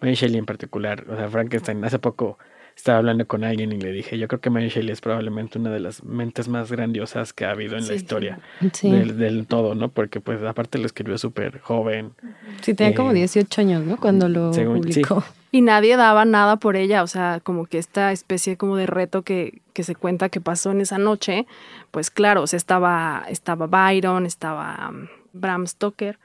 Mary 0.00 0.14
Shelley 0.14 0.38
en 0.38 0.46
particular, 0.46 1.04
o 1.08 1.16
sea, 1.16 1.28
Frankenstein, 1.28 1.84
hace 1.84 1.98
poco 1.98 2.38
estaba 2.76 2.98
hablando 2.98 3.26
con 3.26 3.42
alguien 3.42 3.72
y 3.72 3.80
le 3.80 3.90
dije, 3.90 4.18
yo 4.18 4.28
creo 4.28 4.40
que 4.40 4.50
Mary 4.50 4.68
Shelley 4.68 4.92
es 4.92 5.00
probablemente 5.00 5.58
una 5.58 5.70
de 5.70 5.80
las 5.80 6.04
mentes 6.04 6.46
más 6.46 6.70
grandiosas 6.70 7.32
que 7.32 7.46
ha 7.46 7.50
habido 7.50 7.76
en 7.78 7.88
la 7.88 7.94
historia 7.94 8.38
Del, 8.82 9.46
todo, 9.46 9.74
¿no? 9.74 9.88
Porque 9.88 10.20
pues 10.20 10.42
aparte 10.42 10.78
lo 10.78 10.84
escribió 10.84 11.16
súper 11.16 11.58
joven. 11.60 12.12
Sí, 12.60 12.74
tenía 12.74 12.94
como 12.94 13.14
18 13.14 13.60
eh, 13.60 13.64
años, 13.64 13.84
¿no? 13.84 13.96
Cuando 13.96 14.28
lo 14.28 14.50
publicó. 14.50 15.24
Y 15.52 15.62
nadie 15.62 15.96
daba 15.96 16.26
nada 16.26 16.56
por 16.56 16.76
ella, 16.76 17.02
o 17.02 17.06
sea, 17.06 17.40
como 17.42 17.64
que 17.64 17.78
esta 17.78 18.12
especie 18.12 18.58
como 18.58 18.76
de 18.76 18.86
reto 18.86 19.22
que, 19.22 19.62
que 19.72 19.84
se 19.84 19.94
cuenta 19.94 20.28
que 20.28 20.42
pasó 20.42 20.70
en 20.70 20.82
esa 20.82 20.98
noche, 20.98 21.46
pues 21.92 22.10
claro, 22.10 22.42
o 22.42 22.46
sea, 22.46 22.58
estaba, 22.58 23.24
estaba 23.30 23.66
Byron, 23.66 24.26
estaba 24.26 24.90
um, 24.90 25.06
Bram 25.32 25.66
Stoker, 25.66 26.18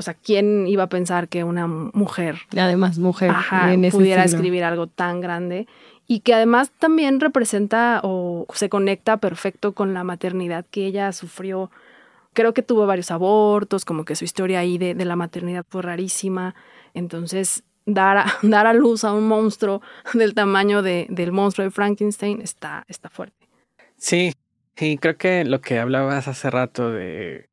o 0.00 0.02
sea, 0.02 0.14
¿quién 0.14 0.66
iba 0.66 0.84
a 0.84 0.88
pensar 0.88 1.28
que 1.28 1.44
una 1.44 1.66
mujer, 1.66 2.38
además 2.56 2.98
mujer, 2.98 3.32
pudiera 3.90 4.24
escribir 4.24 4.64
algo 4.64 4.86
tan 4.86 5.20
grande? 5.20 5.66
Y 6.06 6.20
que 6.20 6.32
además 6.32 6.72
también 6.78 7.20
representa 7.20 8.00
o 8.02 8.46
se 8.54 8.70
conecta 8.70 9.18
perfecto 9.18 9.74
con 9.74 9.92
la 9.92 10.02
maternidad 10.02 10.64
que 10.70 10.86
ella 10.86 11.12
sufrió. 11.12 11.70
Creo 12.32 12.54
que 12.54 12.62
tuvo 12.62 12.86
varios 12.86 13.10
abortos, 13.10 13.84
como 13.84 14.06
que 14.06 14.16
su 14.16 14.24
historia 14.24 14.60
ahí 14.60 14.78
de, 14.78 14.94
la 14.94 15.16
maternidad 15.16 15.66
fue 15.68 15.82
rarísima. 15.82 16.54
Entonces, 16.94 17.62
dar 17.84 18.16
a, 18.16 18.24
dar 18.42 18.66
a 18.66 18.72
luz 18.72 19.04
a 19.04 19.12
un 19.12 19.28
monstruo 19.28 19.82
del 20.14 20.32
tamaño 20.32 20.80
de, 20.80 21.08
del 21.10 21.30
monstruo 21.30 21.66
de 21.66 21.70
Frankenstein 21.70 22.40
está, 22.40 22.86
está 22.88 23.10
fuerte. 23.10 23.46
Sí, 23.98 24.32
sí, 24.76 24.96
creo 24.96 25.18
que 25.18 25.44
lo 25.44 25.60
que 25.60 25.78
hablabas 25.78 26.26
hace 26.26 26.48
rato 26.48 26.90
de 26.90 27.49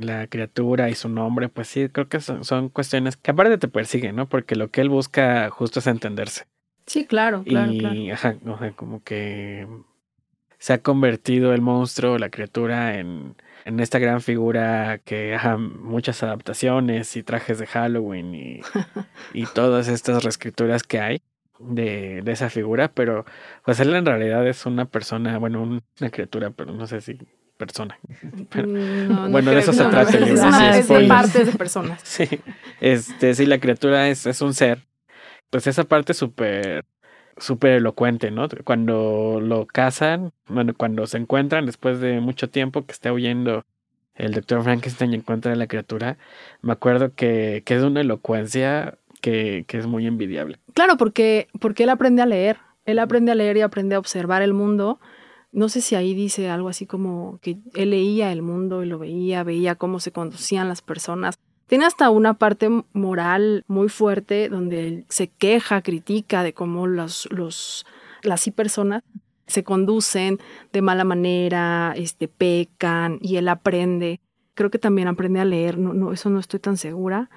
la 0.00 0.26
criatura 0.26 0.90
y 0.90 0.94
su 0.94 1.08
nombre, 1.08 1.48
pues 1.48 1.68
sí, 1.68 1.88
creo 1.88 2.08
que 2.08 2.20
son, 2.20 2.68
cuestiones 2.68 3.16
que 3.16 3.30
aparte 3.30 3.58
te 3.58 3.68
persiguen, 3.68 4.16
¿no? 4.16 4.28
Porque 4.28 4.56
lo 4.56 4.70
que 4.70 4.80
él 4.80 4.88
busca 4.88 5.48
justo 5.50 5.80
es 5.80 5.86
entenderse. 5.86 6.46
Sí, 6.86 7.06
claro, 7.06 7.44
claro. 7.44 7.72
Y, 7.72 8.10
ajá, 8.10 8.36
o 8.46 8.58
sea, 8.58 8.72
como 8.72 9.02
que 9.02 9.66
se 10.58 10.72
ha 10.72 10.82
convertido 10.82 11.54
el 11.54 11.60
monstruo, 11.60 12.18
la 12.18 12.30
criatura, 12.30 12.98
en, 12.98 13.36
en 13.64 13.80
esta 13.80 13.98
gran 13.98 14.20
figura 14.20 14.98
que 14.98 15.34
ha 15.34 15.56
muchas 15.56 16.22
adaptaciones 16.22 17.16
y 17.16 17.22
trajes 17.22 17.58
de 17.58 17.66
Halloween 17.66 18.34
y, 18.34 18.60
y 19.34 19.46
todas 19.46 19.88
estas 19.88 20.24
reescrituras 20.24 20.82
que 20.82 21.00
hay 21.00 21.22
de, 21.58 22.22
de, 22.22 22.32
esa 22.32 22.50
figura, 22.50 22.88
pero 22.92 23.24
pues 23.64 23.80
él 23.80 23.94
en 23.94 24.06
realidad 24.06 24.46
es 24.46 24.66
una 24.66 24.86
persona, 24.86 25.38
bueno, 25.38 25.62
una 25.62 26.10
criatura, 26.10 26.50
pero 26.50 26.72
no 26.72 26.86
sé 26.86 27.00
si 27.00 27.18
persona. 27.60 27.98
Mm, 28.22 29.30
bueno, 29.30 29.52
de 29.52 29.60
eso 29.60 29.72
se 29.72 29.84
trata 29.84 30.16
el 30.16 30.24
libro. 30.24 30.42
Es, 30.74 30.88
de 30.88 31.06
parte 31.06 31.44
de 31.44 31.52
personas. 31.52 32.00
Sí, 32.04 32.26
este, 32.80 33.34
sí, 33.34 33.46
la 33.46 33.60
criatura 33.60 34.08
es, 34.08 34.26
es 34.26 34.40
un 34.42 34.54
ser. 34.54 34.86
Pues 35.50 35.68
esa 35.68 35.84
parte 35.84 36.14
súper 36.14 36.84
súper 37.36 37.72
elocuente, 37.72 38.30
¿no? 38.30 38.48
Cuando 38.64 39.40
lo 39.40 39.66
cazan, 39.66 40.32
bueno, 40.46 40.74
cuando 40.76 41.06
se 41.06 41.18
encuentran 41.18 41.66
después 41.66 42.00
de 42.00 42.20
mucho 42.20 42.50
tiempo 42.50 42.84
que 42.84 42.92
está 42.92 43.12
huyendo 43.12 43.64
el 44.14 44.32
doctor 44.32 44.62
Frankenstein 44.62 45.12
y 45.12 45.16
encuentra 45.16 45.52
a 45.52 45.56
la 45.56 45.66
criatura, 45.66 46.18
me 46.60 46.72
acuerdo 46.72 47.14
que, 47.14 47.62
que 47.64 47.76
es 47.76 47.82
una 47.82 48.00
elocuencia 48.00 48.98
que, 49.20 49.64
que, 49.66 49.78
es 49.78 49.86
muy 49.86 50.06
envidiable. 50.06 50.58
Claro, 50.74 50.96
porque, 50.96 51.48
porque 51.60 51.84
él 51.84 51.88
aprende 51.88 52.22
a 52.22 52.26
leer, 52.26 52.58
él 52.84 52.98
aprende 52.98 53.32
a 53.32 53.34
leer 53.34 53.56
y 53.56 53.62
aprende 53.62 53.94
a 53.94 53.98
observar 53.98 54.42
el 54.42 54.52
mundo 54.52 55.00
no 55.52 55.68
sé 55.68 55.80
si 55.80 55.94
ahí 55.94 56.14
dice 56.14 56.48
algo 56.48 56.68
así 56.68 56.86
como 56.86 57.38
que 57.42 57.58
él 57.74 57.90
leía 57.90 58.32
el 58.32 58.42
mundo 58.42 58.82
y 58.82 58.86
lo 58.86 58.98
veía, 58.98 59.42
veía 59.42 59.74
cómo 59.74 60.00
se 60.00 60.12
conducían 60.12 60.68
las 60.68 60.82
personas. 60.82 61.38
Tiene 61.66 61.86
hasta 61.86 62.10
una 62.10 62.34
parte 62.34 62.68
moral 62.92 63.64
muy 63.68 63.88
fuerte 63.88 64.48
donde 64.48 64.86
él 64.86 65.06
se 65.08 65.28
queja, 65.28 65.82
critica 65.82 66.42
de 66.42 66.52
cómo 66.52 66.86
los, 66.86 67.28
las 68.22 68.50
personas 68.50 69.02
se 69.46 69.64
conducen 69.64 70.38
de 70.72 70.82
mala 70.82 71.04
manera, 71.04 71.94
este, 71.96 72.28
pecan 72.28 73.18
y 73.20 73.36
él 73.36 73.48
aprende. 73.48 74.20
Creo 74.54 74.70
que 74.70 74.78
también 74.78 75.08
aprende 75.08 75.40
a 75.40 75.44
leer, 75.44 75.78
no, 75.78 75.94
no, 75.94 76.12
eso 76.12 76.30
no 76.30 76.38
estoy 76.38 76.60
tan 76.60 76.76
segura, 76.76 77.30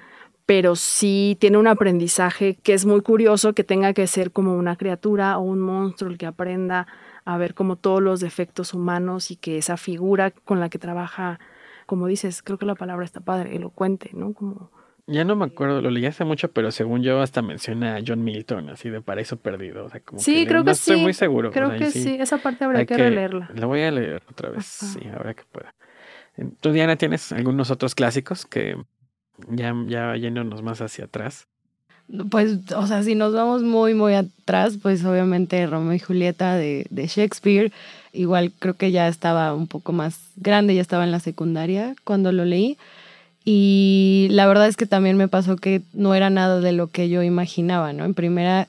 pero 0.46 0.76
sí 0.76 1.36
tiene 1.40 1.58
un 1.58 1.66
aprendizaje 1.66 2.56
que 2.62 2.74
es 2.74 2.86
muy 2.86 3.00
curioso 3.00 3.54
que 3.54 3.64
tenga 3.64 3.92
que 3.92 4.06
ser 4.06 4.30
como 4.30 4.56
una 4.56 4.76
criatura 4.76 5.38
o 5.38 5.42
un 5.42 5.60
monstruo 5.60 6.10
el 6.10 6.18
que 6.18 6.26
aprenda 6.26 6.86
a 7.24 7.38
ver 7.38 7.54
como 7.54 7.76
todos 7.76 8.02
los 8.02 8.20
defectos 8.20 8.74
humanos 8.74 9.30
y 9.30 9.36
que 9.36 9.58
esa 9.58 9.76
figura 9.76 10.30
con 10.30 10.60
la 10.60 10.68
que 10.68 10.78
trabaja, 10.78 11.38
como 11.86 12.06
dices, 12.06 12.42
creo 12.42 12.58
que 12.58 12.66
la 12.66 12.74
palabra 12.74 13.04
está 13.04 13.20
padre, 13.20 13.56
elocuente, 13.56 14.10
¿no? 14.12 14.32
Como 14.34 14.70
ya 15.06 15.24
no 15.24 15.36
me 15.36 15.44
acuerdo, 15.44 15.82
lo 15.82 15.90
leí 15.90 16.06
hace 16.06 16.24
mucho, 16.24 16.50
pero 16.52 16.70
según 16.70 17.02
yo 17.02 17.20
hasta 17.20 17.42
menciona 17.42 17.96
a 17.96 18.00
John 18.06 18.24
Milton, 18.24 18.70
así 18.70 18.88
de 18.88 19.02
Paraíso 19.02 19.36
Perdido. 19.36 19.84
O 19.84 19.90
sea, 19.90 20.00
como 20.00 20.18
sí, 20.18 20.44
que 20.44 20.46
creo 20.46 20.60
no 20.60 20.64
que 20.64 20.70
estoy 20.70 20.96
sí. 20.96 21.02
muy 21.02 21.12
seguro. 21.12 21.50
Creo 21.50 21.76
que 21.76 21.90
sí. 21.90 22.16
esa 22.18 22.38
parte 22.38 22.64
habría 22.64 22.86
que, 22.86 22.96
releerla. 22.96 23.50
La 23.54 23.66
voy 23.66 23.82
a 23.82 23.90
leer 23.90 24.22
otra 24.30 24.48
vez, 24.48 24.64
sí, 24.64 25.00
ahora 25.14 25.34
que 25.34 25.44
pueda. 25.44 25.74
¿Tú, 26.60 26.72
Diana, 26.72 26.96
tienes 26.96 27.32
algunos 27.32 27.70
otros 27.70 27.94
clásicos 27.94 28.46
que 28.46 28.76
ya, 29.50 29.74
ya 29.86 30.16
yéndonos 30.16 30.62
más 30.62 30.80
hacia 30.80 31.04
atrás? 31.04 31.48
Pues, 32.30 32.58
o 32.76 32.86
sea, 32.86 33.02
si 33.02 33.14
nos 33.14 33.32
vamos 33.32 33.62
muy, 33.62 33.94
muy 33.94 34.14
atrás, 34.14 34.78
pues 34.80 35.04
obviamente 35.04 35.66
Romeo 35.66 35.94
y 35.94 35.98
Julieta 35.98 36.54
de, 36.54 36.86
de 36.90 37.06
Shakespeare. 37.06 37.72
Igual 38.12 38.52
creo 38.58 38.74
que 38.74 38.92
ya 38.92 39.08
estaba 39.08 39.54
un 39.54 39.66
poco 39.66 39.92
más 39.92 40.18
grande, 40.36 40.74
ya 40.74 40.82
estaba 40.82 41.04
en 41.04 41.10
la 41.10 41.20
secundaria 41.20 41.96
cuando 42.04 42.30
lo 42.30 42.44
leí. 42.44 42.76
Y 43.44 44.28
la 44.30 44.46
verdad 44.46 44.68
es 44.68 44.76
que 44.76 44.86
también 44.86 45.16
me 45.16 45.28
pasó 45.28 45.56
que 45.56 45.82
no 45.92 46.14
era 46.14 46.30
nada 46.30 46.60
de 46.60 46.72
lo 46.72 46.88
que 46.88 47.08
yo 47.08 47.22
imaginaba, 47.22 47.92
¿no? 47.92 48.04
En 48.04 48.14
primera, 48.14 48.68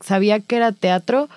sabía 0.00 0.40
que 0.40 0.56
era 0.56 0.72
teatro, 0.72 1.28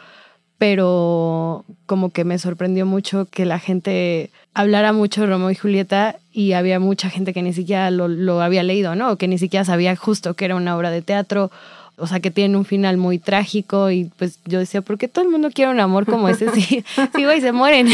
pero 0.62 1.66
como 1.88 2.12
que 2.12 2.24
me 2.24 2.38
sorprendió 2.38 2.86
mucho 2.86 3.26
que 3.26 3.46
la 3.46 3.58
gente 3.58 4.30
hablara 4.54 4.94
mucho 4.94 5.22
de 5.22 5.26
Romeo 5.26 5.50
y 5.50 5.56
Julieta 5.56 6.18
y 6.32 6.52
había 6.52 6.80
mucha 6.80 7.10
gente 7.10 7.34
que 7.34 7.42
ni 7.42 7.52
siquiera 7.52 7.90
lo, 7.90 8.08
lo 8.08 8.44
había 8.44 8.62
leído, 8.62 8.94
¿no? 8.94 9.10
O 9.10 9.16
que 9.18 9.28
ni 9.28 9.40
siquiera 9.40 9.66
sabía 9.66 9.96
justo 9.96 10.36
que 10.36 10.46
era 10.46 10.56
una 10.56 10.78
obra 10.78 10.92
de 10.92 11.02
teatro 11.02 11.50
o 12.02 12.08
sea, 12.08 12.20
que 12.20 12.32
tienen 12.32 12.56
un 12.56 12.66
final 12.66 12.98
muy 12.98 13.20
trágico 13.20 13.92
y 13.92 14.10
pues 14.18 14.40
yo 14.46 14.58
decía, 14.58 14.82
¿por 14.82 14.98
qué 14.98 15.08
todo 15.08 15.24
el 15.24 15.30
mundo 15.30 15.52
quiere 15.54 15.70
un 15.70 15.80
amor 15.80 16.08
como 16.08 16.28
ese? 16.30 16.50
Sí, 16.50 16.84
sí 17.16 17.24
güey, 17.24 17.42
se 17.42 17.52
mueren. 17.52 17.88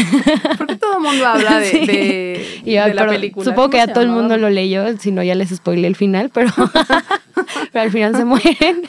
¿Por 0.56 0.66
qué 0.66 0.76
todo 0.76 0.94
el 0.96 1.02
mundo 1.02 1.26
habla 1.26 1.58
de, 1.58 2.42
de, 2.64 2.94
la 2.94 3.06
película? 3.06 3.44
Supongo 3.44 3.70
que 3.70 3.76
ya 3.76 3.92
todo 3.92 4.02
el 4.02 4.08
mundo 4.08 4.38
lo 4.38 4.48
leyó, 4.48 4.96
si 4.98 5.12
no 5.12 5.22
ya 5.22 5.34
les 5.34 5.50
spoilé 5.50 5.86
el 5.86 5.94
final, 5.94 6.30
pero, 6.32 6.50
pero 7.72 7.82
al 7.82 7.90
final 7.90 8.16
se 8.16 8.24
mueren. 8.24 8.82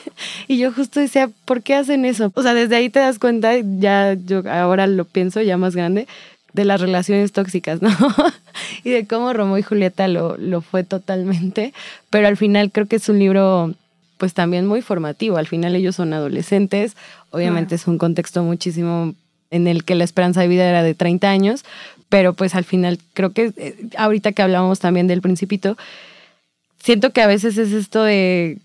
Y 0.48 0.56
yo 0.56 0.72
justo 0.72 1.00
decía, 1.00 1.28
¿por 1.44 1.62
qué 1.62 1.74
hacen 1.74 2.06
eso? 2.06 2.32
O 2.34 2.42
sea, 2.42 2.54
desde 2.54 2.76
ahí 2.76 2.88
te 2.88 3.00
das 3.00 3.18
cuenta, 3.18 3.52
ya 3.58 4.14
yo 4.14 4.42
ahora 4.50 4.86
lo 4.86 5.04
pienso 5.04 5.42
ya 5.42 5.58
más 5.58 5.76
grande, 5.76 6.06
de 6.54 6.64
las 6.64 6.80
relaciones 6.80 7.32
tóxicas, 7.32 7.82
¿no? 7.82 7.90
y 8.84 8.90
de 8.90 9.06
cómo 9.06 9.34
Romeo 9.34 9.58
y 9.58 9.62
Julieta 9.62 10.08
lo, 10.08 10.38
lo 10.38 10.62
fue 10.62 10.82
totalmente, 10.82 11.74
pero 12.08 12.26
al 12.26 12.38
final 12.38 12.72
creo 12.72 12.86
que 12.86 12.96
es 12.96 13.08
un 13.10 13.18
libro 13.18 13.74
pues 14.20 14.34
también 14.34 14.66
muy 14.66 14.82
formativo. 14.82 15.38
Al 15.38 15.46
final 15.46 15.74
ellos 15.74 15.96
son 15.96 16.12
adolescentes, 16.12 16.94
obviamente 17.30 17.74
es 17.74 17.86
un 17.86 17.96
contexto 17.96 18.44
muchísimo 18.44 19.14
en 19.50 19.66
el 19.66 19.82
que 19.82 19.94
la 19.94 20.04
esperanza 20.04 20.42
de 20.42 20.48
vida 20.48 20.68
era 20.68 20.82
de 20.82 20.94
30 20.94 21.30
años, 21.30 21.64
pero 22.10 22.34
pues 22.34 22.54
al 22.54 22.64
final 22.64 22.98
creo 23.14 23.32
que 23.32 23.54
eh, 23.56 23.76
ahorita 23.96 24.32
que 24.32 24.42
hablábamos 24.42 24.78
también 24.78 25.06
del 25.06 25.22
principito, 25.22 25.78
siento 26.78 27.14
que 27.14 27.22
a 27.22 27.26
veces 27.26 27.56
es 27.56 27.72
esto 27.72 28.02
de, 28.02 28.58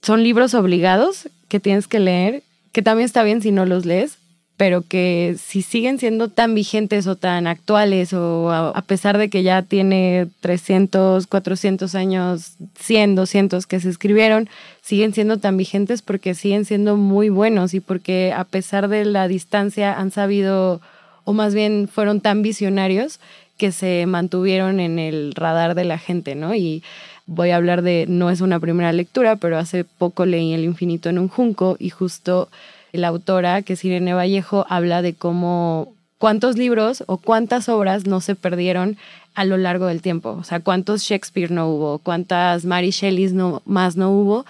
son 0.00 0.22
libros 0.22 0.54
obligados 0.54 1.28
que 1.48 1.58
tienes 1.58 1.88
que 1.88 1.98
leer, 1.98 2.44
que 2.70 2.82
también 2.82 3.06
está 3.06 3.24
bien 3.24 3.42
si 3.42 3.50
no 3.50 3.66
los 3.66 3.84
lees, 3.84 4.16
pero 4.62 4.82
que 4.82 5.34
si 5.44 5.60
siguen 5.60 5.98
siendo 5.98 6.28
tan 6.28 6.54
vigentes 6.54 7.08
o 7.08 7.16
tan 7.16 7.48
actuales 7.48 8.12
o 8.12 8.52
a, 8.52 8.80
pesar 8.82 9.18
de 9.18 9.28
que 9.28 9.42
ya 9.42 9.62
tiene 9.62 10.28
300, 10.38 11.26
400 11.26 11.92
años, 11.96 12.52
100, 12.78 13.16
200 13.16 13.66
que 13.66 13.80
se 13.80 13.90
escribieron, 13.90 14.48
siguen 14.80 15.14
siendo 15.14 15.38
tan 15.38 15.56
vigentes 15.56 16.00
porque 16.00 16.34
siguen 16.34 16.64
siendo 16.64 16.96
muy 16.96 17.28
buenos 17.28 17.74
y 17.74 17.80
porque 17.80 18.32
a 18.32 18.44
pesar 18.44 18.86
de 18.86 19.04
la 19.04 19.26
distancia 19.26 19.98
han 19.98 20.12
sabido, 20.12 20.80
o 21.24 21.32
más 21.32 21.56
bien 21.56 21.88
fueron 21.92 22.20
tan 22.20 22.42
visionarios 22.42 23.18
que 23.58 23.72
se 23.72 24.06
mantuvieron 24.06 24.78
en 24.78 25.00
el 25.00 25.34
radar 25.34 25.74
de 25.74 25.86
la 25.86 25.98
gente, 25.98 26.36
¿no? 26.36 26.54
Y 26.54 26.84
voy 27.26 27.50
a 27.50 27.56
hablar 27.56 27.82
de, 27.82 28.06
no 28.08 28.30
es 28.30 28.40
una 28.40 28.60
primera 28.60 28.92
lectura, 28.92 29.34
pero 29.34 29.58
hace 29.58 29.82
poco 29.82 30.24
leí 30.24 30.54
El 30.54 30.62
infinito 30.62 31.08
en 31.08 31.18
un 31.18 31.26
junco 31.26 31.74
y 31.80 31.90
justo 31.90 32.48
la 32.92 33.08
autora, 33.08 33.62
que 33.62 33.74
es 33.74 33.84
Irene 33.84 34.14
Vallejo, 34.14 34.66
habla 34.68 35.02
de 35.02 35.14
cómo 35.14 35.92
cuántos 36.18 36.56
libros 36.56 37.02
o 37.06 37.16
cuántas 37.16 37.68
obras 37.68 38.06
no 38.06 38.20
se 38.20 38.34
perdieron 38.36 38.96
a 39.34 39.44
lo 39.44 39.56
largo 39.56 39.86
del 39.86 40.02
tiempo. 40.02 40.30
O 40.38 40.44
sea, 40.44 40.60
cuántos 40.60 41.02
Shakespeare 41.02 41.50
no 41.50 41.68
hubo, 41.68 41.98
cuántas 41.98 42.64
Mary 42.64 42.90
Shelley 42.90 43.32
no, 43.32 43.62
más 43.64 43.96
no 43.96 44.10
hubo, 44.10 44.46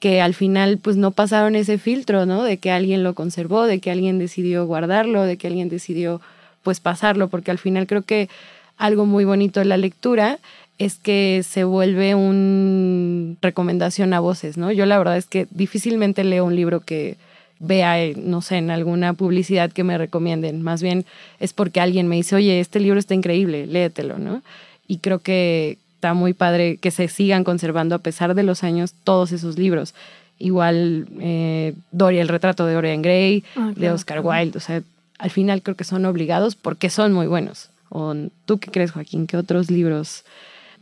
que 0.00 0.20
al 0.20 0.34
final 0.34 0.78
pues 0.78 0.96
no 0.96 1.12
pasaron 1.12 1.56
ese 1.56 1.78
filtro, 1.78 2.26
¿no? 2.26 2.42
De 2.42 2.58
que 2.58 2.70
alguien 2.70 3.02
lo 3.02 3.14
conservó, 3.14 3.64
de 3.64 3.78
que 3.78 3.90
alguien 3.90 4.18
decidió 4.18 4.66
guardarlo, 4.66 5.22
de 5.22 5.36
que 5.36 5.46
alguien 5.46 5.68
decidió 5.68 6.20
pues 6.62 6.80
pasarlo, 6.80 7.28
porque 7.28 7.50
al 7.50 7.58
final 7.58 7.86
creo 7.86 8.02
que 8.02 8.28
algo 8.76 9.06
muy 9.06 9.24
bonito 9.24 9.60
de 9.60 9.66
la 9.66 9.76
lectura 9.76 10.38
es 10.78 10.96
que 10.96 11.42
se 11.48 11.64
vuelve 11.64 12.14
una 12.14 13.36
recomendación 13.40 14.12
a 14.12 14.20
voces, 14.20 14.58
¿no? 14.58 14.72
Yo 14.72 14.86
la 14.86 14.98
verdad 14.98 15.16
es 15.16 15.26
que 15.26 15.46
difícilmente 15.50 16.24
leo 16.24 16.44
un 16.44 16.56
libro 16.56 16.80
que 16.80 17.16
vea, 17.58 18.02
eh, 18.02 18.14
no 18.16 18.42
sé, 18.42 18.56
en 18.56 18.70
alguna 18.70 19.14
publicidad 19.14 19.72
que 19.72 19.84
me 19.84 19.98
recomienden. 19.98 20.62
Más 20.62 20.82
bien 20.82 21.04
es 21.40 21.52
porque 21.52 21.80
alguien 21.80 22.08
me 22.08 22.16
dice, 22.16 22.36
oye, 22.36 22.60
este 22.60 22.80
libro 22.80 22.98
está 22.98 23.14
increíble, 23.14 23.66
léetelo, 23.66 24.18
¿no? 24.18 24.42
Y 24.86 24.98
creo 24.98 25.20
que 25.20 25.78
está 25.94 26.14
muy 26.14 26.34
padre 26.34 26.76
que 26.76 26.90
se 26.90 27.08
sigan 27.08 27.44
conservando 27.44 27.94
a 27.94 27.98
pesar 27.98 28.34
de 28.34 28.42
los 28.42 28.62
años 28.62 28.94
todos 29.04 29.32
esos 29.32 29.58
libros. 29.58 29.94
Igual 30.38 31.06
eh, 31.20 31.74
Doria, 31.92 32.20
el 32.20 32.28
retrato 32.28 32.66
de 32.66 32.74
Dorian 32.74 33.02
Gray, 33.02 33.44
ah, 33.56 33.72
de 33.74 33.90
Oscar 33.90 34.20
Wilde, 34.20 34.58
o 34.58 34.60
sea, 34.60 34.82
al 35.18 35.30
final 35.30 35.62
creo 35.62 35.76
que 35.76 35.84
son 35.84 36.04
obligados 36.04 36.56
porque 36.56 36.90
son 36.90 37.12
muy 37.12 37.26
buenos. 37.26 37.70
¿O 37.88 38.14
tú 38.44 38.58
qué 38.58 38.70
crees, 38.70 38.90
Joaquín? 38.90 39.26
¿Qué 39.26 39.36
otros 39.36 39.70
libros 39.70 40.24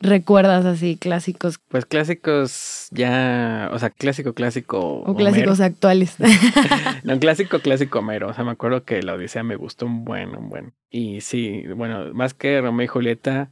recuerdas 0.03 0.65
así 0.65 0.97
clásicos? 0.97 1.59
Pues 1.69 1.87
clásicos 1.87 2.88
ya, 2.91 3.71
o 3.73 3.79
sea, 3.79 3.91
clásico, 3.91 4.35
clásico. 4.35 5.03
O 5.07 5.15
clásicos 5.15 5.61
actuales. 5.61 6.17
no, 7.05 7.19
clásico, 7.19 7.61
clásico 7.61 8.03
mero. 8.03 8.29
O 8.29 8.35
sea, 8.35 8.45
me 8.45 8.51
acuerdo 8.51 8.85
que 8.85 9.03
la 9.03 9.15
Odisea 9.15 9.43
me 9.43 9.57
gustó 9.57 9.87
un 9.87 10.05
buen, 10.05 10.37
un 10.37 10.49
buen. 10.49 10.75
Y 10.91 11.21
sí, 11.21 11.65
bueno, 11.77 12.12
más 12.12 12.35
que 12.35 12.61
Romeo 12.61 12.85
y 12.85 12.88
Julieta, 12.88 13.51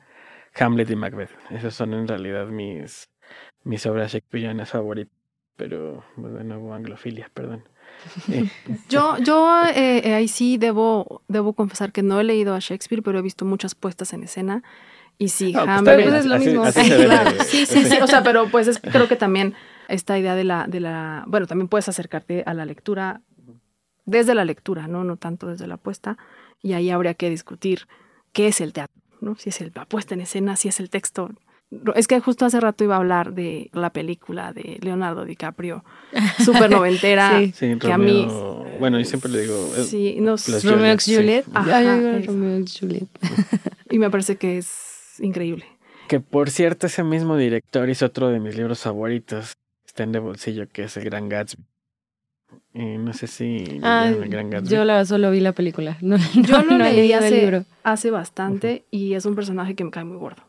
Hamlet 0.58 0.90
y 0.90 0.96
Macbeth. 0.96 1.30
Esas 1.50 1.74
son 1.74 1.94
en 1.94 2.08
realidad 2.08 2.46
mis, 2.48 3.08
mis 3.62 3.86
obras 3.86 4.12
shakespearianas 4.12 4.70
favoritas. 4.70 5.14
Pero, 5.56 6.04
pues, 6.16 6.32
de 6.32 6.44
nuevo, 6.44 6.72
anglofilia, 6.72 7.30
perdón. 7.34 7.64
yo, 8.88 9.18
yo 9.18 9.62
eh, 9.66 9.98
eh, 10.04 10.14
ahí 10.14 10.26
sí 10.26 10.56
debo, 10.56 11.22
debo 11.28 11.52
confesar 11.52 11.92
que 11.92 12.02
no 12.02 12.18
he 12.18 12.24
leído 12.24 12.54
a 12.54 12.60
Shakespeare, 12.60 13.02
pero 13.02 13.18
he 13.18 13.22
visto 13.22 13.44
muchas 13.44 13.74
puestas 13.74 14.12
en 14.14 14.22
escena 14.22 14.62
y 15.20 15.28
sí, 15.28 15.52
pues 15.52 15.68
Hamlet 15.68 16.14
es 16.14 16.24
lo 16.24 16.38
mismo. 16.38 16.64
sí, 16.72 17.66
sí, 17.66 17.84
sí. 17.84 17.98
O 18.00 18.06
sea, 18.06 18.22
pero 18.22 18.48
pues 18.48 18.66
es, 18.68 18.78
creo 18.78 19.06
que 19.06 19.16
también 19.16 19.54
esta 19.86 20.18
idea 20.18 20.34
de 20.34 20.44
la, 20.44 20.66
de 20.66 20.80
la, 20.80 21.24
bueno, 21.26 21.46
también 21.46 21.68
puedes 21.68 21.90
acercarte 21.90 22.42
a 22.46 22.54
la 22.54 22.64
lectura 22.64 23.20
desde 24.06 24.34
la 24.34 24.46
lectura, 24.46 24.88
¿no? 24.88 25.04
No 25.04 25.18
tanto 25.18 25.46
desde 25.46 25.66
la 25.66 25.76
puesta. 25.76 26.16
Y 26.62 26.72
ahí 26.72 26.88
habría 26.88 27.12
que 27.12 27.28
discutir 27.28 27.86
qué 28.32 28.48
es 28.48 28.62
el 28.62 28.72
teatro, 28.72 28.98
¿no? 29.20 29.36
Si 29.36 29.50
es 29.50 29.60
el, 29.60 29.72
la 29.74 29.84
puesta 29.84 30.14
en 30.14 30.22
escena, 30.22 30.56
si 30.56 30.68
es 30.68 30.80
el 30.80 30.88
texto. 30.88 31.30
Es 31.94 32.08
que 32.08 32.18
justo 32.20 32.46
hace 32.46 32.58
rato 32.58 32.82
iba 32.82 32.94
a 32.94 32.98
hablar 32.98 33.34
de 33.34 33.68
la 33.74 33.92
película 33.92 34.54
de 34.54 34.78
Leonardo 34.80 35.26
DiCaprio, 35.26 35.84
súper 36.42 36.70
noventera, 36.70 37.42
sí. 37.52 37.76
que 37.76 37.92
a 37.92 37.98
mí... 37.98 38.26
Bueno, 38.78 38.98
yo 38.98 39.04
siempre 39.04 39.30
le 39.30 39.42
digo... 39.42 39.70
Sí, 39.84 40.16
no, 40.18 40.36
Romeo 40.64 40.94
y 40.94 41.14
Juliet. 41.14 41.44
Romeo 42.26 42.60
y 42.60 42.66
Juliet. 42.66 43.08
Y 43.90 43.98
me 43.98 44.08
parece 44.08 44.36
que 44.36 44.56
es 44.56 44.89
increíble. 45.20 45.64
Que 46.08 46.20
por 46.20 46.50
cierto, 46.50 46.86
ese 46.86 47.04
mismo 47.04 47.36
director 47.36 47.88
hizo 47.88 48.06
otro 48.06 48.28
de 48.28 48.40
mis 48.40 48.56
libros 48.56 48.80
favoritos. 48.80 49.52
Está 49.86 50.02
en 50.02 50.12
de 50.12 50.18
bolsillo, 50.18 50.68
que 50.68 50.84
es 50.84 50.96
El 50.96 51.04
Gran 51.04 51.28
Gatsby. 51.28 51.64
Eh, 52.74 52.98
no 52.98 53.12
sé 53.12 53.26
si 53.26 53.80
ah, 53.82 54.08
el 54.08 54.28
Gran 54.28 54.50
Gatsby. 54.50 54.74
Yo 54.74 54.84
la, 54.84 55.04
solo 55.04 55.30
vi 55.30 55.40
la 55.40 55.52
película. 55.52 55.96
No, 56.02 56.16
yo 56.16 56.62
lo 56.62 56.78
leí 56.78 57.12
hace, 57.12 57.64
hace 57.82 58.10
bastante 58.10 58.84
y 58.90 59.14
es 59.14 59.24
un 59.24 59.34
personaje 59.34 59.74
que 59.74 59.84
me 59.84 59.90
cae 59.90 60.04
muy 60.04 60.16
gordo. 60.16 60.42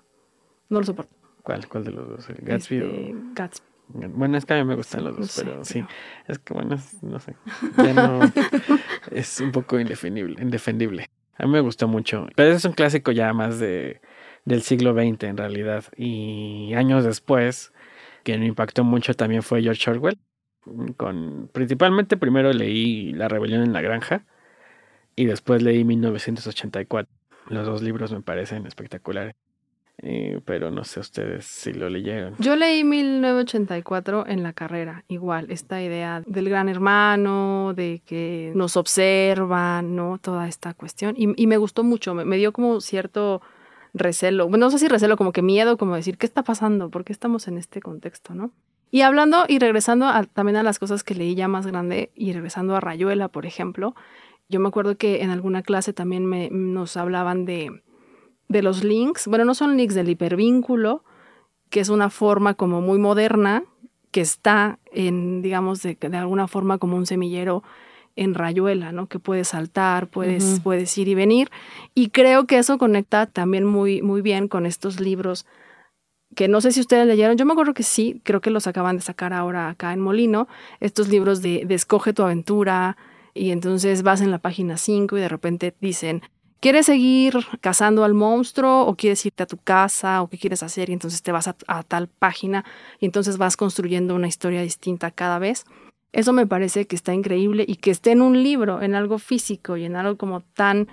No 0.70 0.80
lo 0.80 0.86
soporto. 0.86 1.14
¿Cuál? 1.44 1.68
¿Cuál 1.68 1.84
de 1.84 1.92
los 1.92 2.08
dos? 2.08 2.30
¿El 2.30 2.38
Gatsby 2.38 2.78
este, 2.78 3.16
Gatsby. 3.34 3.72
Bueno, 3.94 4.38
es 4.38 4.46
que 4.46 4.54
a 4.54 4.58
mí 4.58 4.64
me 4.64 4.76
gustan 4.76 5.04
los 5.04 5.18
dos, 5.18 5.34
pero 5.38 5.66
sí. 5.66 5.84
Es 6.28 6.40
que 6.40 6.54
bueno, 6.54 6.78
no 7.02 7.20
sé. 7.20 7.36
Ya 7.78 7.94
no. 7.94 8.22
es 9.12 9.40
un 9.42 9.52
poco 9.52 9.80
indefendible, 9.80 10.42
indefendible. 10.42 11.10
A 11.38 11.46
mí 11.46 11.52
me 11.52 11.60
gustó 11.60 11.88
mucho. 11.88 12.28
Pero 12.36 12.52
es 12.52 12.64
un 12.66 12.74
clásico 12.74 13.12
ya 13.12 13.34
más 13.34 13.60
de 13.60 14.00
del 14.46 14.62
siglo 14.62 14.94
XX 14.94 15.24
en 15.24 15.38
realidad. 15.38 15.86
Y 15.98 16.74
años 16.74 17.04
después, 17.04 17.74
quien 18.24 18.42
me 18.42 18.48
impactó 18.48 18.84
mucho 18.84 19.14
también 19.14 19.44
fue 19.44 19.62
George 19.62 19.90
Orwell. 19.90 20.20
Con, 20.96 21.50
principalmente 21.52 22.18
primero 22.18 22.54
leí 22.54 23.14
La 23.14 23.28
rebelión 23.28 23.64
en 23.64 23.74
la 23.74 23.82
granja 23.82 24.26
y 25.16 25.26
después 25.26 25.64
leí 25.64 25.84
1984. 25.84 27.12
Los 27.48 27.66
dos 27.66 27.82
libros 27.82 28.12
me 28.12 28.22
parecen 28.22 28.66
espectaculares. 28.66 29.36
Eh, 30.04 30.40
pero 30.46 30.72
no 30.72 30.84
sé 30.84 31.00
ustedes 31.00 31.46
si 31.46 31.74
lo 31.74 31.88
leyeron. 31.88 32.34
Yo 32.40 32.56
leí 32.56 32.84
1984 32.84 34.26
en 34.28 34.42
la 34.42 34.52
carrera, 34.52 35.04
igual, 35.08 35.52
esta 35.52 35.82
idea 35.84 36.24
del 36.26 36.50
gran 36.50 36.70
hermano, 36.70 37.74
de 37.76 38.02
que 38.04 38.52
nos 38.56 38.78
observan, 38.78 39.96
¿no? 39.96 40.18
Toda 40.18 40.48
esta 40.48 40.74
cuestión. 40.74 41.14
Y, 41.18 41.46
me 41.46 41.58
gustó 41.58 41.84
mucho, 41.84 42.16
me, 42.16 42.38
dio 42.38 42.52
como 42.52 42.82
cierto 42.82 43.44
recelo, 43.94 44.50
no 44.50 44.72
sé 44.72 44.80
si 44.80 44.88
recelo, 44.88 45.18
como 45.18 45.32
que 45.32 45.42
miedo, 45.42 45.78
como 45.78 45.96
decir, 45.96 46.18
¿qué 46.18 46.26
está 46.26 46.44
pasando? 46.44 46.90
¿Por 46.90 47.04
qué 47.04 47.14
estamos 47.14 47.48
en 47.48 47.58
este 47.58 47.82
contexto, 47.82 48.34
no? 48.34 48.52
Y 48.90 49.02
hablando 49.02 49.46
y 49.48 49.60
regresando 49.60 50.12
también 50.34 50.58
a 50.58 50.64
las 50.64 50.80
cosas 50.80 51.04
que 51.04 51.16
leí 51.16 51.36
ya 51.36 51.48
más 51.48 51.66
grande 51.66 52.12
y 52.14 52.34
regresando 52.34 52.76
a 52.76 52.82
Rayuela, 52.82 53.30
por 53.30 53.46
ejemplo, 53.46 53.96
yo 54.50 54.60
me 54.60 54.68
acuerdo 54.68 54.98
que 54.98 55.22
en 55.22 55.30
alguna 55.30 55.62
clase 55.62 55.94
también 55.94 56.26
me, 56.26 56.50
nos 56.52 56.98
hablaban 56.98 57.46
de 57.46 57.82
de 58.52 58.62
los 58.62 58.84
links, 58.84 59.28
bueno, 59.28 59.46
no 59.46 59.56
son 59.56 59.78
links 59.78 59.96
del 59.96 60.10
hipervínculo, 60.10 61.04
que 61.70 61.80
es 61.80 61.90
una 61.90 62.10
forma 62.10 62.54
como 62.54 62.82
muy 62.82 63.00
moderna, 63.00 63.64
que 64.12 64.22
está 64.22 64.80
en, 64.92 65.42
digamos, 65.42 65.82
de, 65.82 65.96
de 65.96 66.18
alguna 66.18 66.48
forma 66.48 66.78
como 66.78 66.98
un 66.98 67.06
semillero 67.06 67.64
en 68.16 68.34
rayuela, 68.34 68.92
¿no? 68.92 69.08
Que 69.08 69.20
puedes 69.20 69.50
saltar, 69.50 70.08
puedes, 70.08 70.60
puedes 70.62 70.98
ir 70.98 71.08
y 71.08 71.16
venir. 71.16 71.50
Y 71.94 72.10
creo 72.10 72.46
que 72.46 72.58
eso 72.58 72.78
conecta 72.78 73.26
también 73.26 73.66
muy, 73.66 74.02
muy 74.02 74.22
bien 74.22 74.48
con 74.48 74.66
estos 74.66 75.00
libros 75.00 75.46
que 76.36 76.48
no 76.48 76.62
sé 76.62 76.72
si 76.72 76.80
ustedes 76.80 77.06
leyeron, 77.06 77.36
yo 77.36 77.46
me 77.46 77.52
acuerdo 77.52 77.74
que 77.74 77.84
sí, 77.84 78.22
creo 78.24 78.40
que 78.40 78.52
los 78.52 78.66
acaban 78.66 78.96
de 78.96 79.02
sacar 79.02 79.34
ahora 79.34 79.68
acá 79.68 79.92
en 79.92 80.00
Molino, 80.00 80.48
estos 80.80 81.10
libros 81.10 81.42
de, 81.42 81.66
de 81.66 81.76
Escoge 81.76 82.14
tu 82.14 82.24
aventura, 82.24 82.96
y 83.34 83.52
entonces 83.52 84.02
vas 84.02 84.22
en 84.22 84.32
la 84.32 84.38
página 84.38 84.78
5 84.78 85.18
y 85.18 85.20
de 85.20 85.28
repente 85.28 85.76
dicen, 85.82 86.22
¿Quieres 86.62 86.86
seguir 86.86 87.34
cazando 87.60 88.04
al 88.04 88.14
monstruo 88.14 88.86
o 88.86 88.96
quieres 88.96 89.26
irte 89.26 89.42
a 89.42 89.48
tu 89.48 89.58
casa 89.58 90.22
o 90.22 90.28
qué 90.28 90.38
quieres 90.38 90.62
hacer? 90.62 90.92
Y 90.92 90.94
entonces 90.94 91.24
te 91.24 91.32
vas 91.32 91.48
a, 91.48 91.56
tal 91.84 92.08
página 92.08 92.64
y 93.00 93.06
entonces 93.08 93.40
vas 93.40 93.58
construyendo 93.58 94.14
una 94.14 94.28
historia 94.28 94.62
distinta 94.62 95.10
cada 95.10 95.40
vez. 95.40 95.66
Eso 96.14 96.34
me 96.34 96.46
parece 96.46 96.88
que 96.88 96.96
está 96.96 97.14
increíble 97.14 97.64
y 97.68 97.76
que 97.76 97.92
esté 97.92 98.12
en 98.12 98.22
un 98.22 98.44
libro, 98.44 98.82
en 98.82 98.96
algo 98.96 99.18
físico 99.18 99.78
y 99.78 99.86
en 99.86 99.96
algo 99.96 100.18
como 100.18 100.42
tan, 100.42 100.88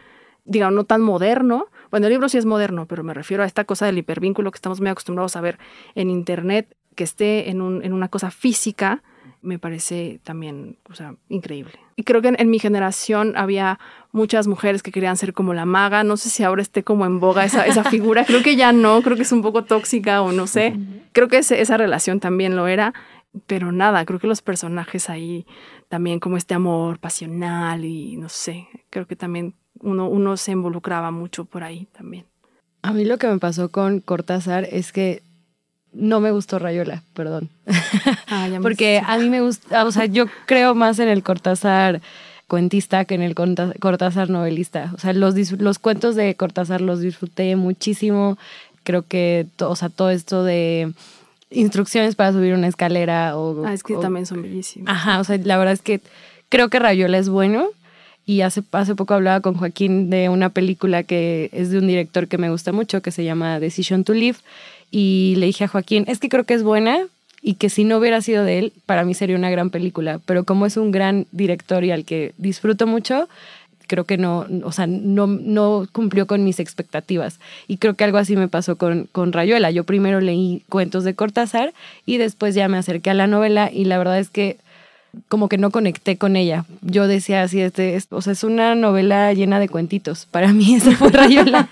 digamos, 0.45 0.75
no 0.75 0.85
tan 0.85 1.03
moderno. 1.03 1.67
Bueno, 1.91 2.07
el 2.07 2.13
libro 2.13 2.29
sí 2.29 2.39
es 2.39 2.47
moderno, 2.47 2.87
pero 2.87 3.03
me 3.03 3.15
refiero 3.15 3.43
a 3.43 3.47
esta 3.47 3.65
cosa 3.65 3.87
del 3.87 3.99
hipervínculo 3.99 4.51
que 4.53 4.57
estamos 4.57 4.81
muy 4.81 4.91
acostumbrados 4.91 5.35
a 5.37 5.41
ver 5.41 5.59
en 5.95 6.11
Internet, 6.11 6.75
que 6.95 7.05
esté 7.05 7.51
en, 7.51 7.61
un, 7.61 7.85
en 7.85 7.93
una 7.93 8.09
cosa 8.09 8.31
física 8.31 9.03
me 9.41 9.59
parece 9.59 10.21
también, 10.25 10.77
o 10.91 10.95
sea, 10.95 11.15
increíble. 11.29 11.73
Y 11.97 12.03
creo 12.03 12.21
que 12.23 12.35
en, 12.37 12.51
mi 12.51 12.59
generación 12.59 13.35
había 13.37 13.79
muchas 14.13 14.47
mujeres 14.47 14.83
que 14.83 14.91
querían 14.91 15.17
ser 15.17 15.33
como 15.33 15.55
la 15.55 15.65
maga. 15.65 16.05
No 16.05 16.17
sé 16.17 16.29
si 16.29 16.43
ahora 16.43 16.63
esté 16.63 16.83
como 16.83 17.07
en 17.07 17.21
boga 17.21 17.45
esa, 17.45 17.67
esa 17.67 17.85
figura. 17.91 18.25
Creo 18.25 18.43
que 18.43 18.57
ya 18.57 18.73
no, 18.73 19.01
creo 19.03 19.17
que 19.17 19.23
es 19.23 19.33
un 19.33 19.43
poco 19.43 19.65
tóxica 19.65 20.23
o 20.23 20.33
no 20.33 20.47
sé. 20.47 20.75
Creo 21.13 21.29
que 21.29 21.39
esa 21.39 21.77
relación 21.77 22.21
también 22.21 22.57
lo 22.57 22.67
era. 22.67 22.95
Pero 23.47 23.73
nada, 23.73 24.05
creo 24.05 24.19
que 24.19 24.27
los 24.27 24.43
personajes 24.43 25.11
ahí 25.11 25.47
también 25.89 26.19
como 26.21 26.37
este 26.37 26.55
amor 26.55 26.99
pasional 26.99 27.85
y 27.85 28.17
no 28.17 28.29
sé, 28.29 28.69
creo 28.91 29.07
que 29.07 29.17
también 29.17 29.55
uno, 29.81 30.09
uno 30.09 30.37
se 30.37 30.53
involucraba 30.53 31.11
mucho 31.11 31.45
por 31.45 31.63
ahí 31.63 31.87
también. 31.93 32.27
A 32.83 32.93
mí 32.93 33.05
lo 33.05 33.19
que 33.19 33.29
me 33.29 33.39
pasó 33.39 33.71
con 33.71 34.01
Cortázar 34.01 34.67
es 34.71 34.93
que 34.93 35.23
no 35.93 36.21
me 36.21 36.31
gustó 36.31 36.59
Rayola, 36.59 37.03
perdón. 37.15 37.51
Ah, 38.31 38.47
Porque 38.61 39.01
a 39.05 39.17
mí 39.17 39.31
me 39.31 39.41
gusta, 39.41 39.87
o 39.87 39.91
sea, 39.91 40.05
yo 40.05 40.27
creo 40.45 40.75
más 40.75 40.99
en 40.99 41.09
el 41.09 41.23
Cortázar 41.23 42.03
cuentista 42.47 43.05
que 43.07 43.15
en 43.15 43.23
el 43.23 43.35
Cortázar 43.35 44.29
novelista. 44.29 44.93
O 44.95 44.99
sea, 44.99 45.15
los, 45.15 45.35
los 45.53 45.79
cuentos 45.79 46.15
de 46.15 46.35
Cortázar 46.35 46.83
los 46.83 47.01
disfruté 47.01 47.57
muchísimo. 47.57 48.37
Creo 48.85 49.07
que, 49.07 49.47
o 49.61 49.77
sea, 49.77 49.89
todo 49.89 50.11
esto 50.11 50.45
de 50.45 50.93
instrucciones 51.51 52.15
para 52.15 52.33
subir 52.33 52.55
una 52.55 52.69
escalera 52.69 53.37
o... 53.37 53.65
Ah, 53.65 53.75
es 53.75 53.83
que 53.83 53.95
también 53.97 54.27
son 54.27 54.43
bellísimos. 54.43 54.89
Ajá, 54.89 55.21
o 55.21 55.25
sea, 55.25 55.39
la 55.39 55.57
verdad 55.59 55.75
es 55.75 55.83
que 55.83 56.01
creo 56.49 56.69
que 56.69 56.79
Rayola 56.79 57.19
es 57.19 57.29
bueno. 57.29 57.69
Y 58.27 58.43
hace, 58.43 58.63
hace 58.73 58.95
poco 58.95 59.15
hablaba 59.15 59.41
con 59.41 59.55
Joaquín 59.55 60.11
de 60.11 60.29
una 60.29 60.51
película 60.51 61.03
que 61.03 61.49
es 61.55 61.71
de 61.71 61.79
un 61.79 61.87
director 61.87 62.29
que 62.29 62.37
me 62.37 62.51
gusta 62.51 62.73
mucho, 62.73 63.01
que 63.01 63.11
se 63.11 63.25
llama 63.25 63.59
Decision 63.59 64.05
to 64.05 64.13
Live 64.13 64.37
y 64.91 65.35
le 65.39 65.47
dije 65.47 65.65
a 65.65 65.69
Joaquín, 65.69 66.05
es 66.09 66.19
que 66.19 66.29
creo 66.29 66.45
que 66.45 66.55
es 66.55 66.63
buena 66.63 67.07
y 67.41 67.55
que 67.55 67.71
si 67.71 67.85
no 67.85 67.99
hubiera 67.99 68.21
sido 68.21 68.45
de 68.45 68.59
él, 68.59 68.73
para 68.87 69.05
mí 69.05 69.15
sería 69.15 69.37
una 69.37 69.51
gran 69.51 69.71
película, 69.71 70.21
pero 70.27 70.45
como 70.45 70.67
es 70.67 70.77
un 70.77 70.91
gran 70.91 71.27
director 71.31 71.85
y 71.85 71.91
al 71.91 72.05
que 72.05 72.33
disfruto 72.37 72.87
mucho, 72.87 73.29
creo 73.89 74.05
que 74.05 74.17
no, 74.17 74.47
o 74.63 74.71
sea, 74.71 74.87
no, 74.87 75.27
no 75.27 75.89
cumplió 75.91 76.29
con 76.29 76.45
mis 76.45 76.61
expectativas. 76.61 77.41
Y 77.67 77.79
creo 77.79 77.95
que 77.95 78.05
algo 78.05 78.19
así 78.19 78.37
me 78.37 78.47
pasó 78.47 78.77
con, 78.77 79.09
con 79.11 79.33
Rayuela. 79.33 79.73
Yo 79.73 79.83
primero 79.83 80.21
leí 80.21 80.63
cuentos 80.69 81.03
de 81.03 81.15
Cortázar 81.15 81.73
y 82.07 82.19
después 82.19 82.55
ya 82.55 82.69
me 82.69 82.79
acerqué 82.79 83.11
a 83.11 83.15
la 83.15 83.27
novela 83.27 83.71
y 83.73 83.85
la 83.87 83.99
verdad 83.99 84.19
es 84.19 84.31
que 84.31 84.59
como 85.29 85.49
que 85.49 85.59
no 85.59 85.71
conecté 85.71 86.17
con 86.17 86.37
ella. 86.37 86.65
Yo 86.83 87.09
decía 87.09 87.43
así, 87.43 87.61
este, 87.61 87.99
o 88.11 88.23
sea, 88.23 88.33
es 88.33 88.45
una 88.45 88.75
novela 88.75 89.33
llena 89.33 89.59
de 89.59 89.69
cuentitos. 89.69 90.27
Para 90.27 90.53
mí 90.53 90.75
esa 90.77 90.93
fue 90.93 91.11
Rayuela, 91.11 91.69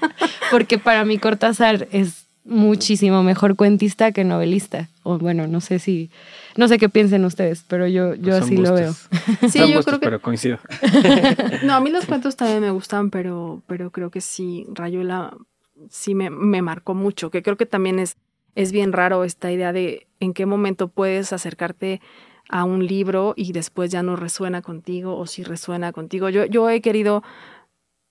porque 0.51 0.79
para 0.79 1.05
mí 1.05 1.19
Cortázar 1.19 1.87
es 1.93 2.25
muchísimo 2.45 3.23
mejor 3.23 3.57
cuentista 3.57 4.13
que 4.13 4.25
novelista. 4.25 4.89
O 5.03 5.19
bueno, 5.19 5.47
no 5.47 5.61
sé 5.61 5.79
si, 5.79 6.11
no 6.57 6.69
sé 6.69 6.79
qué 6.79 6.89
piensen 6.89 7.25
ustedes, 7.25 7.65
pero 7.69 7.87
yo, 7.87 8.15
yo 8.15 8.31
pues 8.31 8.43
así 8.43 8.57
lo 8.57 8.75
veo. 8.75 8.93
Sí, 9.49 9.59
yo 9.73 9.83
creo 9.83 10.01
que. 10.01 10.07
Pero 10.07 10.21
coincido. 10.21 10.59
no, 11.65 11.75
a 11.75 11.81
mí 11.81 11.91
los 11.91 12.07
cuentos 12.07 12.37
también 12.37 12.61
me 12.61 12.71
gustan, 12.71 13.11
pero, 13.11 13.63
pero 13.67 13.91
creo 13.91 14.11
que 14.11 14.21
sí, 14.21 14.67
Rayuela 14.73 15.37
sí 15.91 16.15
me, 16.15 16.31
me 16.31 16.63
marcó 16.63 16.95
mucho, 16.95 17.31
que 17.31 17.43
creo 17.43 17.57
que 17.57 17.67
también 17.67 17.99
es, 17.99 18.17
es 18.55 18.73
bien 18.73 18.93
raro 18.93 19.25
esta 19.25 19.53
idea 19.53 19.73
de 19.73 20.07
en 20.21 20.33
qué 20.33 20.47
momento 20.47 20.89
puedes 20.89 21.33
acercarte 21.33 22.01
a 22.49 22.65
un 22.65 22.87
libro 22.87 23.35
y 23.37 23.53
después 23.53 23.91
ya 23.91 24.03
no 24.03 24.17
resuena 24.17 24.63
contigo 24.63 25.17
o 25.17 25.27
si 25.27 25.43
resuena 25.43 25.93
contigo. 25.93 26.29
Yo, 26.29 26.45
yo 26.47 26.71
he 26.71 26.81
querido 26.81 27.23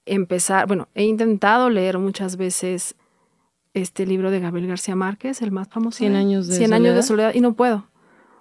empezar, 0.05 0.67
bueno, 0.67 0.87
he 0.93 1.03
intentado 1.03 1.69
leer 1.69 1.97
muchas 1.97 2.37
veces 2.37 2.95
este 3.73 4.05
libro 4.05 4.31
de 4.31 4.39
Gabriel 4.39 4.67
García 4.67 4.95
Márquez, 4.95 5.41
el 5.41 5.51
más 5.51 5.67
famoso. 5.67 5.97
100 5.97 6.15
años 6.15 6.47
de 6.47 6.55
100 6.55 6.69
soledad. 6.69 6.85
años 6.85 6.95
de 6.95 7.03
soledad 7.03 7.33
y 7.33 7.41
no 7.41 7.53
puedo. 7.53 7.87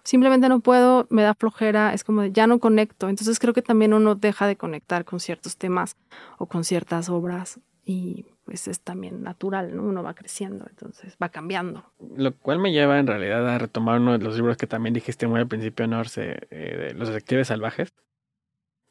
Simplemente 0.05 0.51
no 0.51 0.61
puedo, 0.61 1.07
me 1.09 1.23
da 1.23 1.35
flojera, 1.35 1.95
es 1.95 2.05
como 2.05 2.25
ya 2.27 2.47
no 2.47 2.61
conecto. 2.61 3.09
Entonces 3.09 3.39
creo 3.39 3.55
que 3.55 3.63
también 3.63 3.95
uno 3.95 4.15
deja 4.15 4.47
de 4.47 4.57
conectar 4.57 5.05
con 5.07 5.19
ciertos 5.19 5.57
temas 5.57 5.97
o 6.39 6.47
con 6.47 6.63
ciertas 6.65 7.09
obras 7.09 7.59
y 7.87 8.27
pues 8.45 8.69
es 8.69 8.81
también 8.81 9.23
natural, 9.23 9.75
¿no? 9.75 9.83
Uno 9.83 10.03
va 10.03 10.15
creciendo, 10.15 10.67
entonces 10.69 11.17
va 11.23 11.31
cambiando. 11.31 11.85
Lo 12.17 12.35
cual 12.37 12.59
me 12.59 12.73
lleva 12.73 12.99
en 12.99 13.07
realidad 13.07 13.49
a 13.49 13.59
retomar 13.59 14.01
uno 14.01 14.13
de 14.13 14.23
los 14.23 14.37
libros 14.37 14.59
que 14.59 14.67
también 14.67 14.93
dijiste 14.93 15.27
muy 15.27 15.41
al 15.41 15.49
principio, 15.49 15.87
Norse, 15.87 16.47
eh, 16.51 16.77
de 16.77 16.95
Los 16.95 17.09
Detectives 17.09 17.49
Salvajes. 17.49 17.95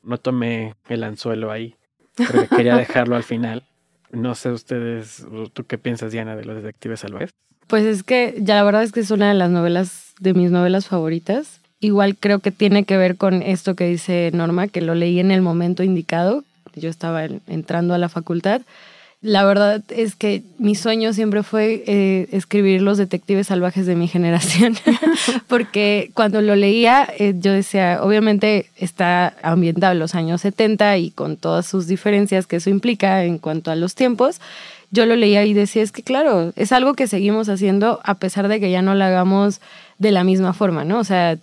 No 0.02 0.18
tomé 0.18 0.76
el 0.90 1.04
anzuelo 1.04 1.52
ahí, 1.52 1.76
porque 2.18 2.48
quería 2.48 2.76
dejarlo 2.78 3.16
al 3.16 3.24
final. 3.24 3.68
No 4.12 4.34
sé 4.36 4.52
ustedes, 4.52 5.26
¿tú 5.54 5.66
qué 5.66 5.78
piensas, 5.78 6.12
Diana, 6.12 6.36
de 6.36 6.46
los 6.46 6.56
detectives 6.56 7.02
salvajes? 7.02 7.34
Pues 7.68 7.86
es 7.86 8.04
que 8.04 8.36
ya 8.40 8.56
la 8.56 8.64
verdad 8.64 8.84
es 8.84 8.92
que 8.92 9.00
es 9.00 9.12
una 9.12 9.30
de 9.30 9.36
las 9.36 9.50
novelas, 9.50 10.14
de 10.20 10.34
mis 10.34 10.52
novelas 10.52 10.88
favoritas. 10.88 11.60
Igual 11.80 12.16
creo 12.18 12.40
que 12.40 12.52
tiene 12.52 12.86
que 12.86 12.98
ver 12.98 13.18
con 13.18 13.42
esto 13.42 13.76
que 13.76 13.88
dice 13.88 14.32
Norma, 14.34 14.68
que 14.68 14.82
lo 14.82 14.96
leí 14.96 15.20
en 15.20 15.32
el 15.32 15.42
momento 15.42 15.84
indicado. 15.84 16.44
Yo 16.76 16.90
estaba 16.90 17.26
entrando 17.48 17.94
a 17.94 17.98
la 17.98 18.10
facultad 18.10 18.62
la 19.24 19.46
verdad 19.46 19.82
es 19.88 20.18
que 20.18 20.44
mi 20.58 20.76
sueño 20.76 21.14
siempre 21.14 21.44
fue 21.44 21.82
eh, 21.88 22.28
escribir 22.34 22.82
los 22.82 22.98
detectives 22.98 23.48
salvajes 23.48 23.86
de 23.86 23.96
mi 23.96 24.10
generación, 24.10 24.76
porque 25.48 26.12
cuando 26.14 26.42
lo 26.42 26.58
leía 26.58 27.08
eh, 27.18 27.34
yo 27.38 27.54
decía, 27.54 28.00
obviamente 28.04 28.66
está 28.76 29.34
ambientado 29.42 29.94
en 29.94 30.00
los 30.00 30.14
años 30.14 30.42
70 30.42 30.98
y 30.98 31.12
con 31.12 31.38
todas 31.38 31.66
sus 31.66 31.88
diferencias 31.88 32.48
que 32.48 32.58
eso 32.58 32.70
implica 32.70 33.24
en 33.24 33.38
cuanto 33.38 33.72
a 33.72 33.76
los 33.76 33.96
tiempos, 33.96 34.42
yo 34.94 35.08
lo 35.08 35.16
leía 35.16 35.44
y 35.44 35.54
decía, 35.54 35.82
es 35.82 35.92
que 35.92 36.04
claro, 36.04 36.54
es 36.56 36.72
algo 36.72 36.94
que 36.94 37.08
seguimos 37.08 37.50
haciendo 37.50 38.00
a 38.04 38.14
pesar 38.14 38.48
de 38.48 38.60
que 38.60 38.70
ya 38.70 38.84
no 38.84 38.94
lo 38.94 39.04
hagamos 39.04 39.60
de 39.98 40.12
la 40.12 40.24
misma 40.24 40.54
forma, 40.54 40.86
¿no? 40.86 41.00
O 41.00 41.04
sea, 41.04 41.38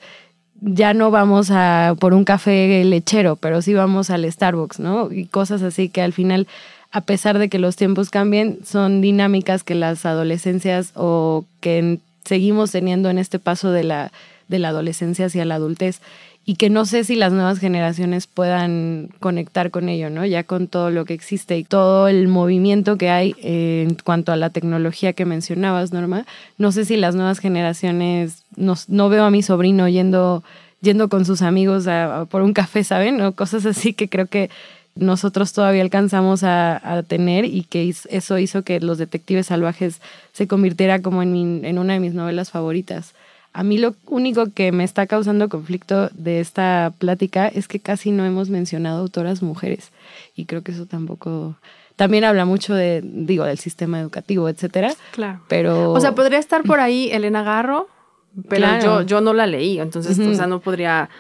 ya 0.61 0.95
no 0.95 1.11
vamos 1.11 1.51
a 1.51 1.97
por 1.99 2.15
un 2.15 2.25
café 2.25 2.85
lechero, 2.85 3.35
pero 3.35 3.61
sí 3.61 3.75
vamos 3.75 4.09
al 4.11 4.31
Starbucks, 4.31 4.79
¿no? 4.79 5.11
Y 5.11 5.27
cosas 5.27 5.63
así 5.63 5.89
que 5.89 6.01
al 6.01 6.13
final 6.13 6.47
a 6.93 7.01
pesar 7.01 7.39
de 7.39 7.49
que 7.49 7.59
los 7.59 7.77
tiempos 7.77 8.11
cambien, 8.11 8.59
son 8.65 9.01
dinámicas 9.01 9.65
que 9.65 9.75
las 9.75 10.07
adolescencias 10.07 10.93
o 10.95 11.45
que 11.61 11.99
seguimos 12.25 12.71
teniendo 12.71 13.11
en 13.11 13.19
este 13.19 13.39
paso 13.39 13.73
de 13.73 13.85
la, 13.85 14.13
de 14.49 14.59
la 14.59 14.69
adolescencia 14.69 15.27
hacia 15.27 15.45
la 15.45 15.57
adultez 15.57 16.01
y 16.47 16.57
que 16.57 16.71
no 16.71 16.87
sé 16.87 17.05
si 17.05 17.17
las 17.17 17.33
nuevas 17.33 17.59
generaciones 17.59 18.27
puedan 18.27 19.11
conectar 19.21 19.71
con 19.71 19.89
ello, 19.89 20.11
¿no? 20.11 20.25
Ya 20.25 20.43
con 20.45 20.69
todo 20.69 20.91
lo 20.91 21.05
que 21.05 21.15
existe 21.15 21.59
y 21.59 21.65
todo 21.65 22.09
el 22.09 22.29
movimiento 22.29 22.97
que 22.97 23.11
hay 23.11 23.35
en 23.43 23.95
cuanto 24.03 24.33
a 24.33 24.37
la 24.37 24.51
tecnología 24.51 25.13
que 25.13 25.27
mencionabas, 25.27 25.93
Norma, 25.93 26.27
no 26.57 26.73
sé 26.73 26.85
si 26.87 26.97
las 26.97 27.15
nuevas 27.15 27.39
generaciones, 27.39 28.43
no, 28.57 28.75
no 28.89 29.09
veo 29.09 29.25
a 29.25 29.31
mi 29.31 29.43
sobrino 29.43 29.87
yendo, 29.89 30.43
yendo 30.81 31.09
con 31.09 31.25
sus 31.25 31.43
amigos 31.43 31.87
a, 31.87 32.27
por 32.31 32.43
un 32.43 32.55
café, 32.55 32.85
¿saben? 32.85 33.21
O 33.21 33.33
cosas 33.33 33.67
así 33.67 33.93
que 33.93 34.09
creo 34.09 34.27
que 34.27 34.51
nosotros 34.97 35.53
todavía 35.53 35.83
alcanzamos 35.83 36.43
a, 36.43 37.05
tener 37.07 37.45
y 37.45 37.63
que 37.63 37.95
eso 38.09 38.39
hizo 38.39 38.63
que 38.63 38.81
Los 38.81 38.99
Detectives 38.99 39.47
Salvajes 39.47 40.01
se 40.33 40.49
convirtiera 40.49 41.01
como 41.01 41.23
en, 41.23 41.65
en 41.65 41.79
una 41.79 41.93
de 41.93 42.01
mis 42.01 42.15
novelas 42.15 42.51
favoritas. 42.51 43.15
A 43.53 43.65
mí 43.65 43.79
lo 43.79 43.95
único 44.07 44.47
que 44.53 44.71
me 44.71 44.85
está 44.85 45.07
causando 45.07 45.49
conflicto 45.49 46.09
de 46.11 46.41
esta 46.41 46.93
plática 46.99 47.49
es 47.49 47.67
que 47.67 47.81
casi 47.81 48.13
no 48.13 48.25
hemos 48.25 48.49
mencionado 48.49 49.01
autoras 49.01 49.43
mujeres 49.43 49.91
y 50.37 50.45
creo 50.45 50.63
que 50.63 50.73
eso 50.73 50.87
tampoco 50.87 51.57
también 51.97 52.25
habla 52.25 52.45
mucho 52.45 52.75
de 52.75 53.03
digo 53.03 53.45
del 53.45 53.59
sistema 53.59 54.01
educativo, 54.01 54.49
etcétera. 54.49 54.95
Claro. 55.13 55.41
Pero 55.49 55.93
o 55.93 56.01
sea, 56.01 56.15
podría 56.15 56.39
estar 56.39 56.63
por 56.63 56.81
ahí 56.81 57.11
Elena 57.11 57.43
Garro, 57.43 57.89
pero 58.49 58.67
yo 58.81 59.03
yo 59.03 59.21
no 59.21 59.33
la 59.33 59.47
leí, 59.47 59.81
entonces 59.81 60.19
o 60.19 60.35
sea, 60.35 60.47
no 60.47 60.61
podría 60.61 61.11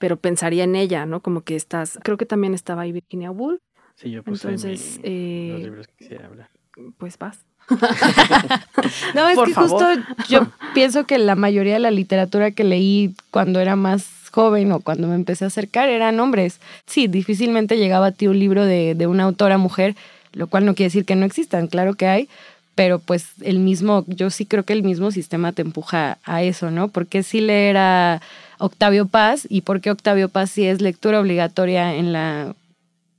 pero 0.00 0.16
pensaría 0.16 0.64
en 0.64 0.76
ella, 0.76 1.04
¿no? 1.04 1.20
Como 1.20 1.42
que 1.42 1.56
estás, 1.56 1.98
creo 2.02 2.16
que 2.16 2.24
también 2.24 2.54
estaba 2.54 2.82
ahí 2.82 2.90
Virginia 2.90 3.30
Woolf. 3.30 3.60
Sí, 3.96 4.10
yo 4.10 4.22
puse 4.22 4.48
Entonces, 4.48 4.98
eh, 5.02 5.50
los 5.52 5.60
libros 5.60 5.86
que 5.88 5.94
quisiera 5.98 6.26
hablar. 6.26 6.48
Pues 6.98 7.18
vas. 7.18 7.38
no, 9.14 9.28
es 9.28 9.38
que 9.38 9.54
justo 9.54 9.86
yo 10.28 10.48
pienso 10.74 11.04
que 11.04 11.18
la 11.18 11.36
mayoría 11.36 11.74
de 11.74 11.80
la 11.80 11.90
literatura 11.90 12.50
que 12.50 12.64
leí 12.64 13.14
cuando 13.30 13.60
era 13.60 13.76
más 13.76 14.06
joven 14.32 14.72
o 14.72 14.80
cuando 14.80 15.08
me 15.08 15.14
empecé 15.14 15.44
a 15.44 15.48
acercar 15.48 15.88
eran 15.88 16.18
hombres. 16.20 16.60
Sí, 16.86 17.06
difícilmente 17.06 17.76
llegaba 17.76 18.06
a 18.06 18.12
ti 18.12 18.26
un 18.26 18.38
libro 18.38 18.64
de, 18.64 18.94
de 18.94 19.06
una 19.06 19.24
autora 19.24 19.58
mujer, 19.58 19.94
lo 20.32 20.46
cual 20.46 20.64
no 20.64 20.74
quiere 20.74 20.88
decir 20.88 21.04
que 21.04 21.16
no 21.16 21.26
existan, 21.26 21.66
claro 21.66 21.94
que 21.94 22.06
hay, 22.06 22.28
pero 22.74 22.98
pues 22.98 23.26
el 23.42 23.58
mismo, 23.58 24.04
yo 24.06 24.30
sí 24.30 24.46
creo 24.46 24.64
que 24.64 24.72
el 24.72 24.82
mismo 24.82 25.10
sistema 25.10 25.52
te 25.52 25.62
empuja 25.62 26.18
a 26.24 26.42
eso, 26.42 26.70
¿no? 26.70 26.88
Porque 26.88 27.22
si 27.22 27.40
leer 27.40 27.76
a 27.76 28.20
Octavio 28.58 29.06
Paz 29.06 29.46
y 29.48 29.62
por 29.62 29.80
qué 29.80 29.90
Octavio 29.90 30.28
Paz 30.28 30.50
sí 30.50 30.66
es 30.66 30.80
lectura 30.80 31.20
obligatoria 31.20 31.94
en 31.94 32.12
la 32.12 32.54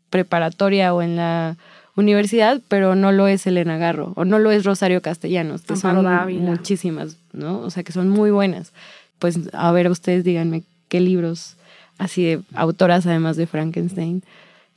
preparatoria 0.09 0.93
o 0.93 1.01
en 1.01 1.15
la 1.15 1.57
universidad, 2.01 2.61
pero 2.67 2.95
no 2.95 3.11
lo 3.11 3.27
es 3.27 3.47
Elena 3.47 3.77
Garro 3.77 4.13
o 4.15 4.25
no 4.25 4.39
lo 4.39 4.51
es 4.51 4.65
Rosario 4.65 5.01
Castellanos, 5.01 5.61
que 5.61 5.75
son 5.75 6.05
muchísimas, 6.39 7.17
¿no? 7.31 7.59
O 7.59 7.69
sea, 7.69 7.83
que 7.83 7.93
son 7.93 8.09
muy 8.09 8.31
buenas. 8.31 8.73
Pues 9.19 9.39
a 9.53 9.71
ver, 9.71 9.89
ustedes 9.89 10.23
díganme 10.23 10.63
qué 10.89 10.99
libros 10.99 11.55
así 11.97 12.23
de 12.23 12.41
autoras 12.55 13.05
además 13.05 13.37
de 13.37 13.45
Frankenstein 13.45 14.23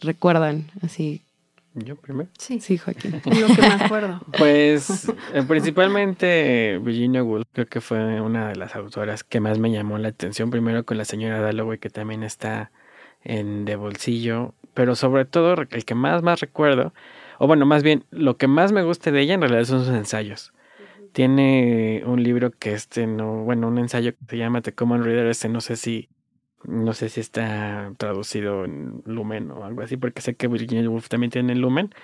recuerdan 0.00 0.66
así 0.82 1.22
¿Yo 1.74 1.96
primero? 1.96 2.28
Sí. 2.38 2.60
Sí, 2.60 2.78
Joaquín. 2.78 3.20
lo 3.24 3.46
que 3.48 3.60
me 3.60 3.66
acuerdo. 3.66 4.20
Pues 4.38 5.08
eh, 5.32 5.42
principalmente 5.42 6.78
Virginia 6.78 7.24
Woolf 7.24 7.48
creo 7.52 7.66
que 7.66 7.80
fue 7.80 8.20
una 8.20 8.48
de 8.48 8.54
las 8.54 8.76
autoras 8.76 9.24
que 9.24 9.40
más 9.40 9.58
me 9.58 9.72
llamó 9.72 9.98
la 9.98 10.08
atención. 10.08 10.50
Primero 10.50 10.84
con 10.84 10.98
la 10.98 11.04
señora 11.04 11.40
Dalloway 11.40 11.78
que 11.78 11.90
también 11.90 12.22
está 12.22 12.70
en 13.24 13.64
De 13.64 13.76
Bolsillo. 13.76 14.54
Pero 14.74 14.94
sobre 14.96 15.24
todo 15.24 15.54
el 15.54 15.84
que 15.84 15.94
más 15.94 16.22
más 16.22 16.40
recuerdo, 16.40 16.92
o 17.38 17.46
bueno, 17.46 17.66
más 17.66 17.82
bien 17.82 18.04
lo 18.10 18.36
que 18.36 18.48
más 18.48 18.72
me 18.72 18.82
gusta 18.82 19.10
de 19.10 19.20
ella 19.20 19.34
en 19.34 19.40
realidad 19.40 19.64
son 19.64 19.84
sus 19.84 19.94
ensayos. 19.94 20.52
Tiene 21.12 22.02
un 22.06 22.22
libro 22.22 22.50
que 22.50 22.72
este 22.72 23.06
no, 23.06 23.44
bueno, 23.44 23.68
un 23.68 23.78
ensayo 23.78 24.12
que 24.12 24.18
se 24.28 24.36
llama 24.36 24.62
The 24.62 24.72
Common 24.72 25.04
Reader, 25.04 25.26
este 25.26 25.48
no 25.48 25.60
sé 25.60 25.76
si 25.76 26.08
no 26.64 26.94
sé 26.94 27.08
si 27.08 27.20
está 27.20 27.92
traducido 27.98 28.64
en 28.64 29.02
Lumen 29.04 29.50
o 29.50 29.64
algo 29.64 29.82
así, 29.82 29.96
porque 29.96 30.22
sé 30.22 30.34
que 30.34 30.48
Virginia 30.48 30.88
Woolf 30.88 31.08
también 31.08 31.30
tiene 31.30 31.54
Lumen. 31.54 31.94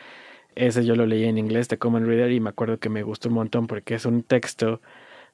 Ese 0.55 0.85
yo 0.85 0.95
lo 0.97 1.07
leí 1.07 1.25
en 1.25 1.39
inglés, 1.39 1.69
The 1.69 1.79
Common 1.79 2.07
Reader, 2.07 2.31
y 2.33 2.41
me 2.41 2.51
acuerdo 2.51 2.79
que 2.79 2.89
me 2.89 3.03
gustó 3.03 3.29
un 3.29 3.37
montón 3.37 3.67
porque 3.67 3.95
es 3.95 4.05
un 4.05 4.23
texto 4.23 4.81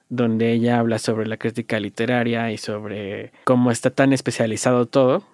donde 0.09 0.53
ella 0.53 0.79
habla 0.79 0.99
sobre 0.99 1.27
la 1.27 1.37
crítica 1.37 1.81
literaria 1.81 2.53
y 2.53 2.59
sobre 2.59 3.33
cómo 3.45 3.71
está 3.71 3.91
tan 3.91 4.13
especializado 4.13 4.87
todo 4.87 5.25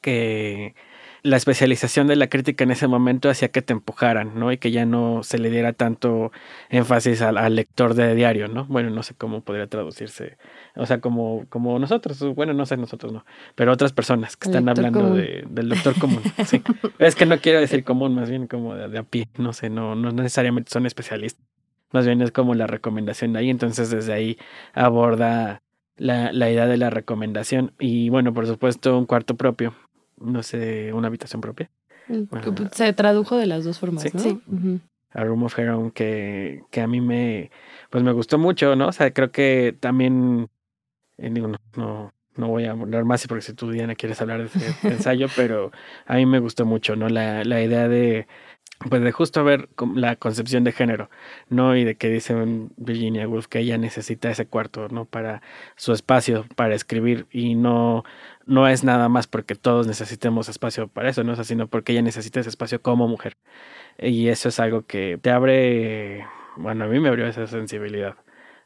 que 0.00 0.74
la 1.22 1.36
especialización 1.36 2.06
de 2.06 2.16
la 2.16 2.28
crítica 2.28 2.64
en 2.64 2.70
ese 2.70 2.86
momento 2.86 3.28
hacía 3.28 3.48
que 3.48 3.62
te 3.62 3.72
empujaran, 3.72 4.38
¿no? 4.38 4.52
Y 4.52 4.58
que 4.58 4.70
ya 4.70 4.86
no 4.86 5.22
se 5.22 5.38
le 5.38 5.50
diera 5.50 5.72
tanto 5.72 6.32
énfasis 6.70 7.22
al, 7.22 7.54
lector 7.54 7.94
de 7.94 8.14
diario, 8.14 8.48
¿no? 8.48 8.64
Bueno, 8.66 8.90
no 8.90 9.02
sé 9.02 9.14
cómo 9.14 9.40
podría 9.42 9.66
traducirse. 9.66 10.36
O 10.76 10.86
sea, 10.86 11.00
como, 11.00 11.44
como 11.48 11.78
nosotros, 11.78 12.22
bueno, 12.34 12.52
no 12.52 12.66
sé, 12.66 12.76
nosotros 12.76 13.12
no, 13.12 13.24
pero 13.54 13.72
otras 13.72 13.92
personas 13.92 14.36
que 14.36 14.48
están 14.48 14.68
hablando 14.68 15.14
de, 15.14 15.44
del 15.48 15.68
lector 15.68 15.98
común. 15.98 16.22
Sí. 16.46 16.62
es 16.98 17.14
que 17.14 17.26
no 17.26 17.38
quiero 17.38 17.60
decir 17.60 17.84
común, 17.84 18.14
más 18.14 18.30
bien 18.30 18.46
como 18.46 18.74
de, 18.74 18.98
a 18.98 19.02
pie, 19.02 19.28
no 19.38 19.52
sé, 19.52 19.70
no, 19.70 19.94
no 19.94 20.12
necesariamente 20.12 20.70
son 20.70 20.86
especialistas. 20.86 21.44
Más 21.92 22.06
bien 22.06 22.20
es 22.20 22.32
como 22.32 22.54
la 22.54 22.66
recomendación 22.66 23.32
de 23.32 23.40
ahí, 23.40 23.50
entonces 23.50 23.90
desde 23.90 24.12
ahí 24.12 24.38
aborda 24.74 25.62
la, 25.96 26.32
la 26.32 26.50
idea 26.50 26.66
de 26.66 26.76
la 26.76 26.90
recomendación. 26.90 27.72
Y 27.78 28.10
bueno, 28.10 28.34
por 28.34 28.46
supuesto, 28.46 28.96
un 28.98 29.06
cuarto 29.06 29.36
propio 29.36 29.74
no 30.20 30.42
sé, 30.42 30.92
una 30.92 31.08
habitación 31.08 31.40
propia. 31.40 31.70
Mm, 32.08 32.24
se 32.72 32.92
tradujo 32.92 33.36
de 33.36 33.46
las 33.46 33.64
dos 33.64 33.78
formas, 33.78 34.12
¿no? 34.14 34.20
Sí. 34.20 34.40
A 35.12 35.24
Room 35.24 35.44
of 35.44 35.58
Her 35.58 35.92
que, 35.92 36.62
que 36.70 36.80
a 36.80 36.86
mí 36.86 37.00
me, 37.00 37.50
pues 37.90 38.04
me 38.04 38.12
gustó 38.12 38.38
mucho, 38.38 38.76
¿no? 38.76 38.88
O 38.88 38.92
sea, 38.92 39.10
creo 39.12 39.30
que 39.30 39.76
también, 39.78 40.48
eh, 41.16 41.30
digo, 41.32 41.48
no, 41.48 41.58
no, 41.76 42.12
no 42.36 42.48
voy 42.48 42.64
a 42.66 42.72
hablar 42.72 43.04
más 43.04 43.26
porque 43.26 43.42
si 43.42 43.52
tú, 43.54 43.70
Diana, 43.70 43.94
quieres 43.94 44.20
hablar 44.20 44.40
de 44.40 44.46
ese 44.46 44.74
ensayo, 44.88 45.26
pero 45.34 45.72
a 46.06 46.14
mí 46.16 46.26
me 46.26 46.38
gustó 46.38 46.64
mucho, 46.66 46.94
¿no? 46.94 47.08
La, 47.08 47.42
la 47.44 47.62
idea 47.62 47.88
de, 47.88 48.26
pues 48.88 49.02
de 49.02 49.12
justo 49.12 49.42
ver 49.42 49.68
la 49.94 50.16
concepción 50.16 50.62
de 50.62 50.72
género, 50.72 51.10
¿no? 51.48 51.76
Y 51.76 51.84
de 51.84 51.96
que 51.96 52.08
dice 52.08 52.34
Virginia 52.76 53.26
Woolf 53.26 53.48
que 53.48 53.58
ella 53.58 53.76
necesita 53.76 54.30
ese 54.30 54.46
cuarto, 54.46 54.88
¿no? 54.88 55.04
Para 55.04 55.42
su 55.76 55.92
espacio, 55.92 56.46
para 56.54 56.74
escribir 56.74 57.26
y 57.32 57.56
no, 57.56 58.04
no 58.48 58.66
es 58.66 58.82
nada 58.82 59.08
más 59.08 59.26
porque 59.26 59.54
todos 59.54 59.86
necesitemos 59.86 60.48
espacio 60.48 60.88
para 60.88 61.10
eso, 61.10 61.22
¿no? 61.22 61.34
O 61.34 61.44
sino 61.44 61.68
porque 61.68 61.92
ella 61.92 62.02
necesita 62.02 62.40
ese 62.40 62.48
espacio 62.48 62.80
como 62.80 63.06
mujer. 63.06 63.36
Y 63.98 64.28
eso 64.28 64.48
es 64.48 64.58
algo 64.58 64.82
que 64.82 65.18
te 65.20 65.30
abre, 65.30 66.24
bueno, 66.56 66.84
a 66.84 66.88
mí 66.88 66.98
me 66.98 67.08
abrió 67.08 67.26
esa 67.26 67.46
sensibilidad 67.46 68.16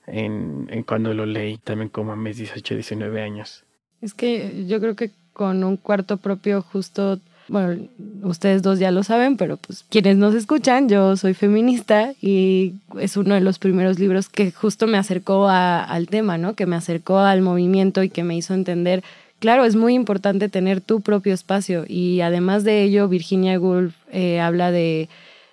en, 0.07 0.68
en 0.70 0.85
cuando 0.85 1.12
lo 1.14 1.26
leí 1.26 1.59
también 1.59 1.89
como 1.89 2.12
a 2.12 2.16
mis 2.16 2.37
18, 2.37 2.74
19 2.74 3.22
años. 3.22 3.64
Es 4.01 4.14
que 4.14 4.66
yo 4.66 4.80
creo 4.80 4.95
que 4.95 5.11
con 5.33 5.64
un 5.64 5.76
cuarto 5.76 6.16
propio 6.16 6.62
justo 6.62 7.18
bueno, 7.49 7.89
ustedes 8.22 8.62
dos 8.62 8.78
ya 8.78 8.91
lo 8.91 9.03
saben, 9.03 9.37
pero 9.37 9.57
pues 9.57 9.85
quienes 9.89 10.16
nos 10.16 10.35
escuchan, 10.35 10.89
yo 10.89 11.16
soy 11.16 11.35
feminista 11.35 12.14
y 12.20 12.74
es 12.99 13.16
uno 13.16 13.35
de 13.35 13.41
los 13.41 13.59
primeros 13.59 13.99
libros 13.99 14.28
que 14.28 14.53
justo 14.53 14.87
me 14.87 14.97
acercó 14.97 15.49
al 15.49 16.07
tema, 16.09 16.39
¿no? 16.39 16.55
Que 16.55 16.66
me 16.66 16.76
acercó 16.76 17.18
al 17.18 17.43
movimiento 17.43 18.03
y 18.03 18.11
que 18.11 18.22
me 18.22 18.37
hizo 18.37 18.55
entender, 18.55 19.03
claro, 19.43 19.66
es 19.66 19.76
muy 19.76 19.93
importante 19.93 20.49
tener 20.49 20.80
tu 20.80 21.03
propio 21.03 21.34
espacio 21.34 21.84
y 21.86 22.22
además 22.22 22.64
de 22.64 22.84
ello, 22.84 23.09
Virginia 23.09 23.59
Woolf 23.59 23.93
eh, 24.11 24.40
habla 24.40 24.70
de 24.70 25.11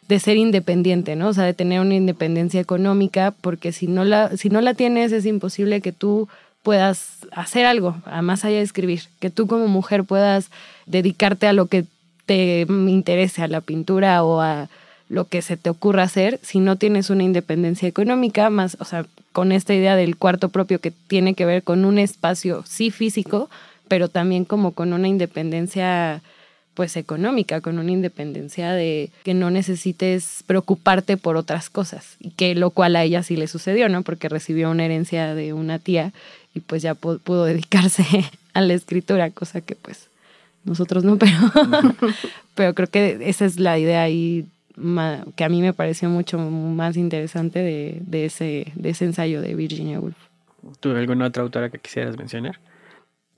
de 0.10 0.20
ser 0.20 0.38
independiente, 0.38 1.16
¿no? 1.16 1.28
O 1.28 1.34
sea, 1.34 1.44
de 1.44 1.54
tener 1.54 1.80
una 1.80 1.94
independencia 1.94 2.60
económica, 2.60 3.32
porque 3.42 3.72
si 3.72 3.86
no 3.86 4.04
la, 4.04 4.36
si 4.38 4.50
no 4.50 4.60
la 4.60 4.74
tienes, 4.74 5.12
es 5.12 5.24
imposible 5.28 5.82
que 5.82 5.92
tú 5.92 6.28
puedas 6.64 7.20
hacer 7.32 7.68
algo, 7.68 7.96
más 8.24 8.44
allá 8.44 8.58
de 8.58 8.64
escribir, 8.64 9.04
que 9.20 9.30
tú 9.30 9.46
como 9.46 9.68
mujer 9.68 10.04
puedas 10.06 10.50
dedicarte 10.88 11.46
a 11.46 11.54
lo 11.54 11.68
que 11.68 11.86
te 12.26 12.66
interese, 12.68 13.44
a 13.44 13.48
la 13.48 13.62
pintura 13.62 14.24
o 14.24 14.42
a 14.42 14.68
lo 15.10 15.26
que 15.26 15.44
se 15.44 15.58
te 15.58 15.70
ocurra 15.70 16.04
hacer, 16.04 16.40
si 16.42 16.60
no 16.60 16.76
tienes 16.76 17.12
una 17.12 17.24
independencia 17.24 17.88
económica, 17.88 18.50
más, 18.50 18.78
o 18.80 18.86
sea, 18.86 19.06
con 19.32 19.52
esta 19.52 19.76
idea 19.76 19.96
del 19.96 20.18
cuarto 20.18 20.50
propio 20.50 20.80
que 20.80 20.90
tiene 20.90 21.36
que 21.36 21.46
ver 21.46 21.62
con 21.62 21.86
un 21.86 22.00
espacio, 22.00 22.64
sí 22.66 22.90
físico, 22.90 23.48
pero 23.90 24.08
también 24.08 24.46
como 24.46 24.72
con 24.72 24.94
una 24.94 25.10
independencia 25.10 26.22
pues 26.74 26.96
económica, 26.96 27.60
con 27.60 27.78
una 27.78 27.92
independencia 27.92 28.72
de 28.72 29.12
que 29.24 29.34
no 29.34 29.52
necesites 29.52 30.46
preocuparte 30.48 31.18
por 31.18 31.36
otras 31.36 31.70
cosas, 31.70 32.16
y 32.22 32.30
que 32.32 32.56
lo 32.56 32.70
cual 32.70 32.96
a 32.96 33.04
ella 33.04 33.22
sí 33.22 33.36
le 33.36 33.48
sucedió, 33.48 33.90
¿no? 33.90 34.02
Porque 34.04 34.30
recibió 34.30 34.72
una 34.72 34.86
herencia 34.86 35.36
de 35.36 35.52
una 35.52 35.80
tía 35.80 36.14
y 36.56 36.62
pues 36.62 36.82
ya 36.82 36.96
pudo 36.96 37.44
dedicarse 37.44 38.06
a 38.54 38.62
la 38.62 38.74
escritura, 38.74 39.30
cosa 39.32 39.60
que 39.60 39.76
pues 39.76 40.08
nosotros 40.64 41.04
no, 41.04 41.18
pero, 41.18 41.34
pero 42.56 42.74
creo 42.74 42.88
que 42.88 43.20
esa 43.24 43.44
es 43.44 43.60
la 43.60 43.78
idea 43.78 44.04
ahí 44.04 44.46
que 45.36 45.44
a 45.44 45.50
mí 45.50 45.62
me 45.62 45.74
pareció 45.74 46.10
mucho 46.10 46.40
más 46.40 46.96
interesante 46.96 47.60
de, 47.60 47.98
de, 48.02 48.26
ese, 48.26 48.72
de 48.76 48.90
ese 48.92 49.04
ensayo 49.04 49.42
de 49.42 49.54
Virginia 49.54 50.00
Woolf. 50.00 50.16
¿Tú 50.80 50.92
alguna 50.92 51.28
otra 51.28 51.44
autora 51.44 51.70
que 51.70 51.80
quisieras 51.80 52.18
mencionar? 52.18 52.60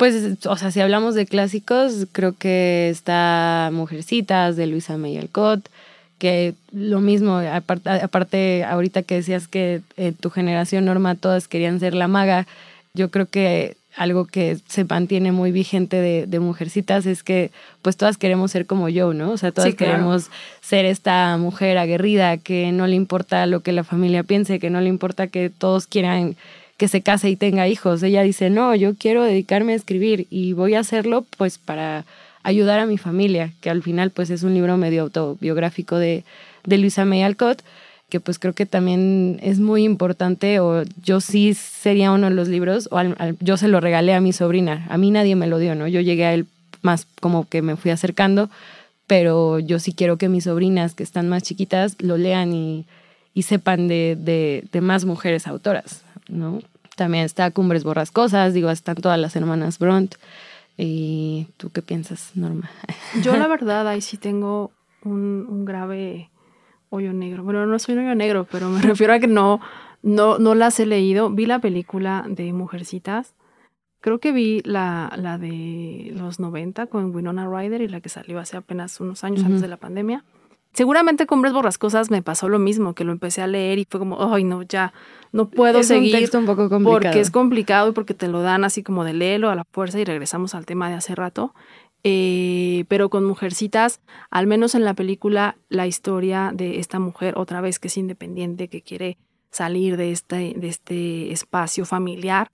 Pues, 0.01 0.47
o 0.47 0.57
sea, 0.57 0.71
si 0.71 0.81
hablamos 0.81 1.13
de 1.13 1.27
clásicos, 1.27 2.07
creo 2.11 2.33
que 2.35 2.89
está 2.89 3.69
Mujercitas 3.71 4.55
de 4.55 4.65
Luisa 4.65 4.97
May 4.97 5.15
Alcott, 5.19 5.69
que 6.17 6.55
lo 6.71 7.01
mismo, 7.01 7.37
aparte, 7.37 7.87
aparte 7.87 8.63
ahorita 8.63 9.03
que 9.03 9.13
decías 9.13 9.47
que 9.47 9.81
en 9.97 10.15
tu 10.15 10.31
generación, 10.31 10.85
Norma, 10.85 11.13
todas 11.13 11.47
querían 11.47 11.79
ser 11.79 11.93
la 11.93 12.07
maga, 12.07 12.47
yo 12.95 13.11
creo 13.11 13.27
que 13.27 13.77
algo 13.95 14.25
que 14.25 14.57
se 14.67 14.85
mantiene 14.85 15.31
muy 15.31 15.51
vigente 15.51 15.97
de, 15.97 16.39
mujercitas 16.39 17.05
es 17.05 17.21
que 17.21 17.51
pues 17.83 17.95
todas 17.95 18.17
queremos 18.17 18.49
ser 18.49 18.65
como 18.65 18.89
yo, 18.89 19.13
¿no? 19.13 19.29
O 19.29 19.37
sea, 19.37 19.51
todas 19.51 19.75
queremos 19.75 20.31
ser 20.61 20.85
esta 20.85 21.37
mujer 21.37 21.77
aguerrida 21.77 22.37
que 22.37 22.71
no 22.71 22.87
le 22.87 22.95
importa 22.95 23.45
lo 23.45 23.59
que 23.59 23.71
la 23.71 23.83
familia 23.83 24.23
piense, 24.23 24.59
que 24.59 24.71
no 24.71 24.81
le 24.81 24.89
importa 24.89 25.27
que 25.27 25.51
todos 25.51 25.85
quieran 25.85 26.37
que 26.81 26.87
se 26.87 27.03
case 27.03 27.29
y 27.29 27.35
tenga 27.35 27.67
hijos. 27.67 28.01
Ella 28.01 28.23
dice, 28.23 28.49
no, 28.49 28.73
yo 28.73 28.95
quiero 28.95 29.23
dedicarme 29.23 29.73
a 29.73 29.75
escribir 29.75 30.25
y 30.31 30.53
voy 30.53 30.73
a 30.73 30.79
hacerlo 30.79 31.27
pues 31.37 31.59
para 31.59 32.05
ayudar 32.41 32.79
a 32.79 32.87
mi 32.87 32.97
familia, 32.97 33.53
que 33.61 33.69
al 33.69 33.83
final 33.83 34.09
pues 34.09 34.31
es 34.31 34.41
un 34.41 34.55
libro 34.55 34.77
medio 34.77 35.03
autobiográfico 35.03 35.97
de, 35.97 36.23
de 36.65 36.77
Luisa 36.79 37.05
May 37.05 37.21
Alcott, 37.21 37.61
que 38.09 38.19
pues 38.19 38.39
creo 38.39 38.53
que 38.53 38.65
también 38.65 39.39
es 39.43 39.59
muy 39.59 39.83
importante, 39.83 40.59
o 40.59 40.81
yo 41.03 41.21
sí 41.21 41.53
sería 41.53 42.11
uno 42.11 42.29
de 42.29 42.35
los 42.35 42.47
libros, 42.47 42.89
o 42.89 42.99
yo 43.41 43.57
se 43.57 43.67
lo 43.67 43.79
regalé 43.79 44.15
a 44.15 44.19
mi 44.19 44.33
sobrina, 44.33 44.87
a 44.89 44.97
mí 44.97 45.11
nadie 45.11 45.35
me 45.35 45.45
lo 45.45 45.59
dio, 45.59 45.75
¿no? 45.75 45.87
Yo 45.87 46.01
llegué 46.01 46.25
a 46.25 46.33
él 46.33 46.47
más 46.81 47.05
como 47.19 47.47
que 47.47 47.61
me 47.61 47.75
fui 47.75 47.91
acercando, 47.91 48.49
pero 49.05 49.59
yo 49.59 49.77
sí 49.77 49.93
quiero 49.93 50.17
que 50.17 50.29
mis 50.29 50.45
sobrinas 50.45 50.95
que 50.95 51.03
están 51.03 51.29
más 51.29 51.43
chiquitas 51.43 51.95
lo 51.99 52.17
lean 52.17 52.53
y, 52.53 52.87
y 53.35 53.43
sepan 53.43 53.87
de, 53.87 54.17
de, 54.19 54.63
de, 54.71 54.81
más 54.81 55.05
mujeres 55.05 55.45
autoras, 55.45 56.01
¿no? 56.27 56.59
También 57.01 57.25
está 57.25 57.49
Cumbres 57.49 57.83
Borrascosas, 57.83 58.53
digo, 58.53 58.69
están 58.69 58.93
todas 58.93 59.17
las 59.17 59.35
hermanas 59.35 59.79
Bront. 59.79 60.17
¿Y 60.77 61.47
tú 61.57 61.71
qué 61.71 61.81
piensas, 61.81 62.33
Norma? 62.35 62.69
Yo 63.23 63.35
la 63.35 63.47
verdad 63.55 63.87
ahí 63.87 64.01
sí 64.01 64.17
tengo 64.17 64.69
un, 65.03 65.47
un 65.49 65.65
grave 65.65 66.29
hoyo 66.91 67.11
negro. 67.11 67.43
Bueno, 67.43 67.65
no 67.65 67.79
soy 67.79 67.95
un 67.95 68.05
hoyo 68.05 68.13
negro, 68.13 68.45
pero 68.51 68.69
me 68.69 68.79
refiero 68.83 69.13
a 69.13 69.19
que 69.19 69.25
no, 69.25 69.61
no, 70.03 70.37
no 70.37 70.53
las 70.53 70.79
he 70.79 70.85
leído. 70.85 71.31
Vi 71.31 71.47
la 71.47 71.57
película 71.57 72.23
de 72.29 72.53
Mujercitas. 72.53 73.33
Creo 73.99 74.19
que 74.19 74.31
vi 74.31 74.61
la, 74.63 75.11
la 75.17 75.39
de 75.39 76.13
los 76.15 76.39
90 76.39 76.85
con 76.85 77.15
Winona 77.15 77.47
Ryder 77.47 77.81
y 77.81 77.87
la 77.87 78.01
que 78.01 78.09
salió 78.09 78.37
hace 78.37 78.57
apenas 78.57 78.99
unos 78.99 79.23
años 79.23 79.43
antes 79.43 79.61
de 79.61 79.69
la 79.69 79.77
pandemia. 79.77 80.23
Seguramente 80.73 81.25
con 81.25 81.39
Hombres 81.39 81.53
Borrascosas 81.53 82.11
me 82.11 82.21
pasó 82.21 82.47
lo 82.47 82.57
mismo, 82.57 82.93
que 82.93 83.03
lo 83.03 83.11
empecé 83.11 83.41
a 83.41 83.47
leer 83.47 83.77
y 83.79 83.87
fue 83.89 83.99
como, 83.99 84.33
ay, 84.33 84.45
no, 84.45 84.61
ya, 84.61 84.93
no 85.31 85.49
puedo 85.49 85.83
seguir. 85.83 86.15
Un 86.15 86.21
texto 86.21 86.39
un 86.39 86.45
poco 86.45 86.69
complicado. 86.69 86.99
Porque 86.99 87.19
es 87.19 87.31
complicado 87.31 87.89
y 87.89 87.91
porque 87.91 88.13
te 88.13 88.27
lo 88.27 88.41
dan 88.41 88.63
así 88.63 88.81
como 88.81 89.03
de 89.03 89.13
léelo 89.13 89.49
a 89.49 89.55
la 89.55 89.65
fuerza 89.65 89.99
y 89.99 90.05
regresamos 90.05 90.55
al 90.55 90.65
tema 90.65 90.89
de 90.89 90.95
hace 90.95 91.13
rato. 91.13 91.53
Eh, 92.03 92.85
pero 92.87 93.09
con 93.09 93.25
Mujercitas, 93.25 94.01
al 94.29 94.47
menos 94.47 94.73
en 94.73 94.83
la 94.85 94.93
película, 94.93 95.57
la 95.69 95.87
historia 95.87 96.51
de 96.53 96.79
esta 96.79 96.99
mujer, 96.99 97.35
otra 97.37 97.61
vez 97.61 97.77
que 97.77 97.89
es 97.89 97.97
independiente, 97.97 98.69
que 98.69 98.81
quiere 98.81 99.17
salir 99.51 99.97
de 99.97 100.11
este, 100.11 100.53
de 100.55 100.67
este 100.67 101.31
espacio 101.31 101.85
familiar, 101.85 102.49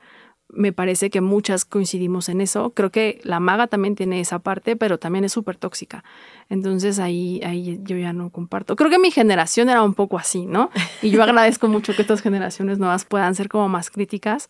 me 0.49 0.71
parece 0.71 1.09
que 1.09 1.21
muchas 1.21 1.65
coincidimos 1.65 2.29
en 2.29 2.41
eso. 2.41 2.71
Creo 2.71 2.91
que 2.91 3.19
la 3.23 3.39
maga 3.39 3.67
también 3.67 3.95
tiene 3.95 4.19
esa 4.19 4.39
parte, 4.39 4.75
pero 4.75 4.97
también 4.97 5.25
es 5.25 5.33
súper 5.33 5.57
tóxica. 5.57 6.03
Entonces 6.49 6.99
ahí, 6.99 7.41
ahí 7.43 7.79
yo 7.83 7.97
ya 7.97 8.13
no 8.13 8.29
comparto. 8.29 8.75
Creo 8.75 8.89
que 8.89 8.99
mi 8.99 9.11
generación 9.11 9.69
era 9.69 9.83
un 9.83 9.93
poco 9.93 10.17
así, 10.17 10.45
¿no? 10.45 10.69
Y 11.01 11.09
yo 11.09 11.21
agradezco 11.23 11.67
mucho 11.67 11.93
que 11.93 12.01
estas 12.01 12.21
generaciones 12.21 12.79
nuevas 12.79 13.05
puedan 13.05 13.35
ser 13.35 13.49
como 13.49 13.67
más 13.67 13.89
críticas. 13.89 14.49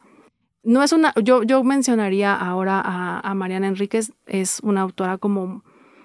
No 0.63 0.83
es 0.83 0.91
una, 0.91 1.13
yo, 1.23 1.43
yo 1.43 1.63
mencionaría 1.63 2.35
ahora 2.35 2.81
a, 2.83 3.19
a 3.19 3.33
Mariana 3.33 3.67
Enríquez, 3.67 4.11
es 4.25 4.59
una 4.61 4.81
autora 4.81 5.17
como 5.17 5.63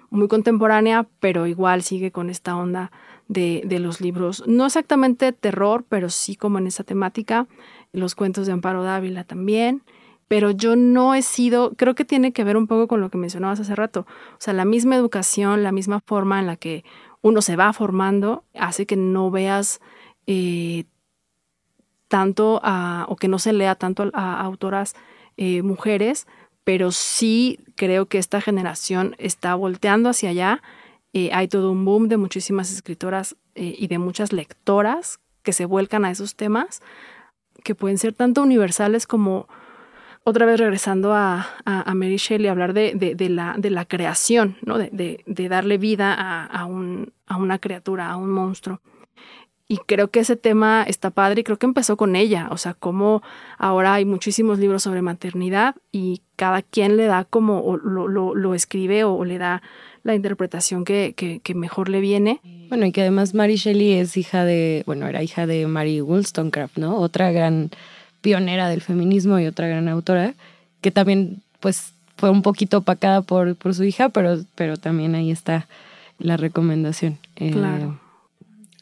muy 0.09 0.27
contemporánea, 0.27 1.07
pero 1.19 1.47
igual 1.47 1.83
sigue 1.83 2.11
con 2.11 2.29
esta 2.29 2.55
onda 2.55 2.91
de, 3.27 3.63
de 3.65 3.79
los 3.79 3.99
libros, 3.99 4.43
no 4.47 4.65
exactamente 4.65 5.31
terror, 5.33 5.85
pero 5.89 6.09
sí 6.09 6.35
como 6.35 6.59
en 6.59 6.67
esa 6.67 6.83
temática 6.83 7.47
los 7.93 8.15
cuentos 8.15 8.47
de 8.47 8.53
Amparo 8.53 8.83
Dávila 8.83 9.23
también, 9.23 9.83
pero 10.27 10.51
yo 10.51 10.75
no 10.75 11.13
he 11.13 11.21
sido, 11.21 11.73
creo 11.75 11.95
que 11.95 12.05
tiene 12.05 12.33
que 12.33 12.43
ver 12.43 12.57
un 12.57 12.67
poco 12.67 12.87
con 12.87 13.01
lo 13.01 13.09
que 13.09 13.17
mencionabas 13.17 13.59
hace 13.59 13.75
rato, 13.75 14.01
o 14.31 14.39
sea, 14.39 14.53
la 14.53 14.65
misma 14.65 14.95
educación, 14.95 15.63
la 15.63 15.71
misma 15.71 16.01
forma 16.01 16.39
en 16.39 16.47
la 16.47 16.55
que 16.55 16.83
uno 17.21 17.41
se 17.41 17.55
va 17.55 17.71
formando, 17.71 18.43
hace 18.53 18.85
que 18.85 18.97
no 18.97 19.31
veas 19.31 19.79
eh, 20.27 20.85
tanto 22.07 22.61
o 23.07 23.15
que 23.15 23.27
no 23.27 23.39
se 23.39 23.53
lea 23.53 23.75
tanto 23.75 24.09
a, 24.13 24.41
autoras 24.41 24.95
eh, 25.37 25.61
mujeres, 25.61 26.27
pero 26.63 26.91
sí 26.91 27.59
creo 27.75 28.07
que 28.07 28.17
esta 28.17 28.41
generación 28.41 29.15
está 29.19 29.55
volteando 29.55 30.09
hacia 30.09 30.29
allá. 30.29 30.61
Eh, 31.13 31.29
hay 31.33 31.47
todo 31.47 31.71
un 31.71 31.85
boom 31.85 32.07
de 32.07 32.17
muchísimas 32.17 32.71
escritoras 32.71 33.35
y 33.55 33.85
de 33.87 33.99
muchas 33.99 34.33
lectoras 34.33 35.19
que 35.43 35.53
se 35.53 35.65
vuelcan 35.65 36.05
a 36.05 36.11
esos 36.11 36.35
temas 36.35 36.81
que 37.63 37.75
pueden 37.75 37.97
ser 37.97 38.13
tanto 38.13 38.43
universales 38.43 39.07
como, 39.07 39.47
otra 40.23 40.45
vez 40.45 40.59
regresando 40.59 41.13
a, 41.13 41.47
Mary 41.93 42.17
Shelley, 42.17 42.47
hablar 42.47 42.73
de, 42.73 42.93
de, 42.95 43.29
la, 43.29 43.55
de 43.57 43.69
la 43.69 43.85
creación, 43.85 44.57
¿no? 44.61 44.77
de, 44.77 45.23
de 45.25 45.49
darle 45.49 45.77
vida 45.77 46.13
a, 46.13 46.45
a, 46.45 46.65
un, 46.65 47.13
a 47.27 47.37
una 47.37 47.59
criatura, 47.59 48.09
a 48.09 48.15
un 48.15 48.31
monstruo. 48.31 48.81
Y 49.67 49.77
creo 49.77 50.09
que 50.09 50.19
ese 50.19 50.35
tema 50.35 50.83
está 50.83 51.09
padre 51.09 51.41
y 51.41 51.43
creo 51.43 51.57
que 51.57 51.65
empezó 51.65 51.97
con 51.97 52.15
ella, 52.15 52.49
o 52.51 52.57
sea, 52.57 52.73
como 52.73 53.23
ahora 53.57 53.93
hay 53.93 54.05
muchísimos 54.05 54.59
libros 54.59 54.83
sobre 54.83 55.01
maternidad 55.01 55.75
y 55.91 56.21
cada 56.35 56.61
quien 56.61 56.97
le 56.97 57.05
da 57.05 57.23
como, 57.23 57.77
lo, 57.81 58.07
lo, 58.07 58.35
lo 58.35 58.53
escribe 58.53 59.03
o 59.03 59.23
le 59.23 59.37
da 59.37 59.61
la 60.03 60.15
interpretación 60.15 60.83
que, 60.83 61.13
que, 61.15 61.55
mejor 61.55 61.89
le 61.89 62.01
viene. 62.01 62.39
Bueno, 62.69 62.85
y 62.85 62.91
que 62.91 63.01
además 63.01 63.33
Mary 63.33 63.55
Shelley 63.55 63.93
es 63.93 64.17
hija 64.17 64.43
de, 64.43 64.83
bueno, 64.85 65.07
era 65.07 65.23
hija 65.23 65.47
de 65.47 65.65
Mary 65.67 66.01
Wollstonecraft, 66.01 66.77
¿no? 66.77 66.97
Otra 66.97 67.31
gran 67.31 67.71
pionera 68.21 68.67
del 68.69 68.81
feminismo 68.81 69.39
y 69.39 69.47
otra 69.47 69.67
gran 69.67 69.87
autora, 69.87 70.33
que 70.81 70.91
también, 70.91 71.41
pues, 71.59 71.93
fue 72.17 72.29
un 72.29 72.41
poquito 72.41 72.79
opacada 72.79 73.21
por, 73.21 73.55
por 73.55 73.73
su 73.73 73.83
hija, 73.83 74.09
pero, 74.09 74.43
pero 74.55 74.77
también 74.77 75.15
ahí 75.15 75.31
está 75.31 75.67
la 76.19 76.37
recomendación. 76.37 77.17
Eh, 77.37 77.51
claro. 77.51 77.99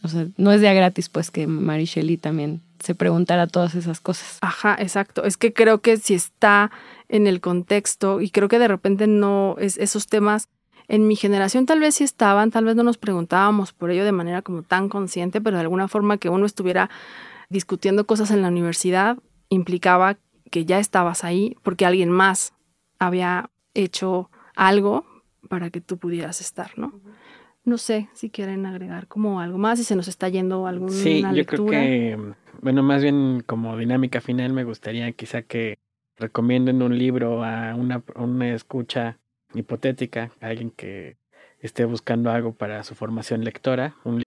O 0.04 0.08
sea, 0.08 0.26
no 0.38 0.52
es 0.52 0.62
de 0.62 0.74
gratis, 0.74 1.10
pues, 1.10 1.30
que 1.30 1.46
Mary 1.46 1.86
Shelley 1.86 2.18
también 2.18 2.62
se 2.80 2.96
preguntara 2.96 3.46
todas 3.46 3.76
esas 3.76 4.00
cosas. 4.00 4.40
Ajá, 4.42 4.76
exacto. 4.80 5.24
Es 5.24 5.38
que 5.38 5.54
creo 5.54 5.82
que 5.82 5.98
si 5.98 6.16
está 6.16 6.72
en 7.10 7.28
el 7.28 7.42
contexto 7.42 8.22
y 8.22 8.32
creo 8.32 8.48
que 8.48 8.58
de 8.58 8.68
repente 8.68 9.06
no 9.06 9.56
es 9.60 9.78
esos 9.78 10.08
temas 10.08 10.48
en 10.92 11.08
mi 11.08 11.16
generación 11.16 11.66
tal 11.66 11.80
vez 11.80 11.96
sí 11.96 12.04
estaban, 12.04 12.52
tal 12.52 12.66
vez 12.66 12.76
no 12.76 12.84
nos 12.84 12.98
preguntábamos 12.98 13.72
por 13.72 13.92
ello 13.92 14.04
de 14.04 14.12
manera 14.12 14.42
como 14.42 14.62
tan 14.62 14.90
consciente, 14.90 15.40
pero 15.40 15.56
de 15.56 15.62
alguna 15.62 15.88
forma 15.88 16.18
que 16.18 16.28
uno 16.28 16.46
estuviera 16.46 16.90
discutiendo 17.50 18.06
cosas 18.06 18.30
en 18.30 18.42
la 18.42 18.50
universidad 18.50 19.18
implicaba 19.48 20.18
que 20.50 20.66
ya 20.66 20.80
estabas 20.80 21.24
ahí 21.24 21.56
porque 21.64 21.86
alguien 21.86 22.10
más 22.10 22.54
había 23.00 23.50
hecho 23.74 24.30
algo 24.54 25.06
para 25.48 25.70
que 25.70 25.80
tú 25.80 25.98
pudieras 25.98 26.42
estar, 26.42 26.78
¿no? 26.78 27.00
No 27.64 27.78
sé 27.78 28.10
si 28.12 28.30
quieren 28.30 28.66
agregar 28.66 29.08
como 29.08 29.40
algo 29.40 29.58
más, 29.58 29.80
si 29.80 29.86
se 29.86 29.96
nos 29.96 30.10
está 30.10 30.28
yendo 30.28 30.68
alguna 30.68 30.92
sí, 30.92 31.24
yo 31.34 31.46
creo 31.46 31.68
que, 31.68 32.20
bueno, 32.62 32.84
más 32.84 33.02
bien 33.02 33.44
como 33.46 33.78
dinámica 33.78 34.20
final 34.20 34.52
me 34.52 34.66
gustaría 34.66 35.10
quizá 35.14 35.42
que 35.42 35.78
recomienden 36.18 36.82
un 36.82 36.98
libro 36.98 37.46
a 37.46 37.76
una, 37.76 38.04
a 38.14 38.22
una 38.24 38.54
escucha 38.54 39.21
hipotética, 39.56 40.32
alguien 40.42 40.72
que 40.72 41.18
esté 41.60 41.86
buscando 41.86 42.30
algo 42.30 42.54
para 42.54 42.84
su 42.84 42.96
formación 42.96 43.44
lectora. 43.44 43.96
Un... 44.04 44.24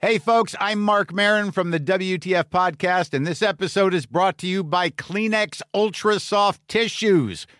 Hey, 0.00 0.18
folks, 0.18 0.54
I'm 0.60 0.80
Mark 0.80 1.12
Marin 1.12 1.50
from 1.50 1.72
the 1.72 1.80
WTF 1.80 2.44
Podcast, 2.44 3.12
and 3.12 3.26
this 3.26 3.42
episode 3.42 3.92
is 3.92 4.06
brought 4.06 4.38
to 4.38 4.46
you 4.46 4.62
by 4.62 4.90
Kleenex 4.90 5.60
Ultra 5.74 6.20
Soft 6.20 6.60
Tissues 6.68 7.46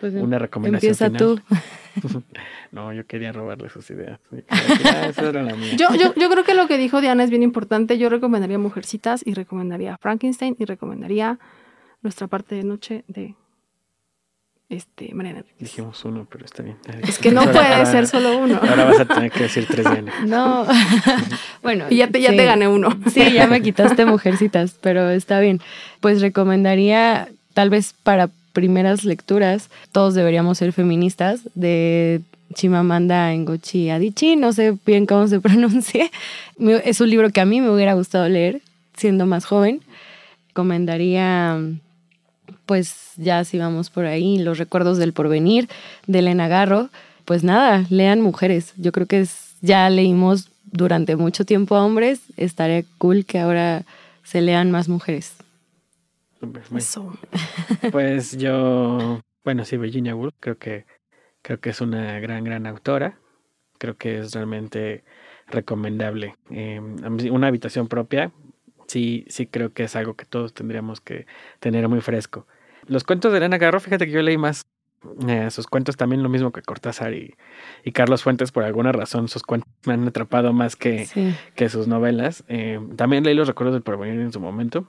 Pues, 0.00 0.14
una 0.14 0.38
recomendación. 0.38 0.90
Empieza 0.92 1.10
tú. 1.10 1.40
no, 2.72 2.92
yo 2.92 3.06
quería 3.06 3.32
robarle 3.32 3.68
sus 3.68 3.90
ideas. 3.90 4.20
Yo, 5.76 5.94
yo, 5.94 6.14
yo 6.14 6.30
creo 6.30 6.44
que 6.44 6.54
lo 6.54 6.66
que 6.68 6.78
dijo 6.78 7.00
Diana 7.00 7.24
es 7.24 7.30
bien 7.30 7.42
importante. 7.42 7.98
Yo 7.98 8.08
recomendaría 8.08 8.58
Mujercitas 8.58 9.22
y 9.26 9.34
recomendaría 9.34 9.96
Frankenstein 9.98 10.56
y 10.58 10.64
recomendaría 10.64 11.38
nuestra 12.02 12.26
parte 12.26 12.54
de 12.54 12.64
noche 12.64 13.04
de 13.08 13.34
este, 14.68 15.14
Mariana. 15.14 15.44
Dijimos 15.60 16.04
uno, 16.04 16.26
pero 16.28 16.44
está 16.44 16.62
bien. 16.62 16.76
Es 17.06 17.18
que 17.18 17.30
no 17.30 17.42
puede 17.44 17.86
ser 17.86 18.06
solo 18.08 18.36
uno. 18.38 18.58
Ahora 18.60 18.84
vas 18.84 19.00
a 19.00 19.04
tener 19.04 19.30
que 19.30 19.44
decir 19.44 19.66
tres 19.68 19.88
Diana. 19.88 20.12
No. 20.26 20.66
bueno. 21.62 21.86
Y 21.88 21.96
ya 21.96 22.08
te, 22.08 22.20
ya 22.20 22.30
te 22.30 22.44
gané 22.44 22.66
uno. 22.66 22.88
Sí, 23.12 23.32
ya 23.32 23.46
me 23.46 23.62
quitaste 23.62 24.04
Mujercitas, 24.04 24.76
pero 24.80 25.10
está 25.10 25.38
bien. 25.38 25.60
Pues 26.00 26.20
recomendaría, 26.20 27.28
tal 27.54 27.70
vez 27.70 27.94
para 28.02 28.28
primeras 28.56 29.04
lecturas, 29.04 29.68
todos 29.92 30.14
deberíamos 30.14 30.56
ser 30.56 30.72
feministas, 30.72 31.40
de 31.54 32.22
Chimamanda 32.54 33.30
Ngozi 33.36 33.90
Adichie, 33.90 34.34
no 34.34 34.54
sé 34.54 34.78
bien 34.86 35.04
cómo 35.04 35.28
se 35.28 35.40
pronuncie. 35.46 36.10
Es 36.82 37.02
un 37.02 37.10
libro 37.10 37.28
que 37.28 37.42
a 37.42 37.44
mí 37.44 37.60
me 37.60 37.68
hubiera 37.68 37.92
gustado 37.92 38.26
leer 38.30 38.62
siendo 38.96 39.26
más 39.26 39.44
joven. 39.44 39.82
Recomendaría 40.48 41.60
pues 42.64 43.12
ya 43.18 43.44
si 43.44 43.58
vamos 43.58 43.90
por 43.90 44.06
ahí, 44.06 44.38
los 44.38 44.56
recuerdos 44.56 44.96
del 44.96 45.12
porvenir, 45.12 45.68
de 46.06 46.20
Elena 46.20 46.48
Garro, 46.48 46.88
pues 47.26 47.44
nada, 47.44 47.84
lean 47.90 48.22
mujeres. 48.22 48.72
Yo 48.78 48.90
creo 48.90 49.04
que 49.04 49.26
ya 49.60 49.90
leímos 49.90 50.48
durante 50.64 51.14
mucho 51.14 51.44
tiempo 51.44 51.76
a 51.76 51.84
hombres, 51.84 52.20
estaría 52.38 52.84
cool 52.96 53.26
que 53.26 53.38
ahora 53.38 53.84
se 54.24 54.40
lean 54.40 54.70
más 54.70 54.88
mujeres. 54.88 55.34
Eso. 56.74 57.12
Pues 57.92 58.36
yo, 58.36 59.20
bueno, 59.44 59.64
sí, 59.64 59.76
Virginia 59.76 60.14
Woolf, 60.14 60.34
creo 60.40 60.58
que, 60.58 60.86
creo 61.42 61.60
que 61.60 61.70
es 61.70 61.80
una 61.80 62.18
gran, 62.20 62.44
gran 62.44 62.66
autora. 62.66 63.18
Creo 63.78 63.96
que 63.96 64.18
es 64.18 64.32
realmente 64.32 65.04
recomendable. 65.48 66.36
Em, 66.50 66.96
una 67.30 67.48
habitación 67.48 67.88
propia, 67.88 68.32
sí, 68.86 69.24
sí 69.28 69.46
creo 69.46 69.72
que 69.72 69.84
es 69.84 69.96
algo 69.96 70.14
que 70.14 70.24
todos 70.24 70.54
tendríamos 70.54 71.00
que 71.00 71.26
tener 71.60 71.88
muy 71.88 72.00
fresco. 72.00 72.46
Los 72.86 73.04
cuentos 73.04 73.32
de 73.32 73.38
Elena 73.38 73.58
Garro, 73.58 73.80
fíjate 73.80 74.06
que 74.06 74.12
yo 74.12 74.22
leí 74.22 74.38
más 74.38 74.66
eh, 75.28 75.50
sus 75.50 75.66
cuentos 75.66 75.96
también 75.96 76.22
lo 76.22 76.28
mismo 76.28 76.52
que 76.52 76.62
Cortázar 76.62 77.14
y, 77.14 77.34
y, 77.84 77.92
Carlos 77.92 78.22
Fuentes, 78.22 78.50
por 78.50 78.64
alguna 78.64 78.92
razón 78.92 79.28
sus 79.28 79.42
cuentos 79.42 79.70
me 79.84 79.94
han 79.94 80.06
atrapado 80.08 80.52
más 80.52 80.74
que, 80.74 81.06
que 81.54 81.68
sus 81.68 81.86
novelas. 81.86 82.44
Eh, 82.48 82.80
también 82.96 83.24
leí 83.24 83.34
los 83.34 83.46
recuerdos 83.46 83.74
del 83.74 83.82
porvenir 83.82 84.20
en 84.20 84.32
su 84.32 84.40
momento, 84.40 84.88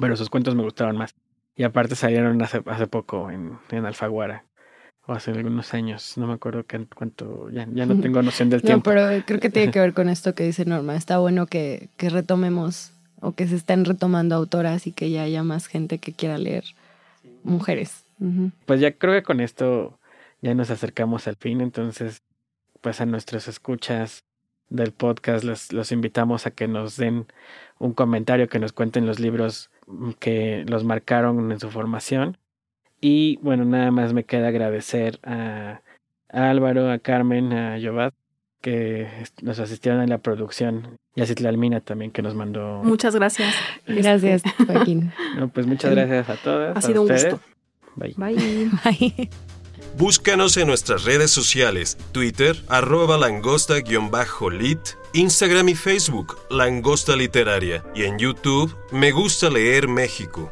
pero 0.00 0.16
sus 0.16 0.30
cuentos 0.30 0.54
me 0.54 0.62
gustaban 0.62 0.96
más. 0.96 1.14
Y 1.56 1.62
aparte 1.62 1.94
salieron 1.94 2.40
hace, 2.42 2.62
hace 2.66 2.86
poco 2.86 3.30
en, 3.30 3.58
en 3.70 3.86
Alfaguara, 3.86 4.44
o 5.06 5.12
hace 5.12 5.30
algunos 5.30 5.72
años, 5.74 6.16
no 6.16 6.26
me 6.26 6.34
acuerdo 6.34 6.64
qué, 6.64 6.86
cuánto, 6.94 7.50
ya, 7.50 7.66
ya 7.72 7.86
no 7.86 7.96
tengo 8.00 8.22
noción 8.22 8.50
del 8.50 8.62
tiempo. 8.62 8.90
No, 8.90 8.96
pero 8.96 9.24
creo 9.24 9.40
que 9.40 9.50
tiene 9.50 9.70
que 9.70 9.80
ver 9.80 9.92
con 9.94 10.08
esto 10.08 10.34
que 10.34 10.44
dice 10.44 10.64
Norma. 10.64 10.96
Está 10.96 11.18
bueno 11.18 11.46
que, 11.46 11.88
que 11.96 12.10
retomemos 12.10 12.92
o 13.20 13.32
que 13.32 13.46
se 13.46 13.56
estén 13.56 13.84
retomando 13.84 14.34
autoras 14.34 14.86
y 14.86 14.92
que 14.92 15.10
ya 15.10 15.22
haya 15.22 15.42
más 15.42 15.66
gente 15.66 15.98
que 15.98 16.12
quiera 16.12 16.38
leer 16.38 16.64
mujeres. 17.42 18.04
Pues 18.66 18.80
ya 18.80 18.92
creo 18.92 19.14
que 19.14 19.22
con 19.22 19.40
esto 19.40 19.98
ya 20.40 20.54
nos 20.54 20.70
acercamos 20.70 21.26
al 21.26 21.36
fin, 21.36 21.60
entonces 21.60 22.22
pues 22.80 23.00
a 23.00 23.06
nuestros 23.06 23.48
escuchas 23.48 24.24
del 24.68 24.92
podcast 24.92 25.44
los, 25.44 25.72
los 25.72 25.92
invitamos 25.92 26.46
a 26.46 26.50
que 26.50 26.68
nos 26.68 26.96
den 26.96 27.26
un 27.78 27.92
comentario, 27.92 28.48
que 28.48 28.58
nos 28.58 28.72
cuenten 28.72 29.06
los 29.06 29.20
libros 29.20 29.70
que 30.18 30.64
los 30.68 30.84
marcaron 30.84 31.52
en 31.52 31.60
su 31.60 31.70
formación. 31.70 32.38
Y 33.00 33.36
bueno, 33.42 33.64
nada 33.64 33.90
más 33.90 34.12
me 34.12 34.24
queda 34.24 34.48
agradecer 34.48 35.20
a, 35.22 35.82
Álvaro, 36.28 36.90
a 36.90 36.98
Carmen, 36.98 37.52
a 37.52 37.78
Yobat, 37.78 38.14
que 38.60 39.08
nos 39.42 39.58
asistieron 39.60 40.00
en 40.00 40.08
la 40.08 40.18
producción, 40.18 40.96
y 41.14 41.20
a 41.20 41.26
Citlalmina 41.26 41.80
también, 41.80 42.10
que 42.10 42.22
nos 42.22 42.34
mandó. 42.34 42.80
Muchas 42.82 43.14
gracias. 43.14 43.54
Gracias, 43.86 44.42
Joaquín. 44.66 45.12
No, 45.36 45.48
pues 45.48 45.66
muchas 45.66 45.90
gracias 45.90 46.30
a 46.30 46.36
todas. 46.36 46.76
Ha 46.76 46.80
sido 46.80 47.02
un 47.02 47.08
gusto. 47.08 47.40
Bye. 47.96 48.14
Bye. 48.16 48.70
Bye. 48.84 49.30
Búscanos 49.96 50.56
en 50.56 50.66
nuestras 50.66 51.04
redes 51.04 51.30
sociales, 51.30 51.96
Twitter, 52.10 52.60
arroba 52.66 53.16
langosta-lit, 53.16 54.80
Instagram 55.12 55.68
y 55.68 55.76
Facebook, 55.76 56.36
Langosta 56.50 57.14
Literaria, 57.14 57.84
y 57.94 58.02
en 58.02 58.18
YouTube, 58.18 58.76
Me 58.90 59.12
Gusta 59.12 59.48
Leer 59.50 59.86
México. 59.86 60.50